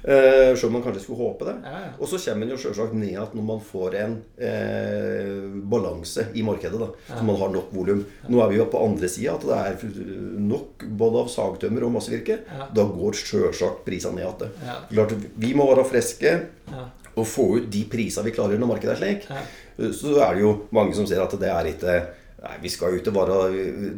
Uh, 0.08 0.54
Selv 0.56 0.70
om 0.70 0.78
man 0.78 0.84
kanskje 0.86 1.02
skulle 1.04 1.20
håpe 1.20 1.48
det. 1.50 1.56
Ja, 1.68 1.80
ja. 1.84 1.90
Og 2.00 2.08
så 2.08 2.20
kommer 2.24 2.46
man 2.46 2.54
jo 2.54 2.60
selvsagt 2.62 2.94
ned 2.96 3.10
igjen 3.10 3.34
når 3.36 3.46
man 3.50 3.60
får 3.72 3.98
en 4.06 4.14
uh, 4.40 5.58
balanse 5.68 6.28
i 6.40 6.44
markedet. 6.48 6.80
da, 6.80 6.88
Så 7.18 7.24
man 7.28 7.36
har 7.42 7.52
nok 7.54 7.74
volum. 7.76 8.06
Nå 8.30 8.40
er 8.44 8.52
vi 8.54 8.60
jo 8.62 8.68
på 8.72 8.84
andre 8.86 9.10
sida, 9.12 9.36
at 9.36 9.48
det 9.48 9.58
er 9.58 10.40
nok 10.48 10.86
både 11.00 11.24
av 11.26 11.32
sagtømmer 11.34 11.84
og 11.88 11.96
massevirke. 11.98 12.40
Ja. 12.48 12.70
Da 12.78 12.86
går 12.88 13.18
selvsagt 13.20 13.84
prisene 13.88 14.22
ned 14.22 14.28
igjen. 14.28 14.56
Ja. 14.64 15.08
Vi 15.44 15.54
må 15.58 15.68
være 15.74 15.88
friske 15.92 16.38
Ja. 16.72 16.86
og 17.18 17.26
få 17.26 17.46
ut 17.58 17.70
de 17.72 17.84
prisene 17.90 18.26
vi 18.28 18.32
klarer 18.36 18.60
når 18.60 18.68
markedet 18.76 18.96
er 18.96 19.02
slik. 19.02 19.28
Ja. 19.30 19.92
Så 19.94 20.16
er 20.24 20.36
det 20.36 20.42
jo 20.44 20.56
mange 20.72 20.96
som 20.98 21.06
ser 21.10 21.22
at 21.24 21.36
det 21.40 21.50
er 21.52 21.70
ikke 21.74 22.00
Nei, 22.38 22.52
vi 22.62 22.70
skal 22.70 22.94
ut 22.94 23.08
og 23.10 23.14
bare 23.16 23.36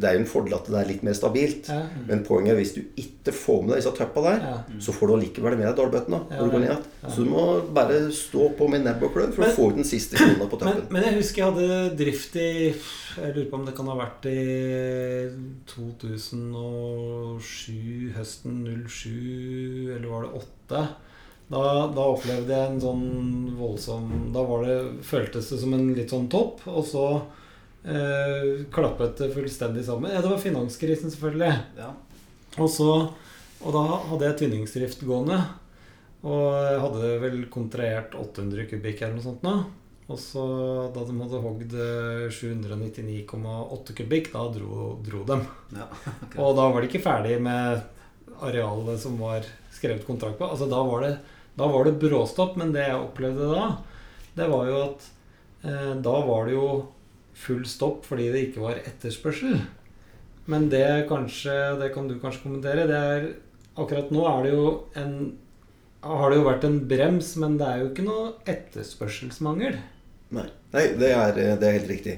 er 0.08 0.14
jo 0.16 0.20
en 0.22 0.28
fordel 0.30 0.54
at 0.56 0.64
det 0.72 0.78
er 0.80 0.86
litt 0.88 1.02
mer 1.04 1.12
stabilt. 1.12 1.66
Ja. 1.68 1.82
Men 2.08 2.22
poenget 2.24 2.54
er 2.54 2.60
hvis 2.62 2.72
du 2.72 2.80
ikke 2.96 3.34
får 3.36 3.58
med 3.66 3.74
deg 3.74 3.82
disse 3.82 3.92
tøppa 3.98 4.22
der, 4.24 4.38
Ja. 4.46 4.78
så 4.80 4.94
får 4.96 5.06
du 5.10 5.12
allikevel 5.18 5.56
med 5.58 5.66
deg 5.68 5.76
dalbøttene. 5.76 6.20
Ja. 6.64 6.76
Så 7.10 7.16
du 7.24 7.28
må 7.28 7.44
bare 7.76 7.98
stå 8.10 8.48
på 8.56 8.64
med 8.72 8.80
nebb 8.86 9.02
og 9.04 9.12
klør 9.12 9.28
for 9.34 9.42
Men- 9.44 9.50
å 9.50 9.56
få 9.58 9.68
ut 9.70 9.76
den 9.76 9.84
siste 9.84 10.16
krona 10.16 10.48
på 10.48 10.56
Men, 10.64 10.72
tøppen. 10.72 10.90
men 10.90 11.02
jeg 11.04 11.14
husker 11.20 11.36
jeg 11.42 11.52
hadde 11.52 11.96
drift 12.00 12.36
i 12.36 12.74
Jeg 13.20 13.34
lurer 13.34 13.50
på 13.50 13.54
om 13.60 13.64
det 13.66 13.74
kan 13.76 13.86
ha 13.86 13.96
vært 13.98 14.24
i 14.30 15.28
2007, 16.80 18.12
høsten 18.16 18.86
07, 18.88 19.96
eller 19.96 20.08
var 20.08 20.22
det 20.24 20.32
8? 20.40 20.88
Da, 21.50 21.62
da 21.90 22.04
opplevde 22.14 22.54
jeg 22.54 22.70
en 22.70 22.80
sånn 22.80 23.56
voldsom 23.58 24.32
Da 24.32 24.42
var 24.46 24.62
det, 24.64 24.76
føltes 25.02 25.48
det 25.50 25.58
som 25.58 25.74
en 25.74 25.88
litt 25.96 26.12
sånn 26.14 26.28
topp, 26.30 26.60
og 26.70 26.84
så 26.86 27.04
eh, 27.84 28.66
klappet 28.74 29.18
det 29.20 29.32
fullstendig 29.34 29.84
sammen. 29.86 30.12
Ja, 30.12 30.22
det 30.22 30.32
var 30.32 30.42
finanskrisen, 30.42 31.12
selvfølgelig. 31.12 31.52
Ja. 31.78 31.92
Og 32.58 32.70
så 32.70 32.92
Og 33.60 33.74
da 33.76 33.82
hadde 34.08 34.24
jeg 34.24 34.38
tynningsdrift 34.40 35.02
gående. 35.04 35.36
Og 36.24 36.46
jeg 36.64 36.78
hadde 36.80 37.10
vel 37.20 37.42
kontrahert 37.52 38.14
800 38.16 38.64
kubikk 38.70 39.02
eller 39.02 39.18
noe 39.18 39.24
sånt 39.24 39.44
nå. 39.44 39.52
Og 40.10 40.18
så 40.18 40.42
da 40.94 41.04
de 41.06 41.14
hadde 41.20 41.40
hogd 41.44 41.74
eh, 41.76 42.24
799,8 42.34 43.96
kubikk, 44.00 44.32
da 44.32 44.46
dro, 44.50 44.94
dro 45.04 45.22
dem. 45.28 45.44
Ja. 45.76 45.86
Og 46.42 46.56
da 46.58 46.66
var 46.66 46.80
de 46.80 46.88
ikke 46.88 47.04
ferdig 47.04 47.36
med 47.44 47.84
arealet 48.40 48.98
som 49.02 49.20
var 49.20 49.46
skrevet 49.76 50.06
kontrakt 50.08 50.40
på. 50.40 50.48
Altså 50.48 50.66
da 50.70 50.80
var 50.88 51.04
det, 51.06 51.12
da 51.54 51.68
var 51.70 51.86
det 51.86 51.98
bråstopp, 52.02 52.56
men 52.58 52.72
det 52.74 52.88
jeg 52.88 52.98
opplevde 52.98 53.52
da, 53.52 53.68
det 54.34 54.48
var 54.50 54.66
jo 54.66 54.80
at 54.88 55.06
eh, 55.62 55.92
da 56.02 56.16
var 56.26 56.48
det 56.48 56.56
jo 56.56 56.66
full 57.40 57.62
stopp 57.68 58.06
fordi 58.08 58.30
det 58.32 58.46
ikke 58.48 58.64
var 58.64 58.80
etterspørsel. 58.82 59.60
Men 60.50 60.68
det 60.72 61.06
kanskje, 61.10 61.54
det 61.80 61.92
kan 61.94 62.08
du 62.08 62.18
kanskje 62.20 62.44
kommentere, 62.48 62.88
det 62.90 63.04
er 63.12 63.30
Akkurat 63.80 64.08
nå 64.12 64.24
er 64.26 64.42
det 64.44 64.50
jo 64.50 64.64
en 64.98 65.12
har 66.02 66.32
det 66.32 66.38
jo 66.40 66.46
vært 66.46 66.64
en 66.66 66.78
brems, 66.88 67.34
men 67.40 67.58
det 67.60 67.66
er 67.66 67.82
jo 67.82 67.88
ikke 67.90 68.04
noe 68.06 68.30
etterspørselsmangel. 68.48 69.76
Nei, 70.30 70.44
Nei 70.70 70.82
det, 70.94 71.08
er, 71.10 71.32
det 71.58 71.66
er 71.66 71.72
helt 71.80 71.88
riktig. 71.90 72.12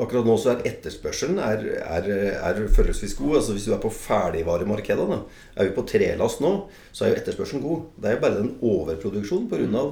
Akkurat 0.00 0.24
nå 0.24 0.38
så 0.40 0.54
er 0.54 0.62
etterspørselen 0.70 1.36
er, 1.44 1.66
er, 1.84 2.06
er 2.48 2.60
forholdsvis 2.72 3.12
god. 3.18 3.34
Altså 3.42 3.52
Hvis 3.52 3.66
du 3.68 3.74
er 3.74 3.82
på 3.82 3.90
ferdigvaremarkedet, 3.92 5.18
er 5.58 5.68
vi 5.68 5.74
på 5.76 5.84
trelast 5.90 6.40
nå, 6.40 6.52
så 6.96 7.04
er 7.04 7.12
jo 7.12 7.18
etterspørselen 7.20 7.60
god. 7.66 7.82
Det 8.00 8.08
er 8.08 8.16
jo 8.16 8.22
bare 8.24 8.38
den 8.40 8.54
overproduksjonen 8.64 9.50
pga. 9.52 9.84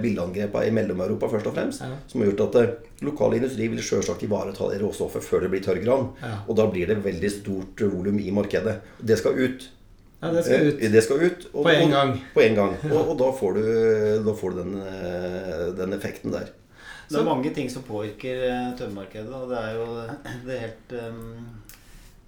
billeangrepene 0.00 0.66
i 0.70 0.74
Mellom-Europa 0.78 1.28
først 1.34 1.50
og 1.52 1.54
fremst, 1.58 1.84
Ja. 1.84 1.92
som 2.08 2.20
har 2.24 2.30
gjort 2.30 2.44
at 2.48 2.58
eh, 2.62 2.74
lokal 3.04 3.36
industri 3.36 3.68
vil 3.68 3.82
selvsagt 3.84 4.24
ivareta 4.24 4.70
det 4.72 4.80
råstoffet 4.80 5.22
før 5.28 5.44
det 5.44 5.50
blir 5.52 5.64
tørrgran. 5.68 6.08
Ja. 6.22 6.34
Og 6.48 6.56
da 6.56 6.66
blir 6.72 6.86
det 6.88 7.02
veldig 7.04 7.30
stort 7.42 7.80
volum 7.92 8.18
i 8.24 8.30
markedet. 8.32 8.78
Det 9.04 9.18
skal 9.20 9.36
ut. 9.36 9.68
Ja, 10.22 10.30
det 10.32 10.44
skal 10.48 10.70
ut. 10.72 10.80
Eh, 10.80 10.90
Det 10.92 11.02
skal 11.04 11.20
ut. 11.20 11.48
og- 11.52 11.64
På 11.64 11.70
en 11.70 11.82
og- 11.84 11.90
gang. 11.92 12.20
På 12.34 12.40
en 12.40 12.54
gang. 12.54 12.76
Og, 12.90 13.08
og 13.10 13.18
da 13.18 13.32
får 13.32 13.54
du, 13.54 14.22
da 14.24 14.32
får 14.32 14.50
du 14.50 14.62
den, 14.62 14.74
eh, 14.80 15.72
den 15.76 15.92
effekten 15.92 16.32
der. 16.32 16.48
Det 17.06 17.20
er 17.20 17.28
mange 17.28 17.52
ting 17.54 17.70
som 17.70 17.84
påvirker 17.86 18.42
eh, 18.48 18.72
tømmermarkedet. 18.78 19.30
Og 19.30 19.50
det 19.52 19.62
er 19.62 19.78
jo 19.78 19.86
det 20.46 20.56
er 20.56 20.64
helt 20.64 20.94
um, 21.00 21.22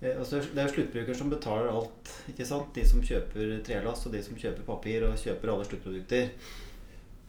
altså 0.03 0.43
Det 0.45 0.59
er 0.59 0.69
jo 0.69 0.75
sluttbruker 0.77 1.19
som 1.19 1.33
betaler 1.33 1.71
alt. 1.73 2.15
ikke 2.31 2.47
sant? 2.47 2.73
De 2.75 2.87
som 2.87 3.05
kjøper 3.05 3.59
trelast, 3.67 4.07
og 4.07 4.15
de 4.15 4.25
som 4.25 4.39
kjøper 4.39 4.67
papir 4.67 5.07
og 5.09 5.19
kjøper 5.19 5.55
alle 5.55 5.69
sluttprodukter. 5.69 6.31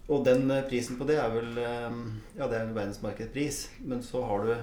Og 0.09 0.25
den 0.25 0.49
prisen 0.69 0.97
på 0.97 1.05
det 1.05 1.19
er 1.21 1.31
vel 1.33 1.57
Ja, 1.59 2.47
det 2.47 2.55
er 2.57 2.63
en 2.63 2.75
verdensmarkedspris. 2.77 3.63
Men 3.85 4.01
så 4.05 4.23
har 4.25 4.45
du 4.45 4.53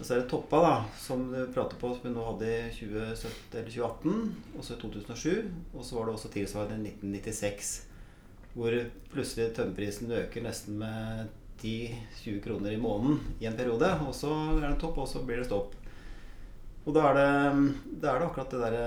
så 0.00 0.14
er 0.14 0.22
det 0.22 0.30
toppa, 0.30 0.58
da, 0.64 0.76
som 0.98 1.26
du 1.30 1.38
prater 1.54 1.76
på, 1.78 1.92
som 1.94 2.06
vi 2.08 2.14
nå 2.14 2.22
hadde 2.24 2.48
i 2.48 2.70
2017 2.74 3.58
eller 3.58 3.68
2018, 3.70 4.22
og 4.56 4.64
så 4.64 4.74
i 4.74 4.80
2007. 4.80 5.50
Og 5.76 5.84
så 5.84 5.98
var 5.98 6.08
det 6.08 6.14
også 6.16 6.30
tilsvarende 6.32 6.90
i 6.90 6.94
1996, 6.96 7.72
hvor 8.56 8.78
plutselig 9.12 9.52
tømmerprisen 9.56 10.14
øker 10.16 10.46
nesten 10.48 10.80
med 10.80 11.28
10-20 11.62 12.42
kroner 12.44 12.74
i 12.74 12.80
måneden 12.80 13.20
i 13.40 13.46
en 13.46 13.56
periode. 13.56 13.88
Og 14.06 14.14
så 14.16 14.32
er 14.58 14.66
det 14.68 14.80
topp, 14.82 15.00
og 15.04 15.08
så 15.08 15.22
blir 15.26 15.40
det 15.40 15.48
stopp. 15.48 15.76
Og 16.82 16.94
da 16.96 17.08
er 17.10 17.18
det, 17.18 17.72
da 18.02 18.12
er 18.12 18.20
det 18.20 18.28
akkurat 18.28 18.54
det 18.54 18.62
derre 18.64 18.86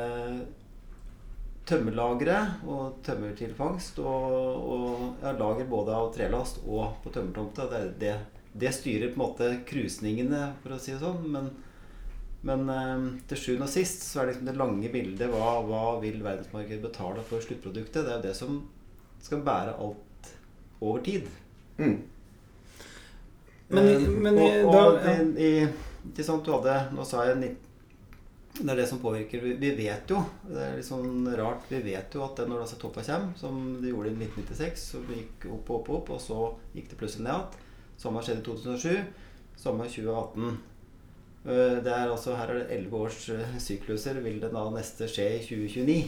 tømmerlagre 1.66 2.38
og 2.70 3.00
tømmertilfangst 3.06 4.00
og, 4.04 4.34
og 4.76 5.22
ja, 5.24 5.32
lager 5.34 5.70
både 5.70 5.96
av 5.98 6.12
trelast 6.14 6.60
og 6.66 7.00
på 7.04 7.14
tømmertomta. 7.16 7.70
Det, 7.72 7.84
det, 8.02 8.16
det, 8.54 8.74
styrer 8.76 9.14
på 9.14 9.18
en 9.18 9.24
måte 9.24 9.52
krusningene, 9.68 10.52
for 10.62 10.76
å 10.76 10.82
si 10.82 10.94
det 10.94 11.02
sånn. 11.02 11.24
Men, 11.34 11.50
men 12.46 12.70
eh, 12.70 13.08
til 13.32 13.42
sjuende 13.42 13.70
og 13.70 13.74
sist 13.74 14.06
så 14.06 14.22
er 14.22 14.28
det 14.28 14.36
liksom 14.36 14.52
det 14.52 14.58
lange 14.62 14.92
bildet. 14.94 15.32
Hva, 15.32 15.56
hva 15.66 15.86
vil 16.04 16.22
verdensmarkedet 16.26 16.84
betale 16.86 17.26
for 17.26 17.46
sluttproduktet? 17.46 18.04
Det 18.04 18.12
er 18.12 18.20
jo 18.20 18.28
det 18.28 18.36
som 18.38 18.60
skal 19.26 19.42
bære 19.48 19.80
alt 19.82 20.36
over 20.84 21.02
tid. 21.08 21.32
Mm. 21.80 21.98
Men, 23.68 23.88
men 24.22 24.38
og, 24.38 24.58
og, 24.68 24.74
da, 24.74 24.82
ja. 25.02 25.14
i, 25.22 25.48
i, 25.64 26.10
i, 26.12 26.24
sånn, 26.26 26.44
du 26.46 26.52
hadde, 26.54 26.76
Nå 26.94 27.06
sa 27.08 27.26
jeg 27.30 27.40
19 27.40 27.64
det 28.56 28.72
er 28.72 28.78
det 28.80 28.86
som 28.88 29.02
påvirker. 29.04 29.42
Vi 29.60 29.70
vet 29.76 30.12
jo 30.12 30.22
det 30.48 30.62
er 30.64 30.78
litt 30.78 30.88
sånn 30.88 31.26
rart, 31.36 31.66
vi 31.68 31.82
vet 31.84 32.14
jo 32.16 32.22
at 32.24 32.40
når 32.48 32.62
disse 32.64 32.78
toppa 32.80 33.04
kommer, 33.04 33.34
som 33.36 33.58
de 33.82 33.92
gjorde 33.92 34.14
i 34.14 34.16
1996, 34.16 34.86
så 34.94 35.02
gikk 35.10 35.48
opp 35.52 35.72
og 35.74 35.82
opp, 35.82 35.90
opp, 35.98 36.12
og 36.16 36.22
så 36.24 36.38
gikk 36.72 36.94
det 36.94 37.00
plutselig 37.02 37.26
ned 37.26 37.34
igjen. 37.34 37.66
Samme 38.00 38.24
skjedde 38.24 38.44
i 38.44 38.46
2007. 38.46 39.04
Samme 39.60 39.90
2018. 39.92 40.56
Eh, 41.46 41.76
det 41.84 41.92
er 41.92 42.10
altså, 42.10 42.36
her 42.40 42.52
er 42.54 42.62
det 42.62 42.78
elleve 42.78 43.04
års 43.06 43.30
eh, 43.36 43.60
sykluser. 43.62 44.20
Vil 44.24 44.40
det 44.44 44.54
da 44.56 44.66
neste 44.74 45.08
skje 45.12 45.28
i 45.36 45.44
2029? 45.46 46.00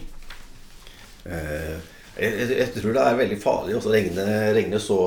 Eh, 1.28 1.92
jeg, 2.18 2.48
jeg, 2.58 2.68
tror 2.76 2.96
det 2.96 3.04
er 3.04 3.20
veldig 3.22 3.38
farlig 3.42 3.76
å 3.78 3.82
regne, 3.92 4.26
regne 4.58 4.80
så, 4.82 4.98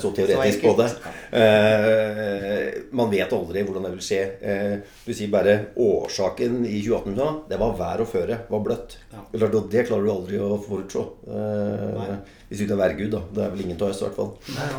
så, 0.00 0.10
teoretisk 0.16 0.64
på 0.64 0.74
det. 0.80 0.88
Eh, 1.34 2.68
man 2.94 3.10
vet 3.12 3.32
aldri 3.34 3.64
hvordan 3.64 3.86
det 3.88 3.92
vil 3.96 4.04
skje. 4.04 4.22
Eh, 4.42 4.74
du 5.04 5.12
sier 5.12 5.32
bare 5.32 5.56
årsaken 5.80 6.62
i 6.66 6.80
2018 6.84 7.18
da, 7.18 7.28
det 7.50 7.60
var 7.60 7.76
vær 7.78 8.04
og 8.04 8.10
føre. 8.10 8.40
var 8.50 8.64
bløtt. 8.66 8.96
Ja. 9.14 9.26
Det 9.34 9.86
klarer 9.88 10.06
du 10.06 10.12
aldri 10.14 10.40
å 10.42 10.58
forutse. 10.62 11.06
Eh, 11.28 12.14
hvis 12.48 12.60
du 12.60 12.66
ikke 12.66 12.76
er 12.76 12.82
værgud, 12.84 13.10
da. 13.14 13.22
Det 13.34 13.44
er 13.44 13.54
vel 13.54 13.64
ingen 13.64 13.80
av 13.80 13.88
oss, 13.90 14.02
i 14.02 14.06
hvert 14.06 14.18
fall. 14.18 14.32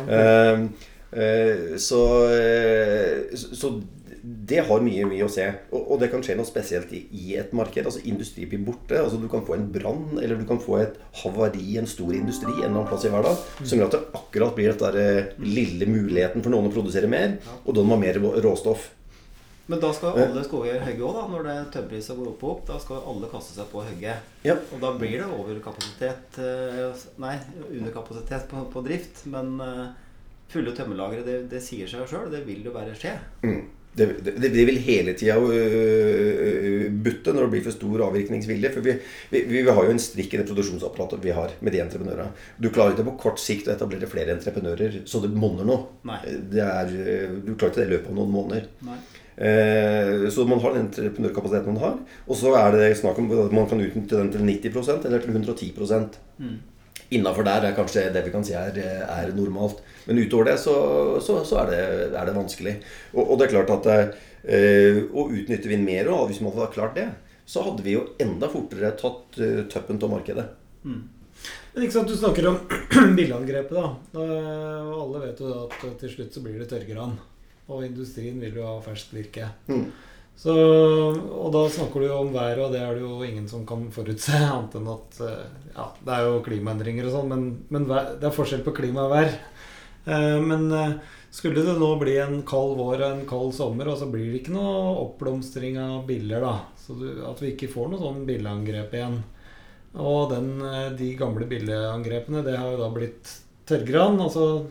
Eh, 0.06 0.62
eh, 1.22 1.76
så, 1.82 2.02
eh, 2.32 3.36
så 3.36 3.72
det 4.26 4.62
har 4.66 4.82
mye 4.82 5.06
mye 5.06 5.26
å 5.26 5.30
se. 5.30 5.44
Og, 5.70 5.82
og, 5.82 6.00
det 6.02 6.08
kan 6.10 6.22
skje 6.24 6.34
noe 6.38 6.48
spesielt 6.48 6.90
i, 6.96 7.04
i, 7.14 7.36
et 7.38 7.52
marked. 7.54 7.86
altså 7.86 8.02
Industri 8.10 8.48
blir 8.50 8.64
borte. 8.66 8.98
altså 8.98 9.20
Du 9.22 9.28
kan 9.30 9.44
få 9.46 9.54
en 9.54 9.68
brann, 9.72 10.18
eller 10.18 10.40
du 10.40 10.46
kan 10.48 10.58
få 10.62 10.80
et 10.80 10.96
havari 11.22 11.62
i 11.62 11.76
en 11.78 11.86
stor 11.86 12.10
industri 12.16 12.50
en 12.50 12.58
eller 12.58 12.72
annen 12.72 12.90
plass 12.90 13.06
i 13.06 13.12
hverdag, 13.12 13.44
som 13.62 13.78
gjør 13.78 13.90
at 13.90 13.94
det 13.94 14.18
akkurat 14.18 14.56
blir 14.56 14.74
den 14.80 14.98
eh, 15.02 15.32
lille 15.44 15.86
muligheten 15.90 16.42
for 16.42 16.54
noen 16.54 16.66
å 16.70 16.74
produsere 16.74 17.10
mer, 17.10 17.36
og 17.62 17.76
da 17.76 17.86
må 17.86 18.00
mer 18.02 18.18
råstoff. 18.42 18.90
Men 19.70 19.80
da 19.82 19.92
skal 19.94 20.18
alle 20.22 20.42
skoger 20.46 20.82
hogge 20.86 21.06
òg, 21.06 21.14
da. 21.20 21.22
Når 21.30 21.46
det 21.46 21.54
tømmerprisen 21.74 22.18
går 22.18 22.32
opp 22.32 22.42
og 22.42 22.50
opp. 22.52 22.66
Da 22.68 22.80
skal 22.82 23.08
alle 23.12 23.30
kaste 23.30 23.54
seg 23.56 23.70
på 23.70 23.80
å 23.82 23.86
hogge. 23.86 24.12
Ja. 24.46 24.54
Og 24.74 24.82
da 24.82 24.92
blir 24.94 25.16
det 25.18 25.26
overkapasitet 25.26 26.38
eh, 26.42 27.06
Nei, 27.22 27.32
underkapasitet 27.66 28.46
på, 28.50 28.62
på 28.70 28.82
drift. 28.86 29.24
Men 29.30 29.56
eh, 29.62 29.88
fulle 30.50 30.74
tømmerlagre, 30.74 31.26
det, 31.26 31.40
det 31.50 31.62
sier 31.66 31.90
seg 31.90 32.06
sjøl. 32.06 32.30
Det 32.30 32.44
vil 32.46 32.62
jo 32.66 32.74
bare 32.78 32.94
skje. 32.94 33.16
Mm 33.42 33.75
det, 33.96 34.06
det, 34.24 34.48
det, 34.52 34.64
vil 34.68 34.78
hele 34.84 35.14
tida 35.16 35.38
butte 37.02 37.32
når 37.32 37.46
det 37.46 37.52
blir 37.54 37.64
for 37.64 37.76
stor 37.76 38.04
avvirkningsvilje. 38.10 38.70
For 38.74 38.84
vi, 38.84 38.96
vi, 39.32 39.42
vi, 39.48 39.62
har 39.66 39.82
jo 39.88 39.94
en 39.94 40.02
strikk 40.02 40.36
i 40.36 40.40
det 40.42 40.46
produksjonsapparatet 40.50 41.24
vi 41.24 41.34
har 41.36 41.54
med 41.64 41.72
de 41.72 41.82
entreprenørene. 41.84 42.30
Du 42.60 42.68
klarer 42.68 42.94
ikke 42.94 43.08
på 43.08 43.16
kort 43.26 43.42
sikt 43.42 43.70
å 43.70 43.74
etablere 43.74 44.10
flere 44.10 44.36
entreprenører 44.36 45.00
så 45.08 45.22
det 45.24 45.32
monner 45.32 45.68
noe. 45.68 45.96
Er, 46.06 46.92
du 46.92 47.54
klarer 47.54 47.72
ikke 47.72 47.80
det 47.80 47.88
i 47.88 47.94
løpet 47.94 48.12
av 48.12 48.18
noen 48.20 48.34
måneder. 48.36 48.68
Eh, 49.36 50.28
så 50.32 50.46
man 50.48 50.60
har 50.60 50.76
den 50.76 50.86
entreprenørkapasiteten 50.86 51.74
man 51.74 51.82
har. 51.82 51.98
Og 52.26 52.40
så 52.40 52.54
er 52.60 52.76
det 52.76 52.94
snakk 53.00 53.20
om 53.20 53.28
at 53.32 53.52
man 53.56 53.68
kan 53.68 53.82
utnytte 53.84 54.20
den 54.20 54.32
til 54.32 54.72
90% 54.72 55.08
eller 55.08 55.24
til 55.24 55.36
110 55.36 55.72
mm. 56.38 56.56
Innafor 57.14 57.46
der 57.46 57.68
er 57.68 57.76
kanskje 57.76 58.08
det 58.14 58.24
vi 58.26 58.32
kan 58.34 58.44
si 58.46 58.54
er, 58.58 58.78
er 59.06 59.34
normalt. 59.36 59.82
Men 60.06 60.18
utover 60.18 60.50
det 60.50 60.56
så, 60.62 60.74
så, 61.22 61.40
så 61.46 61.60
er, 61.62 61.70
det, 61.70 61.82
er, 62.10 62.24
det, 62.26 62.34
vanskelig. 62.34 62.74
Og, 63.14 63.22
og, 63.22 63.36
det 63.38 63.46
er 63.46 63.54
klart 63.54 63.74
at 63.76 63.88
eh, 64.46 65.04
Og 65.12 65.34
utnytter 65.34 65.70
vi 65.70 65.78
mer 65.82 66.10
og 66.14 66.28
hvis 66.30 66.42
man 66.42 66.54
hadde 66.56 66.72
klart 66.74 66.98
det, 66.98 67.06
så 67.46 67.62
hadde 67.62 67.84
vi 67.86 67.94
jo 67.94 68.08
enda 68.18 68.48
fortere 68.50 68.90
tatt 68.98 69.38
uh, 69.38 69.60
tuppen 69.70 70.00
av 70.02 70.10
markedet. 70.10 70.48
Mm. 70.82 71.04
Men 71.74 71.84
ikke 71.84 71.94
sant, 71.94 72.10
Du 72.10 72.18
snakker 72.18 72.48
om 72.50 72.58
billangrepet. 73.18 73.76
da. 73.76 73.86
Og 74.18 74.96
alle 75.04 75.22
vet 75.28 75.42
jo 75.44 75.52
at 75.68 75.78
til 76.00 76.10
slutt 76.10 76.34
så 76.34 76.42
blir 76.42 76.58
det 76.58 76.66
tørrgran. 76.72 77.14
Og 77.70 77.86
industrien 77.86 78.38
vil 78.42 78.58
jo 78.58 78.66
ha 78.66 78.80
ferskt 78.82 79.14
virke. 79.14 79.50
Mm. 79.70 79.86
Så, 80.36 80.52
og 80.52 81.48
da 81.54 81.62
snakker 81.72 82.02
du 82.02 82.10
jo 82.10 82.20
om 82.20 82.32
været, 82.34 82.60
og 82.60 82.74
det 82.74 82.82
er 82.84 82.96
det 82.96 83.04
jo 83.06 83.24
ingen 83.24 83.46
som 83.48 83.64
kan 83.68 83.86
forutse. 83.92 84.36
Annet 84.56 84.76
enn 84.76 84.90
at 84.92 85.20
eh, 85.24 85.44
ja, 85.72 85.86
det 86.04 86.16
er 86.16 86.26
jo 86.28 86.42
klimaendringer 86.44 87.08
og 87.08 87.14
sånn, 87.14 87.30
men, 87.32 87.46
men, 87.72 87.86
det 87.88 88.28
er 88.28 88.34
forskjell 88.36 88.64
på 88.66 88.74
klima 88.76 89.06
og 89.06 89.14
vær. 89.14 89.30
Eh, 90.04 90.36
men 90.44 90.68
eh, 90.76 90.98
skulle 91.32 91.64
det 91.64 91.78
nå 91.80 91.88
bli 92.02 92.18
en 92.20 92.42
kald 92.48 92.76
vår 92.76 93.00
og 93.00 93.08
en 93.08 93.24
kald 93.28 93.56
sommer, 93.56 93.88
og 93.88 93.96
så 94.02 94.10
blir 94.12 94.28
det 94.28 94.42
ikke 94.42 94.58
noe 94.58 94.92
oppblomstring 95.06 95.80
av 95.80 96.04
biller, 96.08 96.44
da. 96.44 96.54
Så 96.84 96.98
du, 97.00 97.08
at 97.26 97.40
vi 97.40 97.54
ikke 97.54 97.72
får 97.72 97.90
noe 97.90 98.04
sånn 98.04 98.22
billeangrep 98.28 98.92
igjen. 98.94 99.18
Og 99.96 100.28
den, 100.28 100.58
de 100.98 101.14
gamle 101.16 101.48
billeangrepene, 101.48 102.44
det 102.44 102.58
har 102.60 102.74
jo 102.74 102.82
da 102.82 102.92
blitt 102.92 103.30
tørrgran. 103.66 104.20
Altså 104.20 104.66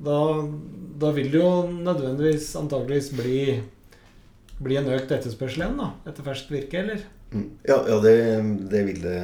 da, 0.00 0.16
da 0.98 1.10
vil 1.14 1.30
det 1.30 1.38
jo 1.38 1.52
nødvendigvis 1.70 2.50
antageligvis 2.58 3.12
bli 3.14 3.42
bli 4.60 4.76
en 4.80 4.90
økt 4.92 5.12
etterspørsel 5.14 5.64
igjen 5.64 5.80
da, 5.80 5.88
etter 6.10 6.26
ferskt 6.26 6.52
virke, 6.52 6.82
eller? 6.82 7.04
Mm. 7.30 7.46
Ja, 7.62 7.76
ja 7.86 7.96
det, 8.02 8.14
det, 8.72 8.82
vil 8.88 9.00
det 9.04 9.18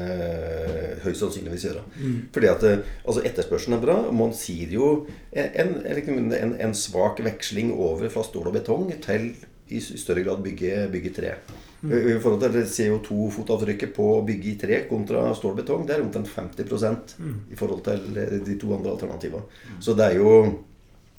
høyst 1.03 1.25
sannsynligvis 1.25 1.67
gjøre. 1.67 1.83
Mm. 1.99 2.17
Fordi 2.35 2.51
at 2.53 2.65
eh, 2.69 2.93
altså 3.03 3.25
etterspørselen 3.27 3.77
er 3.77 3.83
bra. 3.83 3.97
Man 4.15 4.35
sier 4.37 4.73
jo 4.77 4.91
en, 5.33 5.77
en, 5.91 6.55
en, 6.55 6.75
svak 6.77 7.21
veksling 7.27 7.75
over 7.75 8.09
fra 8.13 8.25
stål 8.27 8.53
og 8.53 8.59
betong 8.61 8.91
til 9.05 9.33
i 9.67 9.81
større 9.83 10.23
grad 10.23 10.45
bygge, 10.45 10.85
bygge 10.93 11.13
tre. 11.17 11.35
Mm. 11.83 11.93
I 11.97 12.21
forhold 12.23 12.47
til 12.47 12.71
CO2-fotavtrykket 12.77 13.93
på 13.97 14.07
å 14.15 14.23
bygge 14.27 14.53
i 14.53 14.57
tre 14.61 14.81
kontra 14.89 15.27
stål 15.35 15.57
og 15.57 15.61
betong, 15.61 15.83
det 15.89 15.97
er 15.97 16.07
omtrent 16.07 16.31
50 16.31 17.19
mm. 17.19 17.37
i 17.51 17.59
forhold 17.59 17.83
til 17.89 18.07
de 18.47 18.57
to 18.63 18.71
andre 18.79 18.95
alternativene. 18.95 19.43
Så 19.83 19.99
det 19.99 20.13
er 20.13 20.23
jo 20.23 20.39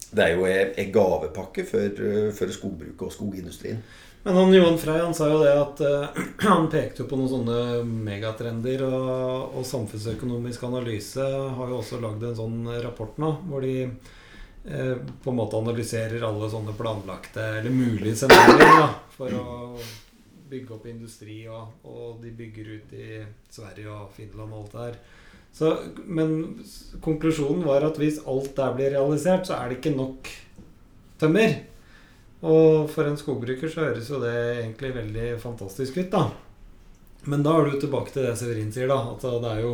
det 0.08 0.24
er 0.24 0.38
jo 0.38 0.46
en 0.48 0.92
gavepakke 0.96 1.66
for, 1.68 1.98
for 2.32 2.52
skogbruket 2.56 3.10
og 3.10 3.12
skogindustrien. 3.12 3.82
Men 4.28 4.36
han 4.36 4.54
Johan 4.54 4.78
Frey 4.78 5.00
han 5.00 5.14
sa 5.16 5.30
jo 5.32 5.38
det 5.40 5.54
at 5.56 5.82
uh, 5.88 6.24
han 6.50 6.66
pekte 6.68 7.00
jo 7.00 7.08
på 7.08 7.16
noen 7.16 7.30
sånne 7.32 7.60
megatrender. 7.88 8.82
Og, 8.84 9.54
og, 9.56 9.62
Samfunnsøkonomisk 9.64 10.66
analyse 10.68 11.24
har 11.24 11.72
jo 11.72 11.78
også 11.78 12.02
lagd 12.04 12.26
en 12.28 12.36
sånn 12.36 12.58
rapport 12.84 13.16
nå, 13.24 13.30
hvor 13.48 13.64
de 13.64 13.86
uh, 13.88 14.98
på 15.24 15.32
en 15.32 15.38
måte 15.38 15.62
analyserer 15.62 16.26
alle 16.28 16.50
sånne 16.52 16.76
planlagte 16.76 17.46
eller 17.62 17.72
mulige 17.72 18.18
scenarioer 18.20 18.98
for 19.16 19.38
å 19.38 19.48
bygge 20.52 20.76
opp 20.76 20.92
industri. 20.92 21.38
Og, 21.48 21.88
og, 21.88 22.20
de 22.20 22.36
bygger 22.42 22.74
ut 22.74 22.94
i 23.00 23.22
Sverige 23.48 23.96
og 23.96 24.12
Finland 24.18 24.52
og 24.52 24.60
alt 24.60 24.76
det 24.76 24.90
der. 24.90 25.00
Så, 25.56 25.72
men 26.04 26.36
konklusjonen 27.00 27.64
var 27.64 27.88
at 27.88 28.04
hvis 28.04 28.20
alt 28.28 28.52
der 28.60 28.76
blir 28.76 28.92
realisert, 29.00 29.48
så 29.48 29.56
er 29.62 29.72
det 29.72 29.80
ikke 29.80 29.96
nok 29.96 30.36
tømmer. 31.24 31.62
Og 32.46 32.90
for 32.94 33.08
en 33.10 33.18
skogbruker 33.18 33.72
så 33.72 33.88
høres 33.88 34.12
jo 34.12 34.20
det 34.22 34.36
egentlig 34.60 34.94
veldig 34.98 35.30
fantastisk 35.42 35.98
ut, 35.98 36.12
da. 36.14 36.28
Men 37.28 37.42
da 37.44 37.56
er 37.58 37.72
du 37.72 37.80
tilbake 37.82 38.14
til 38.14 38.28
det 38.28 38.36
Severin 38.38 38.70
sier, 38.74 38.92
da. 38.92 39.00
At 39.16 39.26
det 39.26 39.54
er 39.56 39.64
jo 39.66 39.74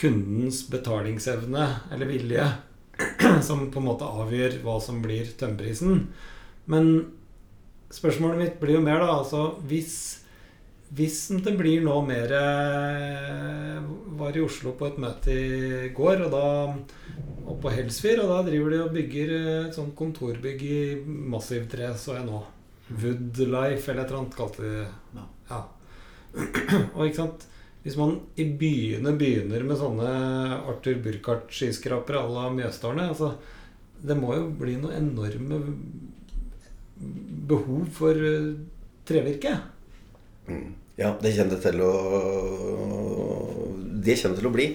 kundens 0.00 0.62
betalingsevne, 0.72 1.66
eller 1.92 2.08
vilje, 2.08 2.46
som 3.48 3.66
på 3.72 3.80
en 3.82 3.88
måte 3.90 4.08
avgjør 4.08 4.60
hva 4.64 4.78
som 4.82 5.02
blir 5.04 5.28
tømmerprisen. 5.36 6.06
Men 6.72 6.92
spørsmålet 7.92 8.40
mitt 8.40 8.56
blir 8.62 8.78
jo 8.78 8.84
mer, 8.84 9.04
da. 9.04 9.18
Altså 9.20 9.50
hvis 9.68 10.24
hvis 10.94 11.18
det 11.42 11.56
blir 11.58 11.82
nå 11.82 11.96
mer 12.06 12.30
eh, 12.38 13.78
Var 14.16 14.36
i 14.38 14.42
Oslo 14.44 14.76
på 14.78 14.86
et 14.86 15.00
møte 15.02 15.32
i 15.34 15.88
går, 15.96 16.26
og 16.28 16.30
da 16.34 16.46
og 17.46 17.60
på 17.62 17.70
Helsfyr, 17.70 18.20
og 18.22 18.30
da 18.32 18.38
driver 18.46 18.72
de 18.72 18.78
og 18.82 18.94
bygger 18.94 19.32
et 19.36 19.76
sånt 19.76 19.94
kontorbygg 19.98 20.62
i 20.66 20.78
massivtre, 21.04 21.92
så 21.98 22.16
jeg 22.18 22.26
nå. 22.26 22.40
Woodlife, 22.86 23.90
eller 23.90 24.04
et 24.04 24.10
eller 24.10 24.20
annet 24.20 24.38
kalte 24.38 24.62
de 24.62 24.72
det. 24.78 25.26
Ja. 25.50 25.60
Og 26.96 27.06
ikke 27.06 27.18
sant 27.18 27.46
Hvis 27.82 27.96
man 27.98 28.16
i 28.38 28.44
byene 28.60 29.12
begynner 29.18 29.62
med 29.66 29.78
sånne 29.80 30.10
Arthur 30.58 30.98
Burkhardt-skyskrapere 31.02 32.20
à 32.20 32.30
la 32.30 32.48
Mjøstårnet 32.52 33.14
altså, 33.14 33.32
Det 34.02 34.16
må 34.18 34.34
jo 34.36 34.48
bli 34.60 34.76
noe 34.82 34.94
enorme 34.98 35.60
behov 37.46 37.88
for 37.92 38.16
eh, 38.16 38.54
trevirke. 39.06 39.52
Mm. 40.48 40.66
Ja, 40.96 41.12
det 41.20 41.34
kjenner 41.36 41.60
til 41.60 41.82
å 41.84 41.92
det 44.06 44.16
kjenner 44.20 44.38
til 44.38 44.48
å 44.48 44.54
bli. 44.54 44.66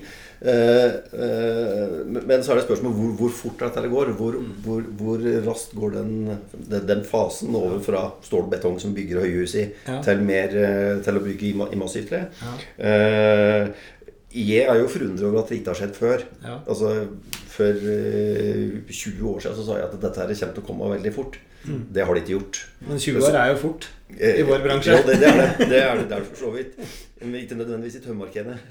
Eh, 0.41 0.95
eh, 1.13 1.95
men 2.09 2.43
så 2.43 2.53
er 2.53 2.59
det 2.59 2.65
spørsmål 2.65 2.95
hvor, 2.97 3.13
hvor 3.19 3.33
fort 3.35 3.63
dette 3.63 3.91
går. 3.93 4.13
Hvor, 4.19 4.37
hvor, 4.65 4.83
hvor 4.99 5.25
raskt 5.45 5.75
går 5.77 5.95
den, 5.99 6.11
den, 6.73 7.05
fasen 7.07 7.55
over 7.57 7.79
fra 7.85 8.03
stål 8.25 8.47
og 8.47 8.51
betong 8.55 8.79
som 8.81 8.95
bygger 8.97 9.23
høyhus 9.25 9.55
i, 9.61 9.67
ja. 9.87 9.99
til, 10.05 10.23
mer, 10.27 10.55
eh, 10.57 10.99
til 11.05 11.19
å 11.19 11.23
bygge 11.25 11.51
i, 11.51 11.79
massivt 11.79 12.11
tre. 12.11 12.25
Ja. 12.41 12.55
Eh, 12.89 13.89
jeg 14.31 14.63
er 14.63 14.77
jo 14.79 14.87
forundret 14.87 15.27
over 15.27 15.41
at 15.41 15.49
det 15.51 15.59
ikke 15.59 15.73
har 15.73 15.81
skjedd 15.81 15.97
før. 15.97 16.27
Ja. 16.43 16.59
Altså, 16.63 16.95
For 17.51 17.75
20 17.75 19.25
år 19.27 19.41
siden 19.43 19.57
så 19.57 19.65
sa 19.67 19.75
jeg 19.75 19.89
at 19.89 19.97
dette 19.99 20.21
her 20.23 20.31
kommer 20.31 20.55
til 20.55 20.63
å 20.63 20.67
komme 20.69 20.93
veldig 20.93 21.11
fort. 21.15 21.35
Mm. 21.63 21.85
Det 21.93 22.05
har 22.05 22.17
de 22.17 22.23
ikke 22.23 22.35
gjort. 22.35 22.61
Men 22.87 22.99
20 22.99 23.25
år 23.27 23.39
er 23.43 23.53
jo 23.53 23.61
fort 23.61 23.89
i 24.17 24.43
vår 24.43 24.65
bransje. 24.65 24.91
Ja, 24.91 25.05
det, 25.05 25.21
det, 25.21 25.29
er 25.29 25.39
det. 25.39 25.69
Det 25.69 25.79
er 25.79 25.95
det, 25.95 26.09
det 26.09 26.17
er 26.17 26.27
for 26.27 26.39
så 26.41 26.51
vidt. 26.55 26.75
Men 27.21 27.35
ikke 27.37 27.55
nødvendigvis 27.55 27.95
i 27.99 28.03
tømmermarkedet. 28.03 28.57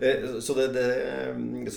Eh, 0.00 0.22
så, 0.40 0.54
så, 0.54 0.54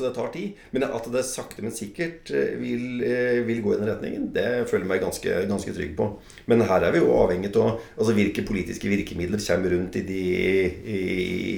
det 0.05 0.11
tar 0.15 0.29
tid. 0.34 0.59
Men 0.71 0.86
at 0.88 1.07
det 1.13 1.23
sakte, 1.27 1.63
men 1.63 1.73
sikkert 1.75 2.31
eh, 2.34 2.55
vil, 2.59 3.03
eh, 3.05 3.41
vil 3.47 3.61
gå 3.63 3.73
i 3.73 3.79
den 3.79 3.89
retningen, 3.89 4.29
det 4.36 4.65
føler 4.69 4.86
jeg 4.86 4.91
meg 4.91 5.03
ganske, 5.03 5.36
ganske 5.49 5.73
trygg 5.75 5.95
på. 5.97 6.07
Men 6.49 6.63
her 6.67 6.88
er 6.88 6.95
vi 6.95 7.03
jo 7.03 7.13
avhengig 7.17 7.51
av 7.59 7.75
altså 7.75 8.15
hvilke 8.15 8.45
politiske 8.47 8.89
virkemidler 8.91 9.43
kommer 9.43 9.75
rundt 9.75 9.99
i 9.99 10.05
de, 10.07 10.21
i, 10.95 11.01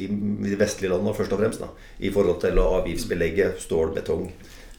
i 0.09 0.49
de 0.49 0.59
vestlige 0.59 0.91
landene 0.93 1.15
først 1.17 1.36
og 1.36 1.43
fremst. 1.43 1.63
Da, 1.63 1.71
I 2.01 2.13
forhold 2.13 2.41
til 2.43 2.59
å 2.61 2.71
avgiftsbelegge 2.82 3.53
stål, 3.61 3.93
betong 3.99 4.30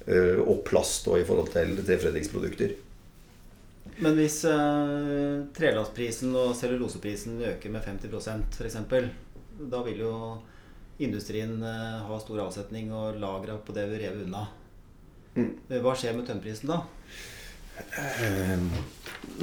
og 0.07 0.61
plast 0.62 1.09
og 1.11 1.18
i 1.18 1.24
forhold 1.26 1.49
til 1.51 1.72
treforedlingsprodukter. 1.80 2.76
Men 4.03 4.18
hvis 4.18 4.42
uh, 4.44 5.47
trelastprisen 5.57 6.34
og 6.36 6.53
celluloseprisen 6.59 7.38
øker 7.55 7.72
med 7.72 7.84
50% 7.86 8.59
f.eks., 8.59 8.76
da 9.72 9.80
vil 9.86 10.03
jo 10.05 10.12
industrien 11.01 11.57
uh, 11.62 12.03
ha 12.05 12.18
stor 12.20 12.42
avsetning 12.44 12.92
og 12.92 13.16
lagra 13.22 13.57
på 13.64 13.76
det 13.76 13.86
vi 13.92 14.03
rev 14.05 14.20
unna. 14.26 14.44
Mm. 15.36 15.49
Eh, 15.68 15.80
hva 15.84 15.94
skjer 15.97 16.16
med 16.16 16.28
tømmerprisen 16.28 16.72
da? 16.72 16.82
Uh, 17.97 18.68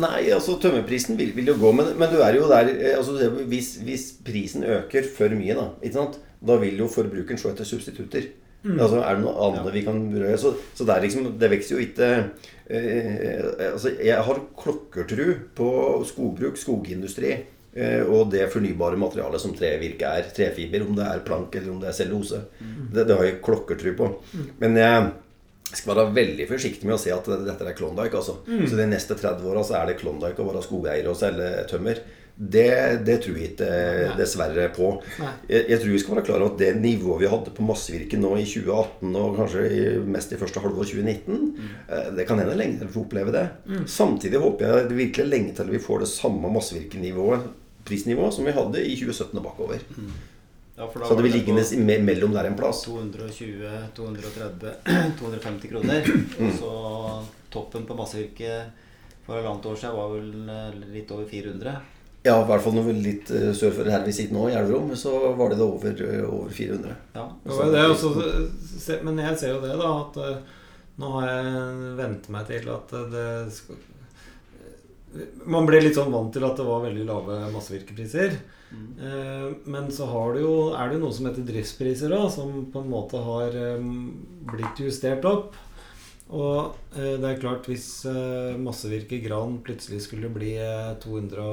nei, 0.01 0.21
altså 0.33 0.59
tømmerprisen 0.61 1.17
vil, 1.17 1.33
vil, 1.37 1.49
jo 1.49 1.57
gå. 1.61 1.73
Men, 1.79 1.93
men, 1.97 2.13
du 2.13 2.21
er 2.21 2.37
jo 2.37 2.45
der 2.51 2.69
altså, 2.93 3.17
hvis, 3.49 3.75
hvis, 3.85 4.07
prisen 4.25 4.65
øker 4.65 5.09
for 5.17 5.33
mye, 5.37 5.57
da, 5.57 6.05
da 6.45 6.61
vil 6.61 6.81
jo 6.81 6.91
forbrukeren 6.93 7.41
se 7.41 7.49
etter 7.53 7.69
substitutter. 7.69 8.29
Mm. 8.63 8.77
Altså, 8.79 8.99
er 9.03 9.17
det 9.17 9.23
noe 9.25 9.33
annet 9.47 9.65
ja. 9.65 9.71
vi 9.75 9.81
kan 9.83 9.97
berøre? 10.11 10.37
Så, 10.39 10.53
så 10.75 10.85
det, 10.87 10.99
liksom, 11.03 11.25
det 11.39 11.49
vokser 11.51 11.75
jo 11.75 11.81
ikke 11.83 12.11
eh, 12.71 13.41
altså, 13.73 13.91
Jeg 13.99 14.21
har 14.27 14.39
klokkertru 14.59 15.25
på 15.57 15.71
skogbruk, 16.07 16.59
skogindustri 16.59 17.33
eh, 17.33 18.07
og 18.07 18.31
det 18.31 18.47
fornybare 18.53 18.99
materialet 19.01 19.43
som 19.43 19.55
trevirke 19.57 20.07
er. 20.07 20.31
Trefiber, 20.35 20.87
om 20.87 20.95
det 20.95 21.09
er 21.09 21.25
plank 21.27 21.59
eller 21.59 21.73
om 21.75 21.83
det 21.83 21.91
er 21.91 21.99
cellulose. 21.99 22.39
Mm. 22.61 22.87
Det, 22.93 23.03
det, 23.03 23.19
har 23.19 23.27
jeg 23.27 23.43
klokkertru 23.43 23.91
på. 23.99 24.09
Mm. 24.31 24.47
Men 24.63 24.79
jeg 24.79 25.11
skal 25.73 25.95
være 25.97 26.15
veldig 26.15 26.49
forsiktig 26.49 26.87
med 26.87 26.95
å 26.95 27.01
si 27.01 27.11
at 27.11 27.27
dette 27.27 27.67
er 27.67 27.77
Klondyke. 27.77 28.19
Altså. 28.19 28.39
Mm. 28.47 28.67
Så 28.69 28.79
de 28.79 28.89
neste 28.89 29.17
30 29.19 29.47
åra 29.51 29.63
er 29.79 29.91
det 29.91 29.99
Klondyke 29.99 30.43
å 30.43 30.51
være 30.53 30.63
skogeier 30.63 31.09
og 31.11 31.19
selge 31.19 31.51
tømmer. 31.71 31.99
Det, 32.35 33.05
det, 33.05 33.19
tror 33.21 33.35
jeg 33.37 33.51
ikke 33.51 33.67
eh, 33.69 34.13
dessverre 34.17 34.65
på. 34.73 34.87
Jeg, 35.45 35.67
jeg, 35.69 35.77
tror 35.77 35.91
vi 35.91 35.99
skal 36.01 36.15
være 36.17 36.25
klar 36.25 36.41
over 36.41 36.55
at 36.55 36.63
det 36.63 36.71
nivået 36.81 37.21
vi 37.21 37.29
hadde 37.29 37.53
på 37.53 37.65
massevirke 37.67 38.17
nå 38.17 38.31
i 38.41 38.47
2018, 38.49 39.11
og 39.21 39.37
kanskje 39.37 39.91
mest 40.15 40.33
i 40.33 40.39
første 40.41 40.63
halvår 40.63 40.89
2019, 40.95 41.37
mm. 41.37 41.69
Eh, 41.83 42.09
det 42.17 42.25
kan 42.25 42.41
hende 42.41 42.57
lenge 42.57 42.79
til 42.79 42.89
vi 42.89 42.95
får 42.97 43.05
oppleve 43.05 43.35
det. 43.35 43.45
Mm. 43.69 43.85
Samtidig 43.85 44.41
håper 44.41 44.65
jeg 44.65 44.89
det 44.89 44.97
virkelig 44.97 45.29
lenge 45.29 45.55
til 45.59 45.71
vi 45.75 45.85
får 45.85 46.05
det 46.05 46.09
samme 46.09 46.53
massevirkenivået, 46.57 47.47
prisnivået, 47.85 48.33
som 48.33 48.49
vi 48.49 48.57
hadde 48.57 48.81
i 48.81 48.95
2017 48.97 49.37
og 49.37 49.45
bakover. 49.51 49.85
Mm. 49.93 50.13
Ja, 50.73 50.89
så 50.89 51.13
det 51.13 51.23
vil 51.27 51.35
liggende 51.37 51.97
mellom 52.01 52.33
der 52.33 52.49
en 52.49 52.57
plass. 52.57 52.81
220, 52.87 53.69
230, 53.93 54.71
250 55.19 55.69
kroner. 55.69 56.07
Mm. 56.09 56.47
Og 56.47 56.55
så 56.57 56.71
toppen 57.53 57.85
på 57.85 57.97
massevirke 57.99 58.63
for 59.23 59.37
halvannet 59.37 59.67
år 59.69 59.77
siden 59.79 59.99
var 59.99 60.15
vel 60.15 60.49
eh, 60.49 60.79
litt 60.97 61.11
over 61.13 61.29
400. 61.29 61.75
Ja, 62.23 62.37
i 62.39 62.45
hvert 62.47 62.63
fall 62.63 62.75
når 62.77 62.85
vi 62.87 62.93
litt 63.03 63.31
uh, 63.35 63.49
sør 63.55 63.73
for 63.75 63.89
her 63.91 64.03
vi 64.07 64.13
sitter 64.15 64.35
nå, 64.37 64.45
i 64.47 64.55
Elverum, 64.55 64.93
så 64.95 65.11
var 65.35 65.51
det, 65.51 65.57
det 65.59 65.65
over, 65.65 66.03
uh, 66.07 66.27
over 66.29 66.53
400. 66.55 66.93
Ja, 67.17 67.25
det 67.43 67.81
også, 67.91 68.11
men 69.03 69.19
jeg 69.19 69.39
ser 69.41 69.57
jo 69.57 69.63
det, 69.63 69.73
da, 69.81 69.89
at 70.05 70.19
uh, 70.23 70.61
nå 71.03 71.09
har 71.17 71.27
jeg 71.27 71.89
vent 71.97 72.29
meg 72.31 72.45
til 72.47 72.69
at 72.71 72.93
det 73.11 73.27
skal 73.51 73.89
Man 75.49 75.65
ble 75.67 75.79
litt 75.81 75.97
sånn 75.97 76.13
vant 76.13 76.31
til 76.33 76.45
at 76.45 76.55
det 76.57 76.65
var 76.65 76.85
veldig 76.85 77.03
lave 77.05 77.39
massevirkepriser. 77.53 78.37
Mm. 78.73 79.59
Men 79.69 79.91
så 79.93 80.07
jo, 80.37 80.53
er 80.73 80.89
det 80.89 80.97
jo 80.97 81.01
noe 81.03 81.13
som 81.13 81.27
heter 81.27 81.45
driftspriser, 81.45 82.09
da, 82.09 82.29
som 82.33 82.63
på 82.73 82.81
en 82.81 82.89
måte 82.89 83.21
har 83.21 83.57
blitt 84.49 84.81
justert 84.81 85.25
opp. 85.29 85.57
Og 86.33 86.73
det 86.95 87.29
er 87.29 87.41
klart, 87.41 87.69
hvis 87.69 88.07
massevirke 88.61 89.21
gran 89.21 89.59
plutselig 89.65 90.01
skulle 90.07 90.33
bli 90.33 90.55
200 91.05 91.45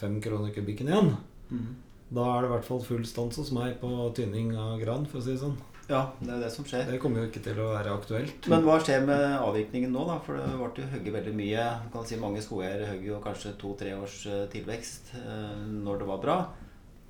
fem 0.00 0.18
kroner 0.24 0.52
kubikken 0.54 0.90
igjen. 0.92 1.14
Mm. 1.50 1.72
Da 2.16 2.26
er 2.32 2.44
det 2.44 2.50
i 2.50 2.52
hvert 2.54 2.68
fall 2.68 2.84
full 2.86 3.06
stans 3.08 3.38
hos 3.40 3.50
meg 3.54 3.80
på 3.80 3.90
tynning 4.14 4.52
av 4.58 4.76
gran, 4.82 5.06
for 5.10 5.20
å 5.20 5.24
si 5.26 5.34
det 5.34 5.42
sånn. 5.42 5.56
Ja, 5.86 6.00
det 6.18 6.32
er 6.34 6.40
det 6.42 6.50
som 6.50 6.66
skjer. 6.66 6.88
Det 6.90 6.98
kommer 7.02 7.22
jo 7.22 7.28
ikke 7.28 7.44
til 7.44 7.60
å 7.62 7.68
være 7.70 7.92
aktuelt. 7.94 8.48
Men 8.50 8.64
hva 8.66 8.80
skjer 8.82 9.04
med 9.06 9.22
avvirkningen 9.38 9.92
nå, 9.94 10.02
da? 10.08 10.16
For 10.26 10.38
det 10.38 10.48
ble 10.58 10.82
jo 10.82 10.88
hogget 10.96 11.14
veldig 11.14 11.34
mye. 11.38 11.66
Du 11.84 11.92
kan 11.94 12.08
si 12.08 12.18
Mange 12.18 12.42
skogeiere 12.42 12.88
hogger 12.90 13.12
jo 13.12 13.20
kanskje 13.22 13.54
to-tre 13.60 13.92
års 13.94 14.18
eh, 14.26 14.48
tilvekst 14.50 15.12
eh, 15.20 15.60
når 15.70 16.02
det 16.02 16.08
var 16.10 16.22
bra. 16.24 16.36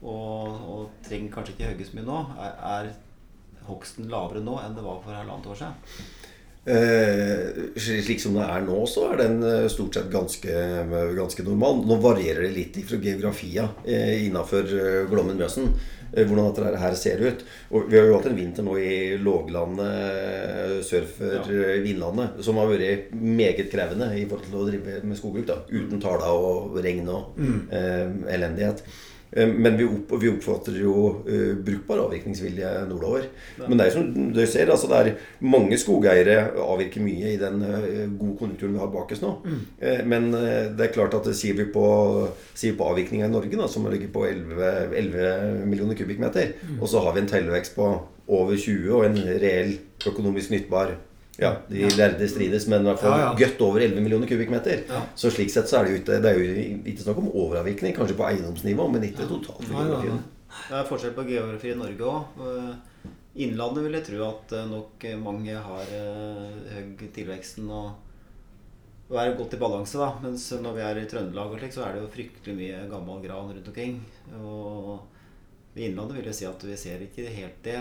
Og, 0.05 0.61
og 0.69 1.07
trenger 1.07 1.33
kanskje 1.33 1.57
ikke 1.57 1.71
hogge 1.73 1.89
så 1.89 1.97
mye 1.97 2.09
nå. 2.11 2.21
Er, 2.37 2.61
er 2.75 3.65
hogsten 3.71 4.13
lavere 4.13 4.45
nå 4.45 4.59
enn 4.61 4.77
det 4.77 4.85
var 4.85 5.01
for 5.01 5.17
halvannet 5.17 5.51
år 5.55 5.61
siden? 5.63 6.03
Eh, 6.67 7.77
slik 7.79 8.19
som 8.19 8.35
det 8.35 8.43
er 8.43 8.65
nå, 8.67 8.81
så 8.91 9.05
er 9.13 9.21
den 9.21 9.37
eh, 9.47 9.69
stort 9.71 9.95
sett 9.95 10.09
ganske, 10.11 10.55
ganske 11.15 11.45
normal. 11.47 11.85
Nå 11.87 12.01
varierer 12.03 12.43
det 12.49 12.57
litt 12.57 12.81
fra 12.89 12.99
geografia 12.99 13.69
eh, 13.87 14.27
innafor 14.27 14.67
Glommen-Mjøsen. 15.13 15.71
Hvordan 16.17 16.53
dette 16.55 16.79
her 16.81 16.95
ser 16.97 17.21
ut. 17.21 17.41
Og 17.75 17.89
vi 17.91 17.99
har 17.99 18.07
jo 18.09 18.15
hatt 18.15 18.29
en 18.31 18.37
vinter 18.39 18.65
nå 18.65 18.77
i 18.79 19.17
låglandet 19.21 20.85
sør 20.87 21.05
for 21.11 21.51
ja. 21.51 21.75
Vinlandet 21.83 22.39
som 22.47 22.61
har 22.61 22.71
vært 22.71 23.11
meget 23.11 23.67
krevende 23.73 24.13
i 24.15 24.23
forhold 24.31 24.47
til 24.47 24.57
å 24.57 24.65
drive 24.69 25.01
med 25.03 25.19
skogbruk. 25.19 25.49
da 25.51 25.59
Uten 25.67 26.01
taler 26.01 26.31
og 26.31 26.79
regn 26.79 27.11
og 27.11 27.37
mm. 27.37 27.59
eh, 27.69 28.07
elendighet. 28.39 28.85
Eh, 29.31 29.49
men 29.49 29.77
vi, 29.77 29.85
opp, 29.85 30.13
vi, 30.23 30.31
oppfatter 30.31 30.77
jo 30.81 30.95
uh, 31.27 31.55
brukbar 31.67 32.05
avvirkningsvilje 32.07 32.73
nordover. 32.91 33.27
Ja. 33.59 33.67
Men 33.67 33.81
det 33.81 33.89
er 33.89 33.95
som 33.97 34.33
du 34.35 34.43
ser, 34.47 34.71
altså 34.73 34.91
det 34.91 35.01
er 35.01 35.11
mange 35.45 35.79
skogeiere 35.81 36.53
avvirker 36.63 37.05
mye 37.05 37.35
i 37.35 37.41
den 37.41 37.65
uh, 37.65 38.05
gode 38.19 38.37
konjunkturen 38.41 38.77
vi 38.77 38.83
har 38.85 38.93
bak 38.93 39.17
oss 39.17 39.25
nå. 39.25 39.33
Mm. 39.45 39.65
Uh, 39.83 40.03
men 40.15 40.31
det 40.37 40.87
er 40.87 40.95
klart 40.95 41.17
at 41.19 41.31
sier 41.37 41.59
vi 41.59 41.69
på, 41.73 41.87
sier 42.55 42.77
på 42.79 42.87
avvirkninga 42.93 43.29
i 43.29 43.35
Norge, 43.35 43.57
da, 43.59 43.69
som 43.71 43.89
ligger 43.91 44.13
på 44.15 44.27
11, 44.29 44.71
11 45.03 45.67
millioner 45.67 45.99
kubikkmeter, 45.99 46.55
mm. 46.63 46.79
og 46.81 46.91
så 46.91 47.03
har 47.05 47.17
vi 47.17 47.25
en 47.25 47.31
tellevekst 47.31 47.77
på 47.77 47.91
over 48.27 48.57
20 48.59 48.95
og 48.95 49.05
en 49.07 49.21
reell 49.43 49.77
økonomisk 50.07 50.51
nyttbar 50.55 50.97
ja, 51.41 51.51
de 51.69 51.89
lærde 51.97 52.29
strides, 52.31 52.65
men 52.71 52.85
i 52.85 52.89
hvert 52.91 53.03
fall 53.03 53.19
ja, 53.19 53.27
ja. 53.27 53.33
godt 53.41 53.61
over 53.67 53.83
11 53.85 54.01
millioner 54.01 54.31
kubikkmeter. 54.31 54.87
Ja. 54.89 55.03
Så 55.19 55.31
slik 55.35 55.53
sett 55.53 55.69
så 55.69 55.81
er 55.81 55.87
det 55.87 55.93
jo 55.93 56.01
ikke, 56.01 56.21
det 56.25 56.31
er 56.31 56.41
jo 56.41 56.65
ikke 56.93 57.05
snakk 57.05 57.21
om 57.21 57.29
overavvikling, 57.33 57.97
kanskje 57.97 58.17
på 58.17 58.27
eiendomsnivå, 58.31 58.89
men 58.95 59.05
ikke 59.11 59.29
totalt. 59.29 59.69
Ja, 59.69 60.17
det 60.57 60.79
er 60.79 60.89
forskjell 60.89 61.13
på 61.17 61.27
geografi 61.29 61.75
i 61.75 61.79
Norge 61.79 62.09
òg. 62.09 62.41
Eh, 62.47 63.13
Innlandet 63.45 63.85
vil 63.85 63.99
jeg 63.99 64.07
tro 64.07 64.23
at 64.31 64.55
eh, 64.57 64.69
nok 64.71 65.03
mange 65.21 65.59
har 65.67 65.91
uh, 65.93 66.55
høy 66.73 67.11
tilveksten 67.13 67.67
og 67.69 69.13
er 69.13 69.35
godt 69.37 69.59
i 69.59 69.61
balanse. 69.61 70.01
da, 70.01 70.15
Mens 70.23 70.49
når 70.57 70.79
vi 70.79 70.87
er 70.87 71.03
i 71.03 71.05
Trøndelag, 71.11 71.53
og 71.53 71.61
slik, 71.61 71.75
så 71.77 71.85
er 71.85 71.95
det 71.95 72.07
jo 72.07 72.15
fryktelig 72.15 72.57
mye 72.57 72.81
gammel 72.91 73.21
gran 73.27 73.53
rundt 73.53 73.69
omkring. 73.69 74.01
og 74.41 75.05
i 75.77 75.85
Innlandet 75.85 76.17
vil 76.17 76.29
jeg 76.31 76.39
si 76.39 76.47
at 76.49 76.63
vi 76.65 76.77
ser 76.81 77.03
ikke 77.05 77.27
helt 77.35 77.59
det. 77.65 77.81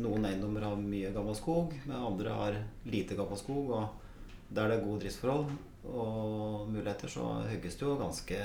Noen 0.00 0.24
eiendommer 0.24 0.64
har 0.64 0.78
mye 0.80 1.12
gammel 1.12 1.36
skog, 1.36 1.74
men 1.84 1.98
andre 1.98 2.36
har 2.38 2.56
lite 2.88 3.18
gammel 3.18 3.36
skog. 3.36 3.74
Og 3.76 4.54
der 4.54 4.70
det 4.70 4.78
er 4.78 4.84
gode 4.86 5.02
driftsforhold 5.02 5.50
og 5.84 6.70
muligheter, 6.72 7.12
så 7.12 7.26
hugges 7.50 7.76
det 7.76 7.84
jo 7.84 7.98
ganske 8.00 8.40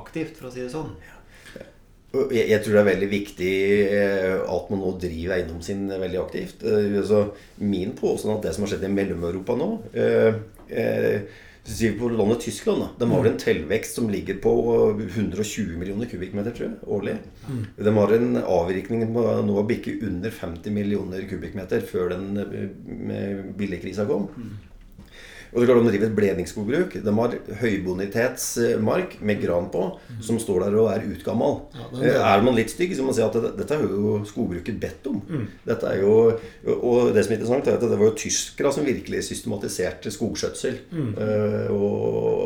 aktivt, 0.00 0.38
for 0.38 0.48
å 0.48 0.54
si 0.54 0.64
det 0.64 0.72
sånn. 0.72 0.94
Jeg, 2.12 2.58
tror 2.60 2.74
det 2.74 2.80
er 2.80 2.88
veldig 2.90 3.08
viktig 3.08 3.52
eh, 3.86 4.40
at 4.40 4.72
man 4.72 4.82
nå 4.84 4.90
driver 5.00 5.36
eiendommen 5.36 5.64
sin 5.64 5.86
veldig 5.88 6.18
aktivt. 6.20 6.64
Eh, 6.64 7.14
min 7.64 7.94
påstand 7.96 8.36
at 8.36 8.48
det 8.48 8.56
som 8.56 8.66
har 8.66 8.72
skjedd 8.74 8.84
i 8.88 8.92
Mellom-Europa 8.96 9.56
nå 9.60 9.72
eh 9.92 11.48
vi 11.64 11.92
på 11.98 12.08
landet 12.08 12.40
Tyskland, 12.40 12.82
da. 12.82 12.88
De 12.98 13.10
har 13.10 13.26
en 13.26 13.38
tilvekst 13.38 13.94
som 13.94 14.10
ligger 14.10 14.40
på 14.42 14.52
120 14.98 15.76
millioner 15.78 16.10
kubikkmeter 16.10 16.56
tror 16.56 16.68
jeg, 16.68 16.78
årlig. 16.86 17.14
Mm. 17.46 17.62
De 17.76 17.94
har 17.98 18.14
en 18.16 18.40
avvirkning 18.42 19.04
på 19.14 19.24
nå 19.46 19.58
å 19.60 19.66
bikke 19.68 19.94
under 20.08 20.34
50 20.34 20.74
millioner 20.74 21.22
kubikkmeter 21.30 21.84
før 21.86 22.14
den 22.16 23.52
billigkrisa 23.58 24.06
kom. 24.10 24.26
Mm. 24.34 24.71
Og 25.52 25.60
det 25.60 25.66
er 25.66 25.68
klart 25.68 25.82
De 25.84 25.90
driver 25.92 26.06
et 26.08 26.16
bledningsskogbruk. 26.16 26.94
De 27.04 27.12
har 27.18 27.34
høybonitetsmark 27.60 29.18
med 29.20 29.40
gran 29.42 29.66
på, 29.72 29.82
som 30.24 30.38
står 30.40 30.64
der 30.64 30.76
og 30.80 30.88
er 30.94 31.04
utgammal. 31.12 31.58
Ja, 31.76 31.88
er 32.00 32.38
er 32.38 32.44
man 32.46 32.56
litt 32.56 32.70
stygg, 32.72 32.94
så 32.96 33.02
må 33.04 33.10
man 33.12 33.16
si 33.18 33.24
at 33.24 33.36
det, 33.36 33.50
dette 33.58 33.76
er 33.76 33.82
jo 33.84 34.14
skogbruket 34.28 34.78
bedt 34.80 35.06
om. 35.10 35.18
Mm. 35.28 35.44
Dette 35.68 35.90
er 35.92 36.00
jo, 36.00 36.14
og 36.78 37.12
det 37.14 37.24
som 37.26 37.34
er 37.34 37.38
interessant, 37.38 37.68
er 37.68 37.76
at 37.76 37.84
det 37.84 37.98
var 38.00 38.08
jo 38.08 38.16
tyskere 38.22 38.72
som 38.72 38.86
virkelig 38.88 39.24
systematiserte 39.28 40.12
skogskjøtsel 40.14 40.78
Mm. 40.92 41.12
eh, 41.20 41.68
og, 41.72 42.02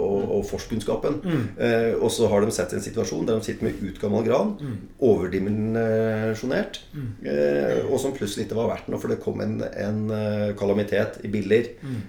og, 0.06 0.22
og 0.36 0.42
forstkunnskapen. 0.48 1.16
Mm. 1.24 1.46
og 2.02 2.10
så 2.12 2.28
har 2.30 2.42
de 2.44 2.52
sett 2.54 2.72
en 2.76 2.82
situasjon 2.84 3.26
der 3.26 3.38
de 3.38 3.44
sitter 3.46 3.64
med 3.68 3.80
utgammal 3.90 4.24
gran, 4.26 4.52
Mm. 4.56 4.76
overdimensjonert, 5.02 6.78
eh, 7.24 7.84
og 7.90 7.98
som 8.00 8.14
plutselig 8.16 8.46
ikke 8.46 8.58
var 8.58 8.70
verdt 8.72 8.88
noe, 8.90 9.00
for 9.02 9.12
det 9.12 9.18
kom 9.22 9.40
en, 9.44 9.56
en 9.62 10.00
eh, 10.14 10.52
kalamitet 10.58 11.20
i 11.26 11.30
biller. 11.32 11.68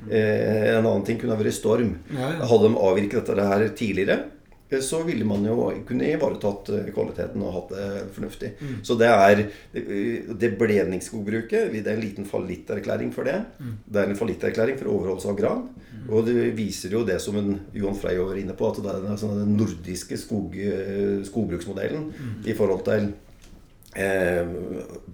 Eh, 0.09 0.77
en 0.77 0.86
annen 0.87 1.05
ting 1.07 1.19
kunne 1.21 1.35
ha 1.35 1.41
vært 1.41 1.57
storm. 1.59 1.93
Mm. 2.09 2.17
Ja, 2.17 2.33
ja. 2.37 2.49
Hadde 2.49 2.71
de 2.71 2.81
avvirket 2.89 3.29
dette 3.29 3.47
her 3.51 3.67
tidligere, 3.77 4.17
eh, 4.69 4.81
så 4.83 5.01
ville 5.07 5.25
man 5.27 5.45
jo 5.47 5.69
kunne 5.87 6.09
ivaretatt 6.11 6.71
eh, 6.75 6.89
kvaliteten 6.95 7.43
og 7.43 7.53
hatt 7.57 7.73
det 7.75 7.89
fornuftig. 8.15 8.53
Mm. 8.61 8.77
Så 8.87 8.97
det 8.99 9.11
er 9.11 9.43
eh, 9.45 10.31
det 10.33 10.53
bledningsskogbruket 10.59 11.71
Det 11.73 11.83
er 11.85 11.93
en 11.95 12.03
liten 12.03 12.25
fallitterklæring 12.25 13.13
for 13.15 13.29
det. 13.29 13.41
Mm. 13.59 13.75
Det 13.85 14.01
er 14.01 14.09
en 14.09 14.19
fallitterklæring 14.19 14.79
for 14.79 14.93
overholdelse 14.95 15.29
av 15.33 15.37
gran. 15.39 15.67
Og 16.07 16.23
det 16.23 16.53
viser 16.55 16.93
jo 16.95 17.01
det 17.03 17.17
som 17.19 17.35
en 17.35 17.57
Johan 17.75 17.95
Frey 17.99 18.15
var 18.15 18.37
inne 18.39 18.53
på, 18.55 18.69
at 18.69 18.77
det 18.79 18.91
er 18.93 19.01
den, 19.03 19.17
sånn, 19.19 19.39
den 19.41 19.57
nordiske 19.59 20.15
skog, 20.21 20.55
eh, 20.55 21.23
skogbruksmodellen 21.27 22.05
Mm. 22.07 22.45
i 22.47 22.53
forhold 22.55 22.85
til 22.87 23.09
eh, 23.97 24.45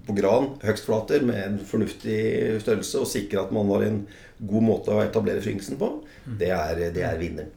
på 0.06 0.16
gran, 0.18 0.50
høgstflater 0.62 1.24
med 1.26 1.40
en 1.46 1.58
fornuftig 1.66 2.60
størrelse, 2.62 3.00
og 3.00 3.08
sikre 3.08 3.42
at 3.42 3.54
man 3.56 3.70
har 3.72 3.86
en 3.88 4.00
god 4.40 4.64
måte 4.64 4.92
å 4.96 5.04
etablere 5.04 5.42
fryngelsen 5.42 5.78
på, 5.78 5.92
Mm. 6.26 6.38
det 6.40 6.50
er, 6.56 6.76
det 6.96 7.04
er 7.04 7.18
vinneren. 7.20 7.52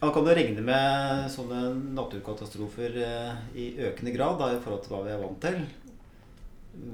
Ja, 0.00 0.10
kan 0.12 0.24
du 0.24 0.30
regne 0.34 0.60
med 0.64 1.30
sånne 1.32 1.60
naturkatastrofer 1.96 2.96
eh, 3.00 3.36
i 3.56 3.66
økende 3.88 4.12
grad 4.14 4.38
da, 4.40 4.50
i 4.52 4.60
forhold 4.60 4.82
til 4.84 4.92
hva 4.94 5.02
vi 5.06 5.12
er 5.14 5.22
vant 5.22 5.40
til? 5.40 5.58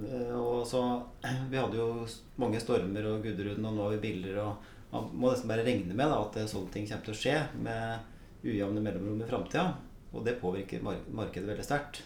Eh, 0.06 0.34
Og 0.36 0.66
så, 0.66 0.82
Vi 1.50 1.58
hadde 1.58 1.76
jo 1.80 2.06
mange 2.38 2.60
stormer 2.62 3.06
og 3.10 3.24
Gudrun, 3.24 3.64
og 3.64 3.74
nå 3.74 3.82
har 3.88 3.96
vi 3.96 4.02
biller. 4.04 4.38
og 4.44 4.56
Man 4.92 5.10
må 5.14 5.30
nesten 5.32 5.50
bare 5.50 5.64
regne 5.66 5.94
med 5.94 6.06
da, 6.10 6.20
at 6.22 6.38
sånne 6.50 6.70
ting 6.74 6.86
kommer 6.86 7.04
til 7.08 7.14
å 7.14 7.20
skje 7.22 7.36
med 7.62 7.98
ujevne 8.44 8.80
mellomrom 8.82 9.22
i 9.22 9.28
framtida. 9.30 9.66
Og 10.12 10.24
det 10.26 10.38
påvirker 10.40 10.82
markedet 10.82 11.46
veldig 11.48 11.66
sterkt. 11.66 12.02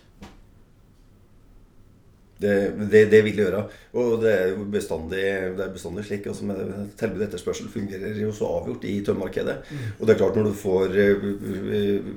Det, 2.35 2.55
det, 2.91 3.05
det 3.12 3.20
vil 3.24 3.39
gjøre. 3.45 3.61
Og 3.95 4.16
det 4.24 4.32
er 4.32 4.49
jo 4.51 4.64
bestandig, 4.70 5.22
det 5.55 5.62
er 5.64 5.72
bestandig 5.74 6.05
slik. 6.07 6.26
Altså 6.30 6.49
med 6.49 6.91
tilbud 6.99 7.20
og 7.20 7.26
etterspørsel 7.28 7.68
fungerer 7.70 8.18
jo 8.18 8.32
så 8.35 8.49
avgjort 8.57 8.87
i 8.91 8.97
tømmermarkedet. 9.07 9.57
Og 9.99 10.07
det 10.07 10.14
er 10.14 10.20
klart 10.20 10.39
når 10.39 10.49
du 10.49 10.57
får 10.59 10.99
eh, 10.99 12.09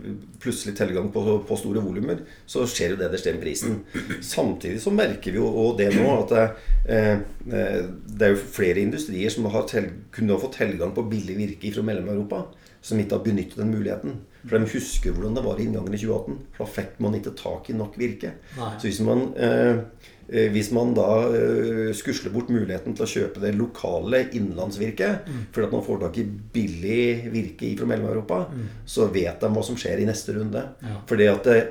plutselig 0.42 0.76
tilgang 0.80 1.12
på, 1.14 1.24
på 1.48 1.60
store 1.62 1.84
volumer, 1.86 2.24
så 2.50 2.66
skjer 2.70 2.96
jo 2.96 3.02
det 3.02 3.12
det 3.14 3.22
stemmer 3.22 3.46
prisen. 3.46 3.82
Samtidig 4.26 4.82
så 4.84 4.94
merker 4.96 5.36
vi 5.36 5.42
jo 5.42 5.48
og 5.48 5.78
det 5.80 5.92
nå 5.96 6.08
at 6.16 6.34
det, 6.34 6.48
eh, 6.94 7.14
eh, 7.52 7.84
det 8.08 8.30
er 8.30 8.34
jo 8.34 8.48
flere 8.58 8.82
industrier 8.82 9.34
som 9.34 9.50
har 9.54 9.70
til, 9.70 9.92
kunne 10.14 10.34
ha 10.34 10.42
fått 10.42 10.58
tilgang 10.64 10.96
på 10.98 11.06
billig 11.12 11.38
virke 11.38 11.76
fra 11.76 11.86
Mellom-Europa, 11.86 12.48
som 12.82 13.00
ikke 13.02 13.20
har 13.20 13.26
benyttet 13.26 13.62
den 13.62 13.74
muligheten. 13.76 14.18
For 14.48 14.58
de 14.58 14.70
husker 14.72 15.12
hvordan 15.12 15.36
det 15.36 15.44
var 15.46 15.60
i 15.60 15.66
inngangen 15.68 15.94
i 15.94 16.00
2018. 16.00 16.38
For 16.56 16.66
da 16.66 16.76
fikk 16.78 17.00
man 17.04 17.18
ikke 17.20 17.36
tak 17.38 17.70
i 17.70 17.76
nok 17.78 17.98
virke. 18.00 18.34
Nei. 18.58 18.74
Så 18.80 18.88
hvis 18.90 19.02
man, 19.04 19.26
eh, 19.36 19.72
eh, 19.72 19.80
hvis 20.52 20.72
man 20.76 20.94
da 20.98 21.08
eh, 21.32 21.94
skusler 21.96 22.34
bort 22.34 22.50
muligheten 22.52 22.96
til 22.98 23.06
å 23.06 23.10
kjøpe 23.12 23.44
det 23.44 23.54
lokale 23.56 24.26
innenlandsvirket, 24.36 25.30
fordi 25.56 25.68
at 25.68 25.76
man 25.76 25.86
får 25.86 26.02
tak 26.04 26.20
i 26.20 26.26
billig 26.28 27.32
virke 27.32 27.70
fra 27.80 27.88
Mellom-Europa, 27.88 28.42
så 28.86 29.08
vet 29.14 29.40
de 29.42 29.52
hva 29.54 29.64
som 29.64 29.78
skjer 29.80 30.04
i 30.04 30.08
neste 30.10 30.36
runde. 30.36 30.64
Ja. 30.84 31.00
Fordi 31.08 31.30
at 31.32 31.48
eh, 31.54 31.64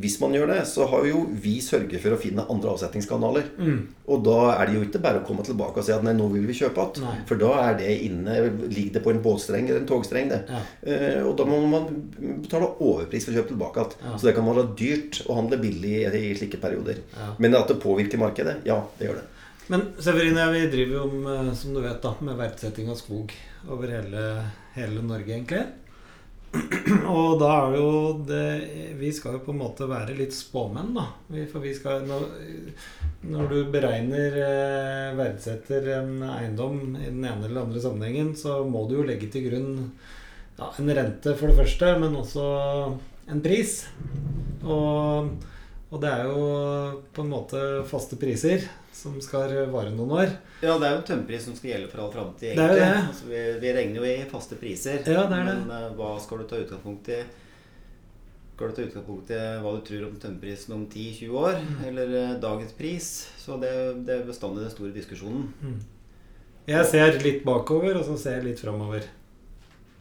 Hvis 0.00 0.18
man 0.20 0.34
gjør 0.36 0.52
det, 0.52 0.60
så 0.70 0.86
har 0.90 1.06
jo 1.08 1.24
vi 1.42 1.58
sørget 1.64 2.00
for 2.02 2.14
å 2.14 2.20
finne 2.20 2.46
andre 2.50 2.74
avsetningskanaler. 2.74 3.50
Og 4.04 4.20
da 4.24 4.38
er 4.58 4.68
det 4.68 4.76
jo 4.76 4.84
ikke 4.84 5.00
bare 5.02 5.22
å 5.22 5.26
komme 5.26 5.44
tilbake 5.46 5.80
og 5.80 5.86
si 5.86 5.92
at 5.94 6.04
nei, 6.04 6.12
nå 6.16 6.26
vil 6.32 6.44
vi 6.46 6.56
kjøpe 6.58 6.88
igjen. 6.98 7.22
For 7.28 7.40
da 7.40 7.52
er 7.62 7.78
det 7.80 7.92
inne, 8.04 8.34
ligger 8.68 8.98
det 8.98 9.02
på 9.04 9.12
en 9.14 9.22
båtstreng 9.24 9.68
eller 9.68 9.80
en 9.82 9.88
togstreng. 9.88 10.28
det. 10.28 10.42
Ja. 10.50 10.60
Eh, 10.82 11.20
og 11.24 11.34
da 11.38 11.46
må 11.48 11.60
man 11.66 11.88
betale 12.44 12.68
overpris 12.84 13.26
for 13.26 13.32
å 13.32 13.38
kjøpe 13.40 13.54
tilbake 13.54 13.80
igjen. 13.80 13.96
Ja. 14.04 14.16
Så 14.18 14.28
det 14.28 14.34
kan 14.36 14.48
være 14.48 14.66
dyrt 14.78 15.22
å 15.26 15.38
handle 15.38 15.60
billig 15.62 15.94
i, 16.04 16.24
slike 16.38 16.60
perioder. 16.62 17.00
Men 17.42 17.56
at 17.58 17.70
det 17.70 17.80
påvirker 17.82 18.03
markedet, 18.20 18.58
ja, 18.68 18.80
det 18.98 19.08
gjør 19.08 19.20
det. 19.20 19.28
Men 19.72 19.86
Severin, 19.96 20.40
vi 20.52 20.66
driver 20.72 20.98
jo 20.98 21.22
med, 21.24 21.54
som 21.56 21.72
du 21.72 21.80
vet, 21.80 22.02
da, 22.02 22.12
med 22.20 22.36
verdsetting 22.36 22.90
av 22.92 22.98
skog 23.00 23.32
over 23.72 23.94
hele, 23.96 24.24
hele 24.76 25.04
Norge, 25.04 25.32
egentlig. 25.32 25.64
Og 27.16 27.40
da 27.40 27.48
er 27.50 27.72
det 27.72 27.78
jo 27.80 27.94
det 28.28 28.42
Vi 29.00 29.08
skal 29.10 29.34
jo 29.34 29.40
på 29.42 29.50
en 29.50 29.58
måte 29.58 29.88
være 29.90 30.14
litt 30.14 30.36
spåmenn, 30.36 30.92
da. 30.94 31.08
For 31.50 31.64
vi 31.64 31.72
skal 31.74 32.04
når 33.24 33.48
du 33.48 33.58
beregner 33.72 34.36
eh, 34.36 35.14
verdsetter 35.16 35.86
en 35.96 36.18
eiendom 36.28 36.98
i 36.98 37.08
den 37.08 37.24
ene 37.24 37.48
eller 37.48 37.64
andre 37.64 37.80
sammenhengen, 37.80 38.34
så 38.36 38.60
må 38.68 38.84
du 38.88 38.98
jo 38.98 39.06
legge 39.08 39.30
til 39.32 39.48
grunn 39.48 39.70
ja, 40.58 40.68
en 40.68 40.92
rente, 40.98 41.32
for 41.38 41.50
det 41.50 41.56
første, 41.62 41.94
men 42.02 42.18
også 42.20 42.44
en 43.32 43.40
pris. 43.44 43.78
Og, 44.62 45.32
og 45.92 46.00
det 46.02 46.10
er 46.10 46.24
jo 46.26 46.44
på 47.14 47.22
en 47.22 47.30
måte 47.30 47.60
faste 47.86 48.16
priser 48.18 48.64
som 48.94 49.14
skal 49.22 49.52
vare 49.70 49.92
noen 49.94 50.10
år. 50.16 50.32
Ja, 50.62 50.74
det 50.80 50.86
er 50.88 50.94
jo 50.94 51.00
en 51.02 51.06
tømmerpris 51.10 51.44
som 51.48 51.54
skal 51.58 51.70
gjelde 51.74 51.90
for 51.92 52.02
all 52.04 52.12
framtid. 52.14 52.54
Det 52.56 52.64
er 52.64 52.72
jo 52.72 52.80
det. 52.80 52.90
Altså, 53.08 53.26
vi, 53.30 53.40
vi 53.62 53.72
regner 53.76 54.00
jo 54.00 54.04
i 54.08 54.28
faste 54.30 54.58
priser. 54.58 55.00
Ja, 55.04 55.24
det 55.30 55.38
er 55.40 55.48
det. 55.50 55.56
Men 55.66 55.70
uh, 55.70 55.88
hva 55.98 56.12
skal 56.22 56.40
du 56.40 56.46
ta 56.50 56.60
utgangspunkt 56.62 57.10
i? 57.14 57.18
Skal 58.54 58.70
du 58.70 58.76
ta 58.78 58.84
utgangspunkt 58.86 59.32
i 59.34 59.40
hva 59.64 59.72
du 59.74 59.82
tror 59.88 60.06
om 60.08 60.14
tømmerprisen 60.22 60.76
om 60.76 60.84
10-20 60.86 61.34
år? 61.42 61.58
Mm. 61.64 61.82
Eller 61.90 62.14
uh, 62.14 62.36
dagens 62.42 62.72
pris? 62.78 63.10
Så 63.42 63.58
det, 63.62 63.72
det 64.06 64.14
er 64.20 64.28
bestandig 64.30 64.62
den 64.64 64.72
store 64.74 64.94
diskusjonen. 64.94 65.50
Jeg 66.70 66.86
ser 66.88 67.18
litt 67.20 67.42
bakover, 67.44 67.98
og 67.98 68.06
så 68.06 68.14
ser 68.18 68.38
jeg 68.38 68.48
litt 68.52 68.62
framover. 68.62 69.04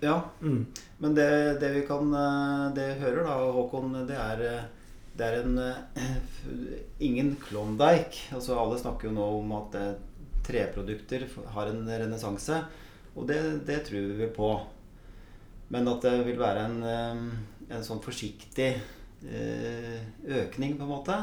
Ja, 0.03 0.19
Mm. 0.43 0.65
men 0.99 1.13
det, 1.15 1.27
det 1.61 1.69
vi 1.77 1.81
kan 1.87 2.09
eh, 2.11 2.63
Det 2.75 2.87
vi 2.89 3.03
hører 3.05 3.23
da, 3.23 3.35
Håkon, 3.55 3.93
det 4.07 4.17
er 4.19 4.41
det 5.17 5.25
er 5.25 5.43
en 5.43 5.59
eh, 5.61 6.15
ingen 7.07 7.35
Klondyke. 7.41 8.33
Altså 8.33 8.57
Alle 8.57 8.79
snakker 8.81 9.09
jo 9.09 9.17
nå 9.17 9.27
om 9.39 9.53
at 9.59 9.77
eh, 9.77 9.91
treprodukter 10.43 11.27
har 11.53 11.69
en 11.69 11.85
renessanse. 11.87 12.63
Og 13.13 13.27
det, 13.29 13.39
det 13.67 13.83
tror 13.87 14.15
vi 14.17 14.29
på. 14.33 14.49
Men 15.73 15.89
at 15.89 16.05
det 16.05 16.17
vil 16.27 16.41
være 16.41 16.65
en, 16.65 16.81
eh, 16.89 17.23
en 17.77 17.85
sånn 17.85 18.03
forsiktig 18.03 18.75
økning, 19.23 20.73
på 20.75 20.83
en 20.83 20.89
måte. 20.89 21.15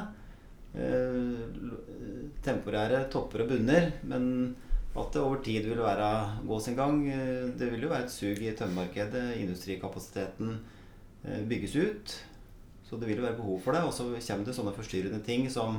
Temporære 2.47 3.03
topper 3.12 3.43
og 3.45 3.51
bunner. 3.51 3.91
Men 4.09 4.24
at 4.97 5.11
det 5.12 5.20
over 5.20 5.43
tid 5.45 5.68
vil 5.68 5.82
være 5.84 6.09
gå 6.49 6.61
sin 6.64 6.78
gang. 6.78 7.03
Det 7.61 7.68
vil 7.74 7.84
jo 7.84 7.91
være 7.93 8.07
et 8.09 8.14
sug 8.14 8.41
i 8.41 8.55
tømmermarkedet. 8.57 9.26
Industrikapasiteten 9.43 10.57
bygges 11.51 11.76
ut. 11.76 12.16
Så 12.91 12.99
det 12.99 13.07
vil 13.07 13.20
jo 13.20 13.26
være 13.28 13.38
behov 13.38 13.61
for 13.62 13.76
det. 13.76 13.84
Og 13.86 13.95
så 13.95 14.09
kommer 14.11 14.47
det 14.49 14.57
sånne 14.57 14.74
forstyrrende 14.74 15.22
ting 15.22 15.47
som 15.53 15.78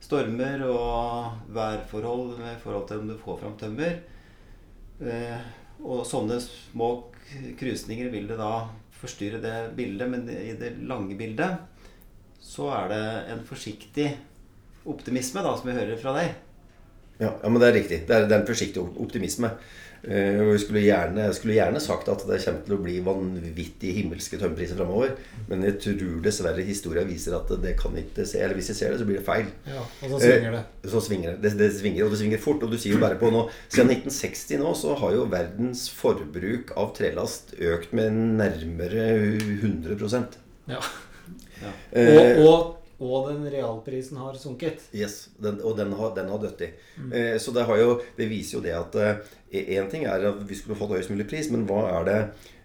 stormer 0.00 0.62
og 0.64 1.52
værforhold 1.52 2.38
med 2.40 2.60
forhold 2.62 2.86
til 2.88 3.02
om 3.02 3.10
du 3.10 3.16
får 3.20 3.40
fram 3.42 3.56
tømmer. 3.60 3.98
Eh, 5.04 5.48
og 5.84 6.06
sånne 6.08 6.38
små 6.42 6.88
krusninger 7.60 8.08
vil 8.10 8.30
det 8.30 8.38
da 8.40 8.52
forstyrre 8.98 9.42
det 9.42 9.56
bildet, 9.76 10.08
men 10.10 10.24
i 10.32 10.56
det 10.58 10.72
lange 10.88 11.14
bildet 11.18 11.60
så 12.42 12.70
er 12.74 12.88
det 12.90 13.04
en 13.34 13.44
forsiktig 13.46 14.08
optimisme, 14.88 15.42
da, 15.44 15.52
som 15.58 15.68
vi 15.68 15.76
hører 15.76 16.00
fra 16.00 16.14
deg. 16.16 16.32
Ja, 17.18 17.32
ja, 17.34 17.50
men 17.50 17.60
det 17.60 17.68
er 17.68 17.76
riktig. 17.76 17.98
Det 18.08 18.14
er, 18.14 18.26
det 18.30 18.34
er 18.34 18.40
en 18.40 18.48
forsiktig 18.48 18.82
optimisme. 19.02 19.50
Eh, 20.06 20.38
og 20.44 20.52
jeg 20.54 20.60
skulle 20.62 20.82
gjerne, 20.84 21.24
jeg 21.26 21.34
skulle 21.34 21.56
gjerne 21.56 21.80
sagt 21.82 22.08
at 22.12 22.22
det 22.28 22.38
kommer 22.44 22.60
til 22.68 22.74
å 22.76 22.80
bli 22.84 22.98
vanvittig 23.02 23.94
himmelske 23.96 24.38
tømmerpriser 24.38 24.78
framover. 24.78 25.16
Men 25.48 25.64
jeg 25.66 25.78
tror 25.82 26.20
dessverre 26.22 26.62
historia 26.62 27.02
viser 27.08 27.34
at 27.38 27.50
det 27.62 27.74
kan 27.80 27.96
ikke 27.98 28.26
se 28.28 28.38
Eller 28.38 28.54
hvis 28.54 28.70
jeg 28.70 28.78
ser 28.78 28.92
det, 28.94 29.00
så 29.00 29.08
blir 29.08 29.18
det 29.18 29.26
feil. 29.26 29.50
Ja, 29.66 29.82
og 29.82 30.14
så 30.14 30.20
svinger 30.22 30.54
det. 30.58 30.62
Eh, 30.84 30.90
Så 30.92 31.02
svinger 31.08 31.34
det. 31.34 31.42
det. 31.42 31.58
Det 31.58 31.70
svinger, 31.80 32.04
og 32.04 32.10
det 32.14 32.18
svinger 32.22 32.38
fort. 32.38 32.62
Og 32.62 32.70
du 32.70 32.78
sier 32.78 32.94
jo 32.94 33.02
bare 33.02 33.18
på 33.18 33.32
nå 33.34 33.48
Siden 33.68 33.90
1960 33.90 34.62
nå 34.62 34.74
så 34.78 34.94
har 35.02 35.12
jo 35.16 35.26
verdens 35.32 35.88
forbruk 35.90 36.72
av 36.76 36.94
trelast 36.96 37.54
økt 37.58 37.92
med 37.92 38.12
nærmere 38.38 39.08
100 39.58 40.38
Ja. 40.68 40.80
Ja. 41.58 41.72
Eh, 41.92 42.38
Og, 42.38 42.46
og, 42.46 42.77
og 42.98 43.28
den 43.30 43.44
realprisen 43.50 44.18
har 44.18 44.34
sunket. 44.40 44.88
Yes, 44.94 45.28
den, 45.38 45.60
og 45.62 45.76
den 45.78 45.92
har, 45.94 46.14
den 46.16 46.30
har 46.32 46.40
dødd 46.42 46.64
i. 46.66 46.70
Eh, 47.14 47.36
så 47.38 47.54
det, 47.54 47.66
har 47.68 47.78
jo, 47.78 47.98
det 48.18 48.26
viser 48.30 48.58
jo 48.58 48.64
det 48.64 48.74
at 48.74 48.98
Én 49.48 49.86
ting 49.88 50.04
er 50.04 50.26
at 50.28 50.40
vi 50.44 50.56
skulle 50.58 50.76
fått 50.76 50.92
høyest 50.92 51.12
mulig 51.12 51.24
pris, 51.30 51.48
men 51.48 51.64
hva 51.68 51.86
er 51.88 52.08
det 52.08 52.16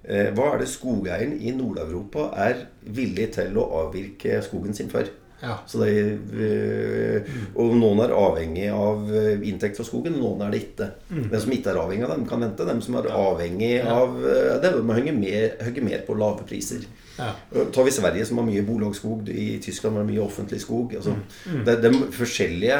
eh, 0.03 0.31
hva 0.35 0.49
er 0.51 0.63
det 0.63 0.71
skogeieren 0.71 1.37
i 1.39 1.53
Nord-Europa 1.55 2.31
er 2.43 2.65
villig 2.83 3.29
til 3.37 3.55
å 3.61 3.69
avvirke 3.85 4.41
skogen 4.43 4.75
sin 4.75 4.91
for? 4.91 5.07
Ja. 5.43 5.57
Det, 5.67 6.19
øh, 6.33 7.31
og 7.59 7.73
noen 7.75 7.99
er 8.05 8.13
avhengig 8.15 8.69
av 8.71 9.09
øh, 9.11 9.41
inntekt 9.43 9.75
fra 9.79 9.85
skogen, 9.87 10.15
noen 10.15 10.41
er 10.45 10.53
det 10.53 10.61
ikke. 10.63 10.89
Mm. 11.09 11.25
Den 11.33 11.43
som 11.43 11.55
ikke 11.55 11.73
er 11.73 11.79
avhengig 11.81 12.07
av 12.07 12.13
dem, 12.15 12.25
kan 12.29 12.45
vente. 12.45 12.67
De 12.69 12.75
som 12.85 12.97
er 12.99 13.09
avhengig 13.11 13.73
av 13.83 14.15
øh, 14.21 14.53
det, 14.63 14.71
må 14.79 14.95
hogge 14.95 15.15
mer, 15.17 15.57
mer, 15.83 16.05
på 16.07 16.15
lave 16.15 16.47
priser. 16.47 16.87
Ja. 17.17 17.29
Tar 17.75 17.85
vi 17.85 17.91
Sverige, 17.93 18.25
som 18.25 18.39
har 18.39 18.47
mye 18.47 18.63
bolagsskog, 18.65 19.27
i 19.29 19.59
Tyskland 19.61 19.99
har 19.99 20.07
mye 20.07 20.23
offentlig 20.23 20.57
skog 20.63 20.95
altså, 20.97 21.11
mm. 21.13 21.59
Det, 21.67 21.75
det, 21.83 21.91
er 21.91 22.07
forskjellige 22.15 22.79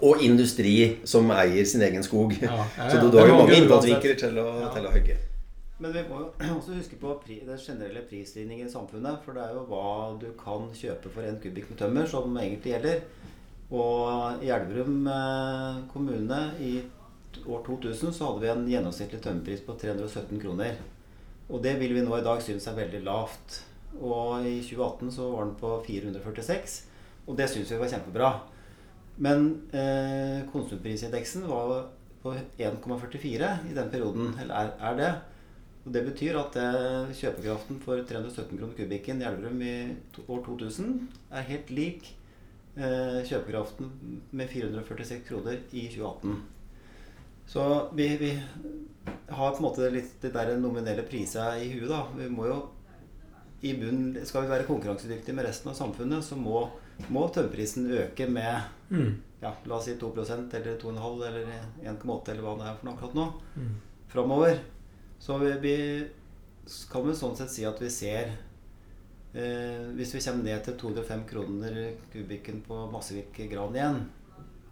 Og 0.00 0.24
industri 0.26 0.72
som 1.06 1.30
eier 1.30 1.68
sin 1.68 1.84
egen 1.86 2.02
skog. 2.02 2.34
Ja, 2.42 2.64
ja, 2.78 2.88
Så 2.90 2.98
du, 2.98 3.10
du 3.12 3.20
har 3.20 3.30
jo 3.30 3.38
mange 3.38 3.60
innfallsvinkler 3.60 4.18
til, 4.18 4.40
til, 4.40 4.88
å 4.88 4.94
hogge. 4.96 5.20
Men 5.80 5.94
vi 5.96 6.04
må 6.08 6.20
jo 6.22 6.28
også 6.58 6.76
huske 6.76 6.98
på 7.00 7.16
den 7.26 7.58
generelle 7.58 8.04
prisstigningen 8.08 8.68
i 8.68 8.72
samfunnet. 8.72 9.22
For 9.24 9.36
det 9.36 9.46
er 9.46 9.56
jo 9.56 9.66
hva 9.70 9.88
du 10.20 10.30
kan 10.40 10.68
kjøpe 10.76 11.12
for 11.12 11.26
en 11.26 11.40
kubikk 11.42 11.72
med 11.72 11.80
tømmer 11.80 12.08
som 12.10 12.36
egentlig 12.36 12.74
gjelder. 12.74 13.02
Og 13.70 14.42
i 14.44 14.50
Elverum 14.50 15.04
eh, 15.06 15.82
kommune 15.92 16.40
i 16.60 16.72
år 17.46 17.62
2000 17.66 18.12
så 18.12 18.26
hadde 18.26 18.42
vi 18.42 18.50
en 18.50 18.70
gjennomsnittlig 18.72 19.20
tømmerpris 19.22 19.62
på 19.66 19.76
317 19.78 20.40
kroner. 20.42 20.80
Og 21.50 21.62
det 21.62 21.76
vil 21.80 21.94
vi 21.94 22.02
nå 22.06 22.14
i 22.18 22.24
dag 22.26 22.42
synes 22.42 22.66
er 22.66 22.78
veldig 22.78 23.02
lavt. 23.06 23.60
Og 23.98 24.46
i 24.46 24.60
2018 24.62 25.14
så 25.14 25.30
var 25.32 25.46
den 25.48 25.56
på 25.58 25.70
446, 25.86 26.76
og 27.26 27.38
det 27.38 27.48
syns 27.50 27.72
vi 27.72 27.78
var 27.80 27.90
kjempebra. 27.90 28.28
Men 29.20 29.48
eh, 29.74 30.46
konsumprisindeksen 30.52 31.48
var 31.50 31.88
på 32.22 32.34
1,44 32.58 33.50
i 33.70 33.74
den 33.74 33.90
perioden, 33.90 34.34
eller 34.40 34.54
er, 34.54 34.70
er, 34.78 34.96
det. 34.96 35.10
Og 35.84 35.92
Det 35.94 36.02
betyr 36.04 36.36
at 36.36 36.56
eh, 36.60 37.12
kjøpekraften 37.16 37.78
for 37.84 38.00
317 38.04 38.58
kroner 38.58 38.76
kubikken 38.76 39.22
i 39.22 39.28
Elverum 39.28 39.62
i 39.64 39.74
år 40.26 40.42
2000 40.44 40.96
er 41.32 41.46
helt 41.48 41.70
lik 41.72 42.10
eh, 42.76 43.20
kjøpekraften 43.24 43.88
med 44.36 44.50
446 44.52 45.22
kroner 45.28 45.62
i 45.72 45.86
2018. 45.94 46.42
Så 47.50 47.64
vi, 47.96 48.06
vi 48.20 48.34
har 49.28 49.54
på 49.54 49.56
en 49.56 49.64
måte 49.64 49.88
litt 49.90 50.20
det 50.22 50.34
der 50.36 50.52
nominelle 50.60 51.02
priser 51.08 51.58
i 51.58 51.70
huet, 51.72 51.88
da. 51.90 52.04
Vi 52.18 52.28
må 52.30 52.46
jo 52.50 52.58
i 53.60 53.74
bunnen 53.76 54.14
Skal 54.24 54.46
vi 54.46 54.52
være 54.54 54.64
konkurransedyktige 54.68 55.34
med 55.36 55.44
resten 55.44 55.72
av 55.72 55.76
samfunnet, 55.76 56.24
så 56.24 56.36
må, 56.36 56.62
må 57.12 57.26
tømmerprisen 57.28 57.90
øke 57.92 58.28
med 58.30 58.68
mm. 58.88 59.10
ja, 59.42 59.52
la 59.68 59.76
oss 59.76 59.88
si 59.88 59.96
2% 60.00 60.54
eller 60.60 60.78
2,5 60.80 61.24
eller 61.28 61.50
1,8 61.92 62.32
eller 62.32 62.44
hva 62.46 62.54
det 62.60 62.68
er 62.68 62.78
for 62.78 62.88
noe 62.88 62.94
akkurat 62.94 63.18
nå. 63.18 63.26
Mm. 63.56 63.74
Framover. 64.12 64.62
Så 65.20 65.36
vi, 65.38 65.52
vi 65.60 65.74
kan 66.90 67.04
vel 67.04 67.16
sånn 67.16 67.36
sett 67.36 67.52
si 67.52 67.66
at 67.68 67.80
vi 67.82 67.90
ser 67.92 68.30
eh, 69.36 69.90
Hvis 69.96 70.14
vi 70.16 70.22
kommer 70.24 70.46
ned 70.46 70.64
til 70.64 70.78
205 70.80 71.24
kroner 71.28 71.80
kubikken 72.12 72.62
på 72.64 72.86
massevirke 72.92 73.48
gran 73.50 73.76
igjen, 73.76 74.00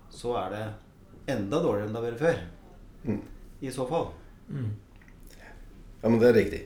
så 0.08 0.32
er 0.40 0.54
det 0.54 0.64
enda 1.34 1.60
dårligere 1.60 1.88
enn 1.88 1.94
det 1.96 2.00
har 2.00 2.08
vært 2.08 2.22
før. 2.22 2.40
Mm. 3.04 3.20
I 3.60 3.72
så 3.74 3.84
fall. 3.90 4.08
Mm. 4.48 4.70
Ja, 6.00 6.08
men 6.08 6.18
det 6.22 6.30
er 6.30 6.38
riktig. 6.38 6.62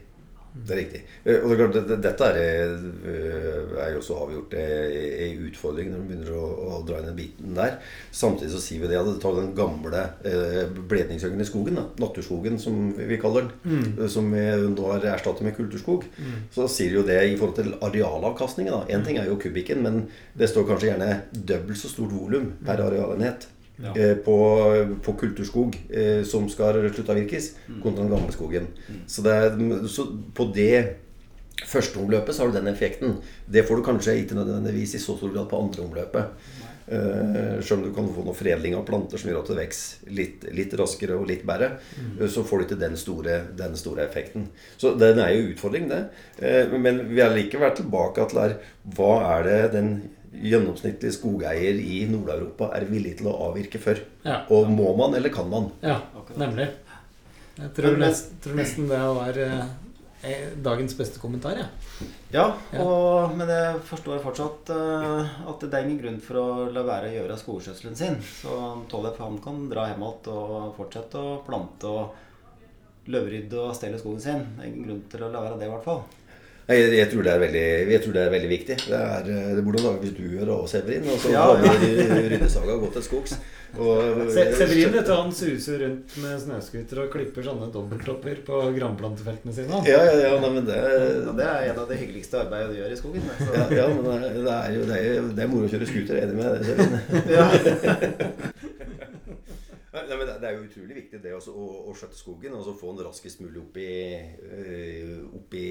Det 0.52 0.74
er 0.74 0.78
riktig. 0.82 1.00
Eh, 1.24 1.38
og 1.40 1.48
det 1.48 1.54
er 1.54 1.60
klart, 1.62 2.02
Dette 2.04 2.26
er, 2.28 2.72
eh, 3.08 3.70
er 3.86 3.94
jo 3.94 4.02
så 4.04 4.18
avgjort 4.20 4.52
en 4.60 5.46
utfordring 5.48 5.88
når 5.88 6.02
man 6.02 6.10
begynner 6.10 6.34
å, 6.36 6.48
å, 6.66 6.80
dra 6.88 6.98
inn 7.00 7.08
den 7.08 7.16
biten 7.16 7.56
der. 7.56 7.78
Samtidig 8.12 8.52
så 8.52 8.60
sier 8.60 8.82
vi 8.82 8.90
det 8.90 8.98
at 9.00 9.08
det 9.08 9.16
tar 9.22 9.38
den 9.38 9.54
gamle 9.56 10.02
eh, 10.28 10.66
bledningshøgen 10.68 11.40
i 11.40 11.48
skogen, 11.48 11.80
da, 11.80 11.86
naturskogen 12.04 12.60
som 12.60 12.92
vi 12.98 13.16
kaller 13.22 13.48
den, 13.48 13.86
mm. 13.96 14.04
som 14.12 14.28
vi 14.34 14.44
nå 14.74 14.90
har 14.90 15.08
erstattet 15.14 15.46
med 15.46 15.56
kulturskog, 15.56 16.04
mm. 16.12 16.36
så 16.52 16.68
sier 16.68 16.98
jo 16.98 17.06
det 17.08 17.16
i 17.30 17.38
forhold 17.38 17.56
til 17.56 17.72
arealavkastningen. 17.80 18.92
Én 18.92 19.08
ting 19.08 19.22
er 19.22 19.32
jo 19.32 19.40
kubikken, 19.40 19.80
men 19.86 20.04
det 20.36 20.52
står 20.52 20.68
kanskje 20.68 20.92
gjerne 20.92 21.10
dobbelt 21.32 21.80
så 21.80 21.88
stort 21.92 22.12
volum 22.12 22.52
per 22.60 22.84
arealenhet 22.84 23.48
ja. 23.76 23.92
Eh, 23.96 24.16
på, 24.16 24.36
på, 25.02 25.14
kulturskog 25.20 25.78
eh, 25.90 26.24
som 26.28 26.48
skal 26.50 26.82
sluttavvirkes, 26.90 27.52
mm. 27.68 27.78
kontra 27.82 28.04
den 28.04 28.12
gamle 28.12 28.34
skogen. 28.34 28.68
Mm. 28.88 29.00
Så, 29.06 29.24
det 29.24 29.38
er, 29.38 29.86
så, 29.88 30.06
på 30.34 30.48
det 30.54 30.74
første 31.68 32.00
omløpet 32.02 32.34
så 32.34 32.44
har 32.44 32.52
du 32.52 32.58
den 32.58 32.72
effekten. 32.72 33.16
Det 33.46 33.64
får 33.68 33.80
du 33.80 33.86
kanskje 33.86 34.18
ikke 34.22 34.38
nødvendigvis 34.38 34.96
i 34.98 35.02
så 35.02 35.16
stor 35.16 35.32
grad 35.34 35.48
på 35.50 35.62
andre 35.62 35.86
omløpet. 35.86 36.44
Uh, 36.82 37.62
Selv 37.62 37.78
om 37.78 37.82
du 37.86 37.92
kan 37.94 38.08
få 38.10 38.24
noe 38.26 38.34
foredling 38.34 38.74
av 38.74 38.82
planter 38.84 39.20
som 39.20 39.30
gjør 39.30 39.44
at 39.44 39.50
det 39.52 39.58
vokser 39.60 40.08
litt, 40.18 40.42
litt, 40.52 40.72
raskere 40.76 41.14
og 41.14 41.28
litt 41.30 41.44
bedre, 41.46 41.76
mm. 41.94 42.24
så 42.28 42.42
får 42.44 42.58
du 42.58 42.64
ikke 42.66 42.80
den 42.80 42.98
store, 42.98 43.36
den 43.56 43.78
store, 43.78 44.02
effekten. 44.08 44.48
Så 44.76 44.96
den 44.98 45.20
er 45.22 45.30
jo 45.30 45.52
utfordring, 45.52 45.86
det. 45.92 46.02
Uh, 46.42 46.74
men 46.82 47.04
vi 47.12 47.22
har 47.22 47.32
likevel 47.32 47.72
tilbake 47.78 48.26
til 48.32 48.58
hva 48.98 49.12
er 49.36 49.46
det 49.46 49.60
den 49.76 49.94
gjennomsnittlig 50.32 51.12
skogeier 51.14 51.78
i 51.82 52.02
Nord-Europa 52.10 52.70
er 52.76 52.86
villig 52.88 53.18
til 53.20 53.28
å 53.30 53.36
avvirke 53.48 53.80
før. 53.82 54.00
Ja. 54.24 54.42
Og 54.54 54.70
må 54.72 54.94
man, 54.98 55.16
eller 55.18 55.32
kan 55.34 55.50
man? 55.52 55.70
Ja, 55.84 56.00
nemlig. 56.40 56.70
Jeg 57.58 57.72
tror, 57.76 57.98
nesten, 58.00 58.38
tror 58.40 58.56
nesten 58.56 58.88
det 58.88 58.98
var 58.98 59.38
eh, 59.44 60.46
dagens 60.64 60.96
beste 60.96 61.20
kommentar, 61.20 61.58
ja. 61.60 61.68
Ja, 62.32 62.46
og, 62.80 63.34
men 63.36 63.50
jeg 63.52 63.82
forstår 63.90 64.22
fortsatt 64.24 64.72
eh, 64.72 65.34
at 65.52 65.66
det 65.66 65.76
er 65.76 65.84
ingen 65.84 66.00
grunn 66.00 66.18
for 66.24 66.40
å 66.40 66.46
la 66.72 66.84
være 66.86 67.10
å 67.10 67.16
gjøre 67.18 67.38
skogskjøtselen 67.42 67.98
sin. 67.98 68.16
Så 68.40 68.56
Tollef 68.90 69.20
han 69.20 69.36
kan 69.44 69.66
dra 69.70 69.90
hjem 69.90 70.06
igjen 70.06 70.32
og 70.32 70.72
fortsette 70.78 71.20
å 71.20 71.40
plante 71.44 71.92
og 71.92 73.12
løvrydde 73.12 73.58
og 73.60 73.76
stelle 73.76 74.00
skogen 74.00 74.24
sin. 74.24 74.44
Det 74.56 74.64
er 74.64 74.72
ingen 74.72 74.88
grunn 74.88 75.04
til 75.12 75.26
å 75.26 75.30
la 75.34 75.44
være 75.44 75.60
det, 75.60 75.68
i 75.68 75.74
hvert 75.74 75.86
fall. 75.86 76.04
Jeg, 76.68 76.92
jeg, 76.94 77.08
tror 77.10 77.26
veldig, 77.42 77.62
jeg, 77.90 78.00
tror 78.04 78.14
det 78.14 78.22
er 78.22 78.30
veldig, 78.30 78.50
viktig. 78.52 78.76
Det, 78.84 78.98
er, 78.98 79.30
eh, 79.34 79.48
det 79.56 79.64
burde 79.66 79.82
lages 79.82 80.14
duer 80.14 80.52
og 80.54 80.68
Severin. 80.70 81.08
Og 81.10 81.18
så 81.18 81.32
ja, 81.34 81.42
har 81.58 81.80
vi 81.82 81.90
ryddesaga 82.30 82.76
gått 82.78 82.94
til 82.98 83.04
skogs. 83.08 83.34
Og, 83.72 84.30
Severin 84.30 84.92
vet 84.94 85.08
du, 85.08 85.12
han 85.12 85.32
suser 85.34 85.82
rundt 85.82 86.16
med 86.22 86.38
snøscooter 86.44 87.02
og 87.02 87.12
klipper 87.14 87.46
sånne 87.48 87.70
dobbelttopper 87.74 88.42
på 88.46 88.60
granplantefeltene 88.78 89.56
sine. 89.56 89.82
Ja, 89.90 90.02
ja, 90.06 90.18
ja, 90.28 90.34
nei, 90.44 90.64
det, 90.68 90.78
ja, 90.78 91.36
det 91.40 91.48
er 91.48 91.70
en 91.72 91.82
av 91.82 91.90
de 91.90 91.98
hyggeligste 91.98 92.44
arbeidene 92.44 92.76
du 92.76 92.82
gjør 92.82 92.94
i 92.94 93.00
skogen. 93.00 93.30
Ja, 93.42 93.64
ja, 93.82 93.88
men 93.96 94.06
det, 94.12 94.34
det, 94.38 94.58
er 94.58 94.76
jo 94.76 94.84
det 94.86 95.00
er, 95.00 95.32
det 95.32 95.46
er 95.46 95.50
moro 95.54 95.66
å 95.66 95.72
kjøre 95.72 95.90
scooter. 95.90 96.22
Enig 96.22 96.38
med 96.38 96.46
det, 96.54 96.62
Severin. 96.70 98.68
Nei, 99.92 100.16
men 100.16 100.24
det 100.24 100.48
er 100.48 100.54
jo 100.56 100.64
utrolig 100.64 100.94
viktig 101.02 101.18
det 101.20 101.34
også, 101.36 101.52
å, 101.52 101.66
å 101.90 101.94
skjøtte 101.96 102.16
skogen 102.16 102.54
og 102.56 102.62
så 102.64 102.72
få 102.78 102.94
den 102.96 103.04
raskest 103.04 103.42
mulig 103.44 103.60
opp 103.60 103.74
i, 103.76 103.96
øh, 104.48 105.18
opp 105.36 105.56
i 105.58 105.66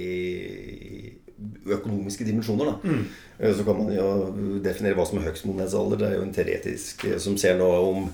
økonomiske 1.74 2.28
dimensjoner. 2.28 2.70
Da. 2.70 2.92
Mm. 2.92 3.08
Eh, 3.40 3.56
så 3.58 3.66
kan 3.66 3.80
man 3.80 3.90
jo 3.96 4.60
definere 4.62 5.00
hva 5.00 5.08
som 5.10 5.18
er 5.18 5.26
høgstmonedsalder. 5.26 5.98
Det 6.04 6.08
er 6.10 6.16
jo 6.20 6.28
en 6.28 6.36
teoretisk 6.38 7.08
eh, 7.10 7.18
som 7.24 7.40
ser 7.42 7.58
noe 7.62 7.82
om 7.88 8.12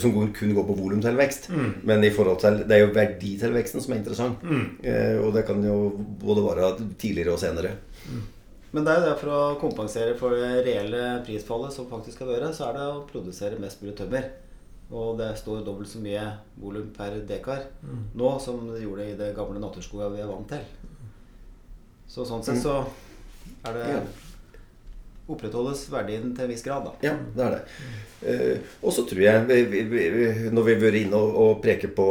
Som 0.00 0.14
kun 0.32 0.52
går 0.56 0.64
på 0.64 0.74
volumtilvekst. 0.78 1.48
Mm. 1.52 1.72
Men 1.84 2.04
i 2.06 2.12
forhold 2.14 2.38
til, 2.40 2.62
det 2.64 2.76
er 2.76 2.86
jo 2.86 2.94
verditilveksten 2.94 3.82
som 3.84 3.92
er 3.92 3.98
interessant. 3.98 4.44
Mm. 4.48 4.78
Og 5.26 5.34
det 5.34 5.42
kan 5.44 5.60
jo 5.66 5.74
både 6.22 6.44
være 6.46 6.70
tidligere 6.96 7.34
og 7.34 7.42
senere. 7.42 7.74
Mm. 8.06 8.22
Men 8.72 8.86
det 8.86 8.94
er 8.94 9.02
jo 9.02 9.10
det 9.10 9.18
for 9.20 9.34
å 9.34 9.42
kompensere 9.60 10.14
for 10.16 10.38
det 10.38 10.62
reelle 10.64 11.18
prisfallet 11.26 11.74
som 11.74 11.90
faktisk 11.90 12.16
skal 12.16 12.30
være, 12.32 12.54
så 12.56 12.70
er 12.70 12.78
det 12.78 12.86
å 12.94 13.02
produsere 13.10 13.60
mest 13.60 13.82
mulig 13.84 13.98
tømmer. 13.98 14.30
Og 14.92 15.16
det 15.16 15.30
står 15.40 15.62
dobbelt 15.64 15.88
så 15.88 16.02
mye 16.04 16.24
volum 16.60 16.90
per 16.92 17.14
dekar 17.28 17.64
mm. 17.80 18.02
nå 18.20 18.32
som 18.44 18.66
det 18.68 18.82
gjorde 18.82 19.06
i 19.08 19.16
det 19.16 19.30
gamle 19.36 19.62
naturskoga 19.62 20.10
vi 20.12 20.20
er 20.20 20.28
vant 20.28 20.52
til. 20.52 20.66
Så 22.12 22.26
sånn 22.28 22.44
sett 22.44 22.60
så 22.60 22.82
er 23.64 23.78
det 23.78 23.88
opprettholdes 25.32 25.86
verdien 25.92 26.32
til 26.34 26.44
en 26.44 26.50
viss 26.50 26.64
grad, 26.66 26.84
da. 26.84 26.92
Ja, 27.06 27.14
det 27.36 27.44
er 27.46 27.54
det. 27.54 27.60
Eh, 28.22 28.72
og 28.82 28.94
så 28.94 29.04
tror 29.08 29.22
jeg, 29.22 29.44
vi, 29.48 29.60
vi, 29.70 29.82
vi, 29.90 30.24
når 30.52 30.66
vi 30.66 30.74
har 30.74 30.82
vært 30.82 31.00
inne 31.00 31.18
og, 31.18 31.36
og 31.44 31.60
preker 31.64 31.92
på, 31.96 32.08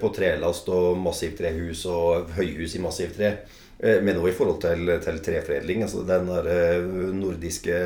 på, 0.00 0.12
trelast 0.16 0.70
og 0.72 0.98
massivtrehus 1.00 1.84
og 1.92 2.32
høyhus 2.38 2.76
i 2.76 2.82
massivtre, 2.82 3.34
eh, 3.78 4.00
men 4.02 4.18
også 4.18 4.32
i 4.32 4.38
forhold 4.38 4.62
til, 4.64 4.94
til 5.04 5.20
treforedling, 5.28 5.84
altså 5.86 6.02
den 6.08 6.32
der 6.32 6.50
eh, 6.56 6.88
nordiske 7.20 7.76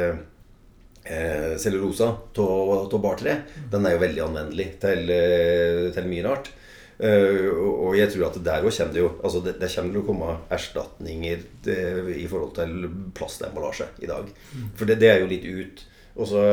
eh, 1.04 1.54
cellulosa 1.60 2.10
av 2.40 2.98
bartre, 3.02 3.38
den 3.70 3.86
er 3.86 3.96
jo 3.96 4.04
veldig 4.04 4.26
anvendelig 4.26 4.68
til, 4.82 5.10
eh, 5.10 5.88
til 5.94 6.10
mye 6.10 6.26
rart. 6.26 6.52
Uh, 6.94 7.50
og 7.88 7.96
jeg 7.98 8.12
tror 8.12 8.28
at 8.28 8.36
der 8.46 8.62
òg 8.62 8.70
kommer 8.70 8.92
det 8.94 9.00
jo 9.00 9.08
altså 9.18 9.40
det, 9.42 9.56
det, 9.58 9.70
kommer 9.74 9.90
til 9.90 9.98
å 9.98 10.06
komme 10.06 10.34
erstatninger 10.54 11.40
det, 11.66 11.74
eh, 11.74 12.10
i 12.22 12.28
forhold 12.30 12.52
til 12.54 12.86
plastemballasje 13.18 13.88
i 13.98 14.06
dag. 14.06 14.30
Mm. 14.54 14.68
For 14.78 14.86
det, 14.86 15.00
det, 15.02 15.10
er 15.10 15.18
jo 15.18 15.32
litt 15.32 15.48
ut. 15.48 15.82
Og 16.14 16.28
så 16.30 16.44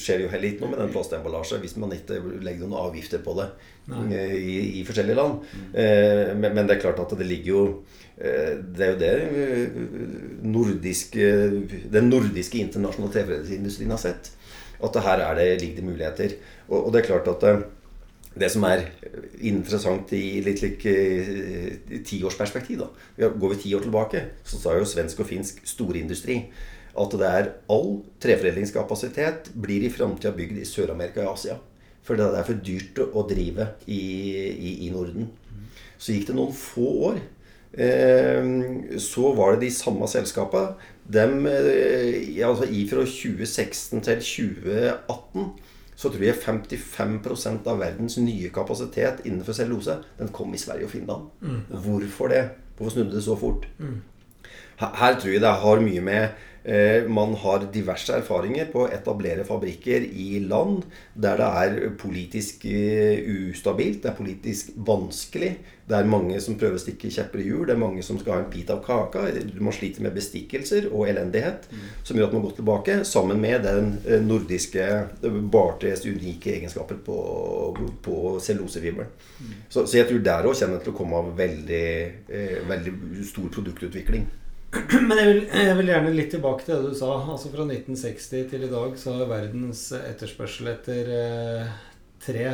skjer 0.00 0.16
det 0.16 0.24
jo 0.24 0.30
heller 0.32 0.48
ikke 0.48 0.64
noe 0.64 0.72
med 0.72 0.80
den 0.80 0.94
plastemballasje 0.94 1.60
hvis 1.60 1.76
man 1.76 1.92
ikke 1.92 2.16
legger 2.40 2.64
noen 2.64 2.80
avgifter 2.80 3.20
på 3.20 3.34
det 3.36 3.50
i, 4.40 4.80
i, 4.80 4.84
forskjellige 4.88 5.20
land. 5.20 5.44
Mm. 5.52 5.66
Uh, 5.76 6.26
men, 6.40 6.54
men, 6.54 6.64
det 6.64 6.78
er 6.78 6.84
klart 6.86 7.04
at 7.04 7.12
det 7.20 7.28
ligger 7.28 7.52
jo 7.52 7.64
Eh, 8.09 8.09
det 8.20 8.84
er 8.84 8.90
jo 8.90 9.00
det 9.00 9.10
eh, 9.16 9.76
nordiske, 10.44 11.28
den 11.92 12.10
nordiske 12.12 12.60
internasjonale 12.60 13.14
treforedlingsindustrien 13.14 13.94
har 13.94 14.02
sett. 14.02 14.32
At 14.80 14.96
her 15.04 15.22
er 15.24 15.38
det, 15.38 15.46
ligger 15.62 15.80
det 15.80 15.86
muligheter. 15.86 16.34
Og, 16.68 16.86
og, 16.86 16.90
det 16.92 17.00
er 17.00 17.08
klart 17.08 17.30
at 17.32 17.46
det, 17.46 17.54
det 18.40 18.50
som 18.52 18.66
er 18.68 18.84
interessant 19.40 20.12
i 20.16 20.40
litt 20.44 20.60
like, 20.64 20.94
tiårsperspektiv 22.08 22.84
da. 22.84 22.90
Går 23.30 23.54
vi 23.54 23.62
ti 23.64 23.74
år 23.76 23.88
tilbake, 23.88 24.22
så 24.44 24.60
sa 24.60 24.76
jo 24.76 24.88
svensk 24.88 25.24
og 25.24 25.30
finsk 25.32 25.64
storindustri 25.68 26.42
at 27.00 27.12
det 27.16 27.26
er 27.26 27.50
all 27.70 28.00
treforedlingskapasitet 28.22 29.52
blir 29.62 29.84
i 29.86 29.92
framtida 29.92 30.32
bygd 30.36 30.58
i 30.60 30.68
Sør-Amerika 30.68 31.22
og 31.24 31.36
Asia. 31.36 31.56
For 32.04 32.18
det 32.18 32.26
er 32.34 32.46
for 32.46 32.64
dyrt 32.66 32.98
å 33.00 33.24
drive 33.28 33.68
i, 33.86 34.00
i, 34.50 34.72
i 34.86 34.88
Norden. 34.92 35.28
Så 36.00 36.16
gikk 36.16 36.30
det 36.30 36.36
noen 36.36 36.56
få 36.56 36.88
år. 37.12 37.20
Eh, 37.72 38.98
så 38.98 39.32
var 39.34 39.54
det 39.54 39.66
de 39.66 39.70
samme 39.74 40.08
selskapene. 40.10 40.74
Dem, 41.10 41.46
eh, 41.46 42.46
altså 42.46 42.66
Fra 42.90 43.04
2016 43.04 44.00
til 44.00 44.22
2018 44.22 45.50
så 46.00 46.08
tror 46.08 46.22
jeg 46.24 46.38
55% 46.40 47.66
av 47.68 47.80
verdens 47.82 48.16
nye 48.18 48.48
kapasitet 48.48 49.20
innenfor 49.28 49.52
cellulose 49.52 49.98
den 50.18 50.30
kom 50.32 50.54
i 50.54 50.58
Sverige 50.58 50.86
og 50.88 50.90
Finland. 50.94 51.26
Mm. 51.40 51.58
Hvorfor 51.84 52.28
det? 52.32 52.44
Hvorfor 52.76 52.94
snudde 52.94 53.16
det 53.16 53.24
så 53.24 53.36
fort? 53.36 53.66
Her, 54.80 54.94
her 54.96 55.18
tror 55.20 55.30
jeg 55.30 55.42
det 55.42 55.52
har 55.64 55.82
mye 55.84 56.00
med 56.00 56.28
Man 57.08 57.32
har 57.40 57.62
diverse 57.72 58.12
erfaringer 58.12 58.66
på 58.72 58.82
å 58.84 58.90
etablere 58.92 59.46
fabrikker 59.48 60.04
i 60.04 60.42
land 60.44 60.82
der 61.14 61.40
det 61.40 61.48
er 61.62 61.94
politisk 62.00 62.66
eh, 62.68 63.22
ustabilt, 63.50 64.02
det 64.02 64.10
er 64.10 64.18
politisk 64.18 64.72
vanskelig. 64.76 65.54
Det 65.90 65.98
er 65.98 66.06
mange 66.06 66.36
som 66.42 66.54
prøver 66.58 66.78
å 66.78 66.82
stikke 66.82 67.10
kjepper 67.10 67.42
i 67.42 67.48
hjul. 67.48 67.64
Det 67.66 67.74
er 67.74 67.80
mange 67.80 68.02
som 68.06 68.18
skal 68.20 68.36
ha 68.36 68.42
en 68.44 68.50
bit 68.52 68.68
av 68.70 68.82
kaka. 68.84 69.24
Man 69.58 69.74
sliter 69.74 70.04
med 70.04 70.14
bestikkelser 70.14 70.86
og 70.92 71.08
elendighet, 71.10 71.66
som 72.06 72.18
gjør 72.18 72.28
at 72.28 72.36
man 72.36 72.44
går 72.44 72.54
tilbake, 72.60 72.98
sammen 73.08 73.40
med 73.42 73.64
den 73.66 73.96
eh, 74.04 74.22
nordiske 74.22 74.86
eh, 74.86 75.40
Bartes 75.50 76.04
unike 76.06 76.54
egenskaper 76.58 77.00
på, 77.06 77.16
på 78.04 78.36
cellulosefiberen. 78.38 79.10
Så, 79.68 79.86
så 79.86 79.98
jeg 79.98 80.10
tror 80.10 80.22
der 80.28 80.50
òg 80.50 80.60
kommer 80.60 80.84
til 80.84 80.94
å 80.94 80.98
komme 81.00 81.24
av 81.24 81.32
veldig, 81.40 81.88
eh, 82.28 82.60
veldig 82.70 83.26
stor 83.26 83.50
produktutvikling. 83.58 84.28
Men 84.70 85.18
jeg 85.18 85.28
vil, 85.28 85.40
jeg 85.50 85.76
vil 85.80 85.90
gjerne 85.90 86.14
litt 86.14 86.30
tilbake 86.30 86.66
til 86.66 86.76
det 86.76 86.92
du 86.92 86.98
sa. 86.98 87.10
Altså 87.24 87.50
Fra 87.50 87.66
1960 87.66 88.48
til 88.52 88.66
i 88.66 88.70
dag 88.70 88.96
så 89.00 89.16
har 89.18 89.30
verdens 89.32 89.88
etterspørsel 89.98 90.70
etter 90.76 91.10
eh, 91.16 91.76
tre 92.22 92.46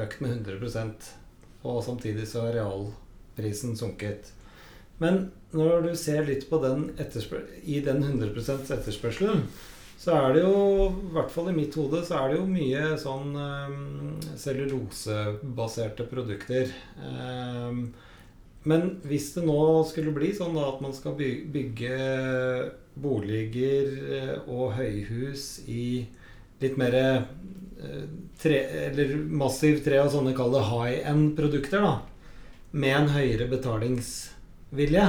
økt 0.00 0.22
med 0.24 0.40
100% 0.40 1.10
og 1.62 1.82
samtidig 1.84 2.28
så 2.28 2.46
har 2.46 2.56
realprisen 2.56 3.76
sunket. 3.76 4.32
Men 5.00 5.28
når 5.56 5.88
du 5.88 5.90
ser 5.96 6.24
litt 6.28 6.46
på 6.50 6.60
den 6.62 6.90
i 7.64 7.80
den 7.84 8.02
100% 8.04 8.72
etterspørselen, 8.76 9.46
så 10.00 10.14
er 10.16 10.34
det 10.34 10.44
jo, 10.46 10.60
i 10.88 11.12
hvert 11.12 11.32
fall 11.32 11.50
i 11.50 11.56
mitt 11.56 11.74
hode, 11.76 12.00
så 12.06 12.22
er 12.22 12.30
det 12.30 12.38
jo 12.38 12.46
mye 12.48 12.84
sånn 13.00 13.34
eh, 13.36 14.36
cellulosebaserte 14.40 16.06
produkter. 16.08 16.72
Um, 16.96 17.90
men 18.68 18.98
hvis 19.08 19.30
det 19.36 19.46
nå 19.46 19.60
skulle 19.88 20.12
bli 20.12 20.32
sånn 20.36 20.56
da 20.56 20.66
at 20.68 20.82
man 20.84 20.92
skal 20.92 21.16
bygge 21.16 21.94
boliger 23.00 24.42
og 24.44 24.74
høyhus 24.76 25.62
i 25.70 26.04
litt 26.60 26.76
mer 26.76 26.96
tre, 28.40 28.58
eller 28.90 29.14
massiv 29.32 29.80
tre 29.84 30.02
og 30.02 30.12
sånne 30.12 30.34
kall 30.36 30.58
high 30.60 31.00
end-produkter, 31.08 31.80
da, 31.80 31.94
med 32.76 32.96
en 32.98 33.10
høyere 33.14 33.48
betalingsvilje, 33.50 35.06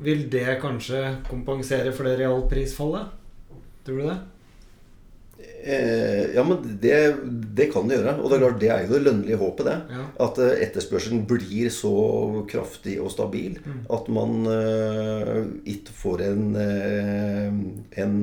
vil 0.00 0.26
det 0.32 0.58
kanskje 0.62 1.04
kompensere 1.28 1.92
for 1.94 2.08
det 2.08 2.18
realprisfallet? 2.22 3.16
Tror 3.84 4.00
du 4.00 4.06
det? 4.08 4.18
Eh, 5.62 6.34
ja, 6.34 6.44
men 6.44 6.78
det, 6.80 7.16
det, 7.54 7.66
kan 7.72 7.88
det 7.88 7.98
gjøre. 7.98 8.14
Og 8.22 8.30
det 8.30 8.36
er 8.36 8.42
klart, 8.42 8.60
det 8.62 8.70
er 8.72 8.84
jo 8.84 8.94
det 8.94 9.00
lønnlige 9.04 9.38
håpet, 9.40 9.68
det. 9.68 9.76
Ja. 9.92 10.04
At 10.24 10.40
uh, 10.40 10.52
etterspørselen 10.64 11.26
blir 11.28 11.68
så 11.74 11.92
kraftig 12.48 12.96
og 13.02 13.12
stabil 13.12 13.58
mm. 13.60 13.82
at 13.92 14.08
man 14.12 14.48
eh, 14.48 15.36
ikke 15.74 15.96
får 16.00 16.24
en, 16.30 16.44
uh, 16.56 17.60
en 18.00 18.16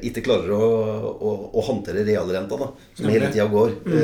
Ikke 0.00 0.24
klarer 0.24 0.54
å, 0.56 0.68
å, 1.12 1.32
å 1.52 1.66
håndtere 1.68 2.06
realrenta, 2.08 2.56
da, 2.56 2.70
som 2.96 3.08
okay. 3.08 3.18
hele 3.18 3.32
tida 3.34 3.48
går, 3.52 3.74
mm. 3.84 3.96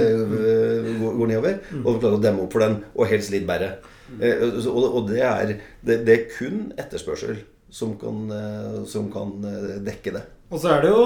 går, 1.01 1.13
går, 1.23 1.31
nedover. 1.33 1.61
Mm. 1.73 1.85
Og 1.85 2.03
klarer 2.03 2.19
å 2.19 2.25
demme 2.29 2.45
opp 2.45 2.57
for 2.57 2.67
den, 2.67 2.83
og 2.95 3.09
helst 3.09 3.33
litt 3.33 3.49
bedre. 3.49 3.79
Mm. 4.09 4.21
Og, 4.69 4.85
og, 4.89 5.03
det, 5.09 5.23
er, 5.25 5.55
det, 5.85 6.03
det, 6.05 6.15
er 6.15 6.29
kun 6.37 6.69
etterspørsel 6.77 7.41
som 7.71 7.95
kan, 8.01 8.27
som 8.89 9.11
kan 9.13 9.35
dekke 9.85 10.15
det. 10.17 10.25
Og 10.49 10.61
så 10.63 10.71
er 10.73 10.85
det 10.85 10.93
jo 10.95 11.03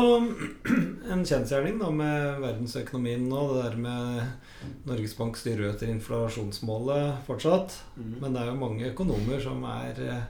en 1.13 1.25
kjensgjerning 1.27 1.81
da 1.81 1.89
med 1.91 2.43
verdensøkonomien 2.45 3.25
nå. 3.27 3.47
Det 3.51 3.65
der 3.65 3.81
med 3.83 4.85
Norges 4.87 5.17
Bank 5.19 5.39
styrer 5.39 5.73
etter 5.73 5.91
inflasjonsmålet 5.91 7.25
fortsatt. 7.27 7.75
Mm. 7.97 8.13
Men 8.21 8.37
det 8.37 8.43
er 8.43 8.53
jo 8.53 8.61
mange 8.61 8.93
økonomer 8.93 9.43
som 9.43 9.65
er 9.67 9.99
eh, 10.07 10.29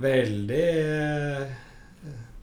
veldig 0.00 0.68
eh, 0.84 1.58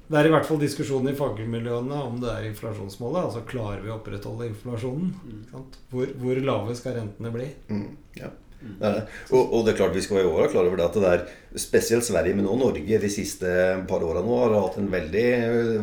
Det 0.07 0.19
er 0.19 0.27
i 0.27 0.33
hvert 0.33 0.47
fall 0.47 0.59
diskusjon 0.59 1.07
i 1.07 1.15
fagmiljøene 1.15 2.01
om 2.09 2.19
det 2.19 2.33
er 2.33 2.49
inflasjonsmålet. 2.49 3.21
Altså 3.29 3.45
klarer 3.47 3.85
vi 3.85 3.93
å 3.93 4.01
opprettholde 4.01 4.49
inflasjonen? 4.51 5.15
Mm. 5.23 5.71
Hvor, 5.93 6.11
hvor, 6.19 6.43
lave 6.51 6.75
skal 6.75 6.99
rentene 6.99 7.31
bli? 7.31 7.47
Mm. 7.71 7.87
Ja. 8.19 8.33
Det 8.57 8.93
det. 8.93 9.03
Og, 9.31 9.41
og, 9.53 9.65
det 9.65 9.73
er 9.73 9.81
klart 9.81 9.95
vi 9.95 10.01
skal 10.01 10.23
være 10.23 10.49
klar 10.51 10.65
over 10.65 10.79
det 10.79 10.87
at 10.87 10.97
det 10.97 11.11
er 11.11 11.25
spesielt 11.57 12.05
Sverige, 12.05 12.35
men 12.37 12.45
også 12.45 12.59
Norge 12.59 12.99
de 13.01 13.09
siste 13.09 13.51
par 13.89 14.03
åra 14.05 14.21
nå 14.25 14.35
har 14.41 14.55
hatt 14.57 14.77
en 14.81 14.89
veldig, 14.91 15.25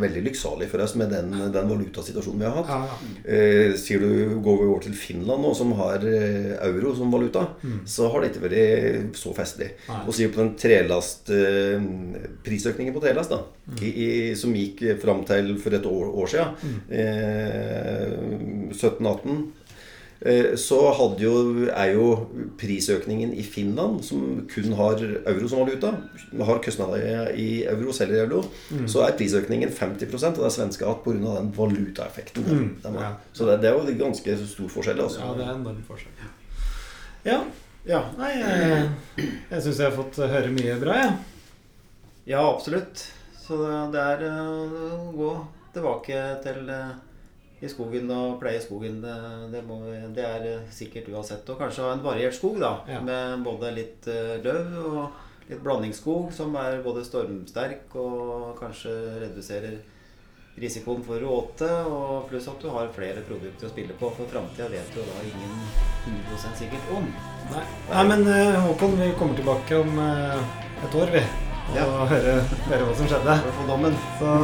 veldig 0.02 0.22
lykksalig 0.28 0.68
for 0.70 0.84
oss 0.84 0.94
med 0.98 1.10
den, 1.14 1.32
den 1.54 1.70
valutasituasjonen 1.70 2.42
vi 2.42 2.48
har 2.48 2.58
hatt. 2.58 2.70
Ja, 2.70 2.90
ja. 2.90 3.14
Eh, 3.24 3.74
sier 3.80 4.02
du 4.02 4.36
går 4.44 4.60
vi 4.60 4.68
over 4.68 4.84
til 4.86 4.96
Finland 4.98 5.42
nå, 5.42 5.54
som 5.56 5.72
har 5.80 6.04
eh, 6.06 6.52
euro 6.68 6.94
som 6.98 7.14
valuta, 7.14 7.46
mm. 7.62 7.80
så 7.90 8.10
har 8.12 8.22
det 8.22 8.32
ikke 8.32 8.44
vært 8.46 9.18
så 9.18 9.34
festlig. 9.36 9.72
Nei. 9.88 10.02
Og 10.04 10.18
sier 10.18 10.30
på 10.34 10.42
den 10.42 10.54
trelast 10.60 11.32
eh, 11.34 11.90
prisøkningen 12.46 12.94
på 12.94 13.02
trelast, 13.06 13.34
da, 13.34 13.42
mm. 13.70 13.82
i, 13.82 13.90
i, 13.90 14.08
som 14.38 14.54
gikk 14.54 14.84
fram 15.02 15.24
til 15.28 15.54
for 15.62 15.78
et 15.78 15.90
år, 15.90 16.14
år 16.22 16.32
siden, 16.34 16.54
mm. 16.62 16.80
eh, 17.02 18.72
17-18 18.74 19.44
Eh, 19.63 19.63
så 20.56 20.78
jo, 21.20 21.32
er 21.68 21.90
jo 21.92 22.04
prisøkningen 22.56 23.34
i 23.36 23.42
Finland, 23.44 24.00
som 24.04 24.46
kun 24.48 24.72
har 24.78 25.02
euro 25.02 25.48
som 25.50 25.60
valuta, 25.60 25.90
har 26.48 26.62
kostnader 26.64 27.34
i 27.36 27.64
euro, 27.68 27.92
selger 27.92 28.22
euro, 28.24 28.40
mm. 28.70 28.86
så 28.88 29.04
er 29.04 29.18
prisøkningen 29.18 29.68
50% 29.68 30.38
og 30.38 30.40
det 30.40 30.46
er 30.48 30.54
svenske 30.56 30.88
hatt 30.88 31.04
pga. 31.04 31.34
den 31.36 31.52
valutaeffekten. 31.56 32.48
Mm. 32.48 32.96
Ja. 32.96 33.12
Så 33.32 33.50
det, 33.50 33.58
det, 33.62 33.68
er 33.68 33.76
jo 33.76 33.98
ganske 34.00 34.38
stor 34.46 34.72
forskjell. 34.72 35.04
Altså. 35.04 35.20
Ja, 35.20 35.34
det 35.36 35.44
er 35.44 35.52
en 35.52 35.60
enorm 35.60 35.84
forskjell. 35.88 36.32
Ja. 37.24 37.40
ja. 37.88 38.02
Nei, 38.16 38.32
jeg, 38.40 39.28
jeg 39.50 39.62
syns 39.66 39.78
jeg 39.78 39.90
har 39.90 39.96
fått 39.98 40.22
høre 40.24 40.52
mye 40.56 40.78
bra, 40.80 40.98
jeg. 41.02 41.12
Ja. 41.12 42.38
ja, 42.38 42.46
absolutt. 42.48 43.08
Så 43.44 43.60
det 43.92 44.00
er 44.00 44.24
å 44.32 45.10
gå 45.12 45.34
tilbake 45.74 46.20
til 46.44 46.70
eh, 46.72 46.94
i 47.64 47.70
skogen 47.70 48.10
og 48.12 48.38
pleie 48.42 48.60
skogen. 48.62 49.00
Det, 49.02 49.14
det, 49.52 49.62
må, 49.66 49.80
det, 50.14 50.24
er 50.24 50.46
eh, 50.50 50.66
sikkert 50.72 51.08
uansett. 51.12 51.48
Og 51.48 51.60
kanskje 51.60 51.86
ha 51.86 51.94
en 51.94 52.04
variert 52.04 52.36
skog, 52.36 52.60
da. 52.62 52.76
Ja. 52.90 53.00
Med 53.04 53.44
både 53.46 53.72
litt 53.76 54.08
uh, 54.10 54.36
løv 54.44 54.76
og 54.84 55.48
litt 55.48 55.60
blandingsskog 55.64 56.30
som 56.32 56.54
er 56.56 56.80
både 56.84 57.04
stormsterk 57.04 57.92
og 58.00 58.54
kanskje 58.56 58.94
reduserer 59.26 59.76
risikoen 60.60 61.02
for 61.04 61.20
råte. 61.20 61.70
Og 61.88 62.28
pluss 62.30 62.48
at 62.52 62.60
du 62.62 62.70
har 62.74 62.92
flere 62.96 63.24
produkter 63.26 63.68
å 63.68 63.72
spille 63.72 63.96
på. 64.00 64.12
For 64.18 64.30
framtida 64.30 64.68
vet 64.72 64.92
du 64.94 65.00
da 65.00 65.24
ingen 65.24 65.56
100% 66.04 66.60
sikkert 66.64 66.92
om. 66.96 67.08
Nei, 67.52 67.64
Nei 67.90 68.06
men 68.12 68.28
uh, 68.28 68.60
Håkon, 68.68 68.98
vi 69.00 69.10
kommer 69.18 69.40
tilbake 69.40 69.80
om 69.80 70.00
et 70.04 71.00
år, 71.00 71.16
vi. 71.16 71.24
Og 71.64 71.78
ja. 71.78 71.84
høre, 72.10 72.32
høre, 72.68 72.82
hva 72.84 72.96
som 72.98 73.06
skjedde. 73.08 73.38
Så 74.18 74.34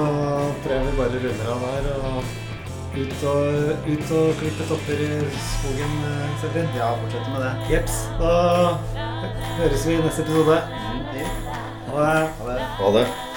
tror 0.64 0.72
jeg 0.72 0.86
vi 0.86 0.94
bare 1.02 1.26
runder 1.26 1.50
av 1.52 1.66
der. 1.66 1.90
og 2.00 2.48
ut 2.96 3.24
og, 3.30 3.46
ut 3.86 4.12
og 4.18 4.36
klippe 4.40 4.66
topper 4.68 5.02
i 5.06 5.10
skogen, 5.46 5.96
eh, 6.10 6.76
Ja, 6.76 6.92
fortsette 6.98 7.30
med 7.30 7.42
det. 7.44 7.52
Jeps. 7.70 7.98
Da 8.20 8.76
høres 9.58 9.86
vi 9.86 9.94
i 9.94 10.04
neste 10.04 10.22
episode. 10.22 10.60
Mm, 10.60 11.02
ha 11.90 12.06
det. 12.06 12.28
Ha 12.38 12.52
det. 12.52 12.60
Ha 12.80 12.94
det. 12.98 13.29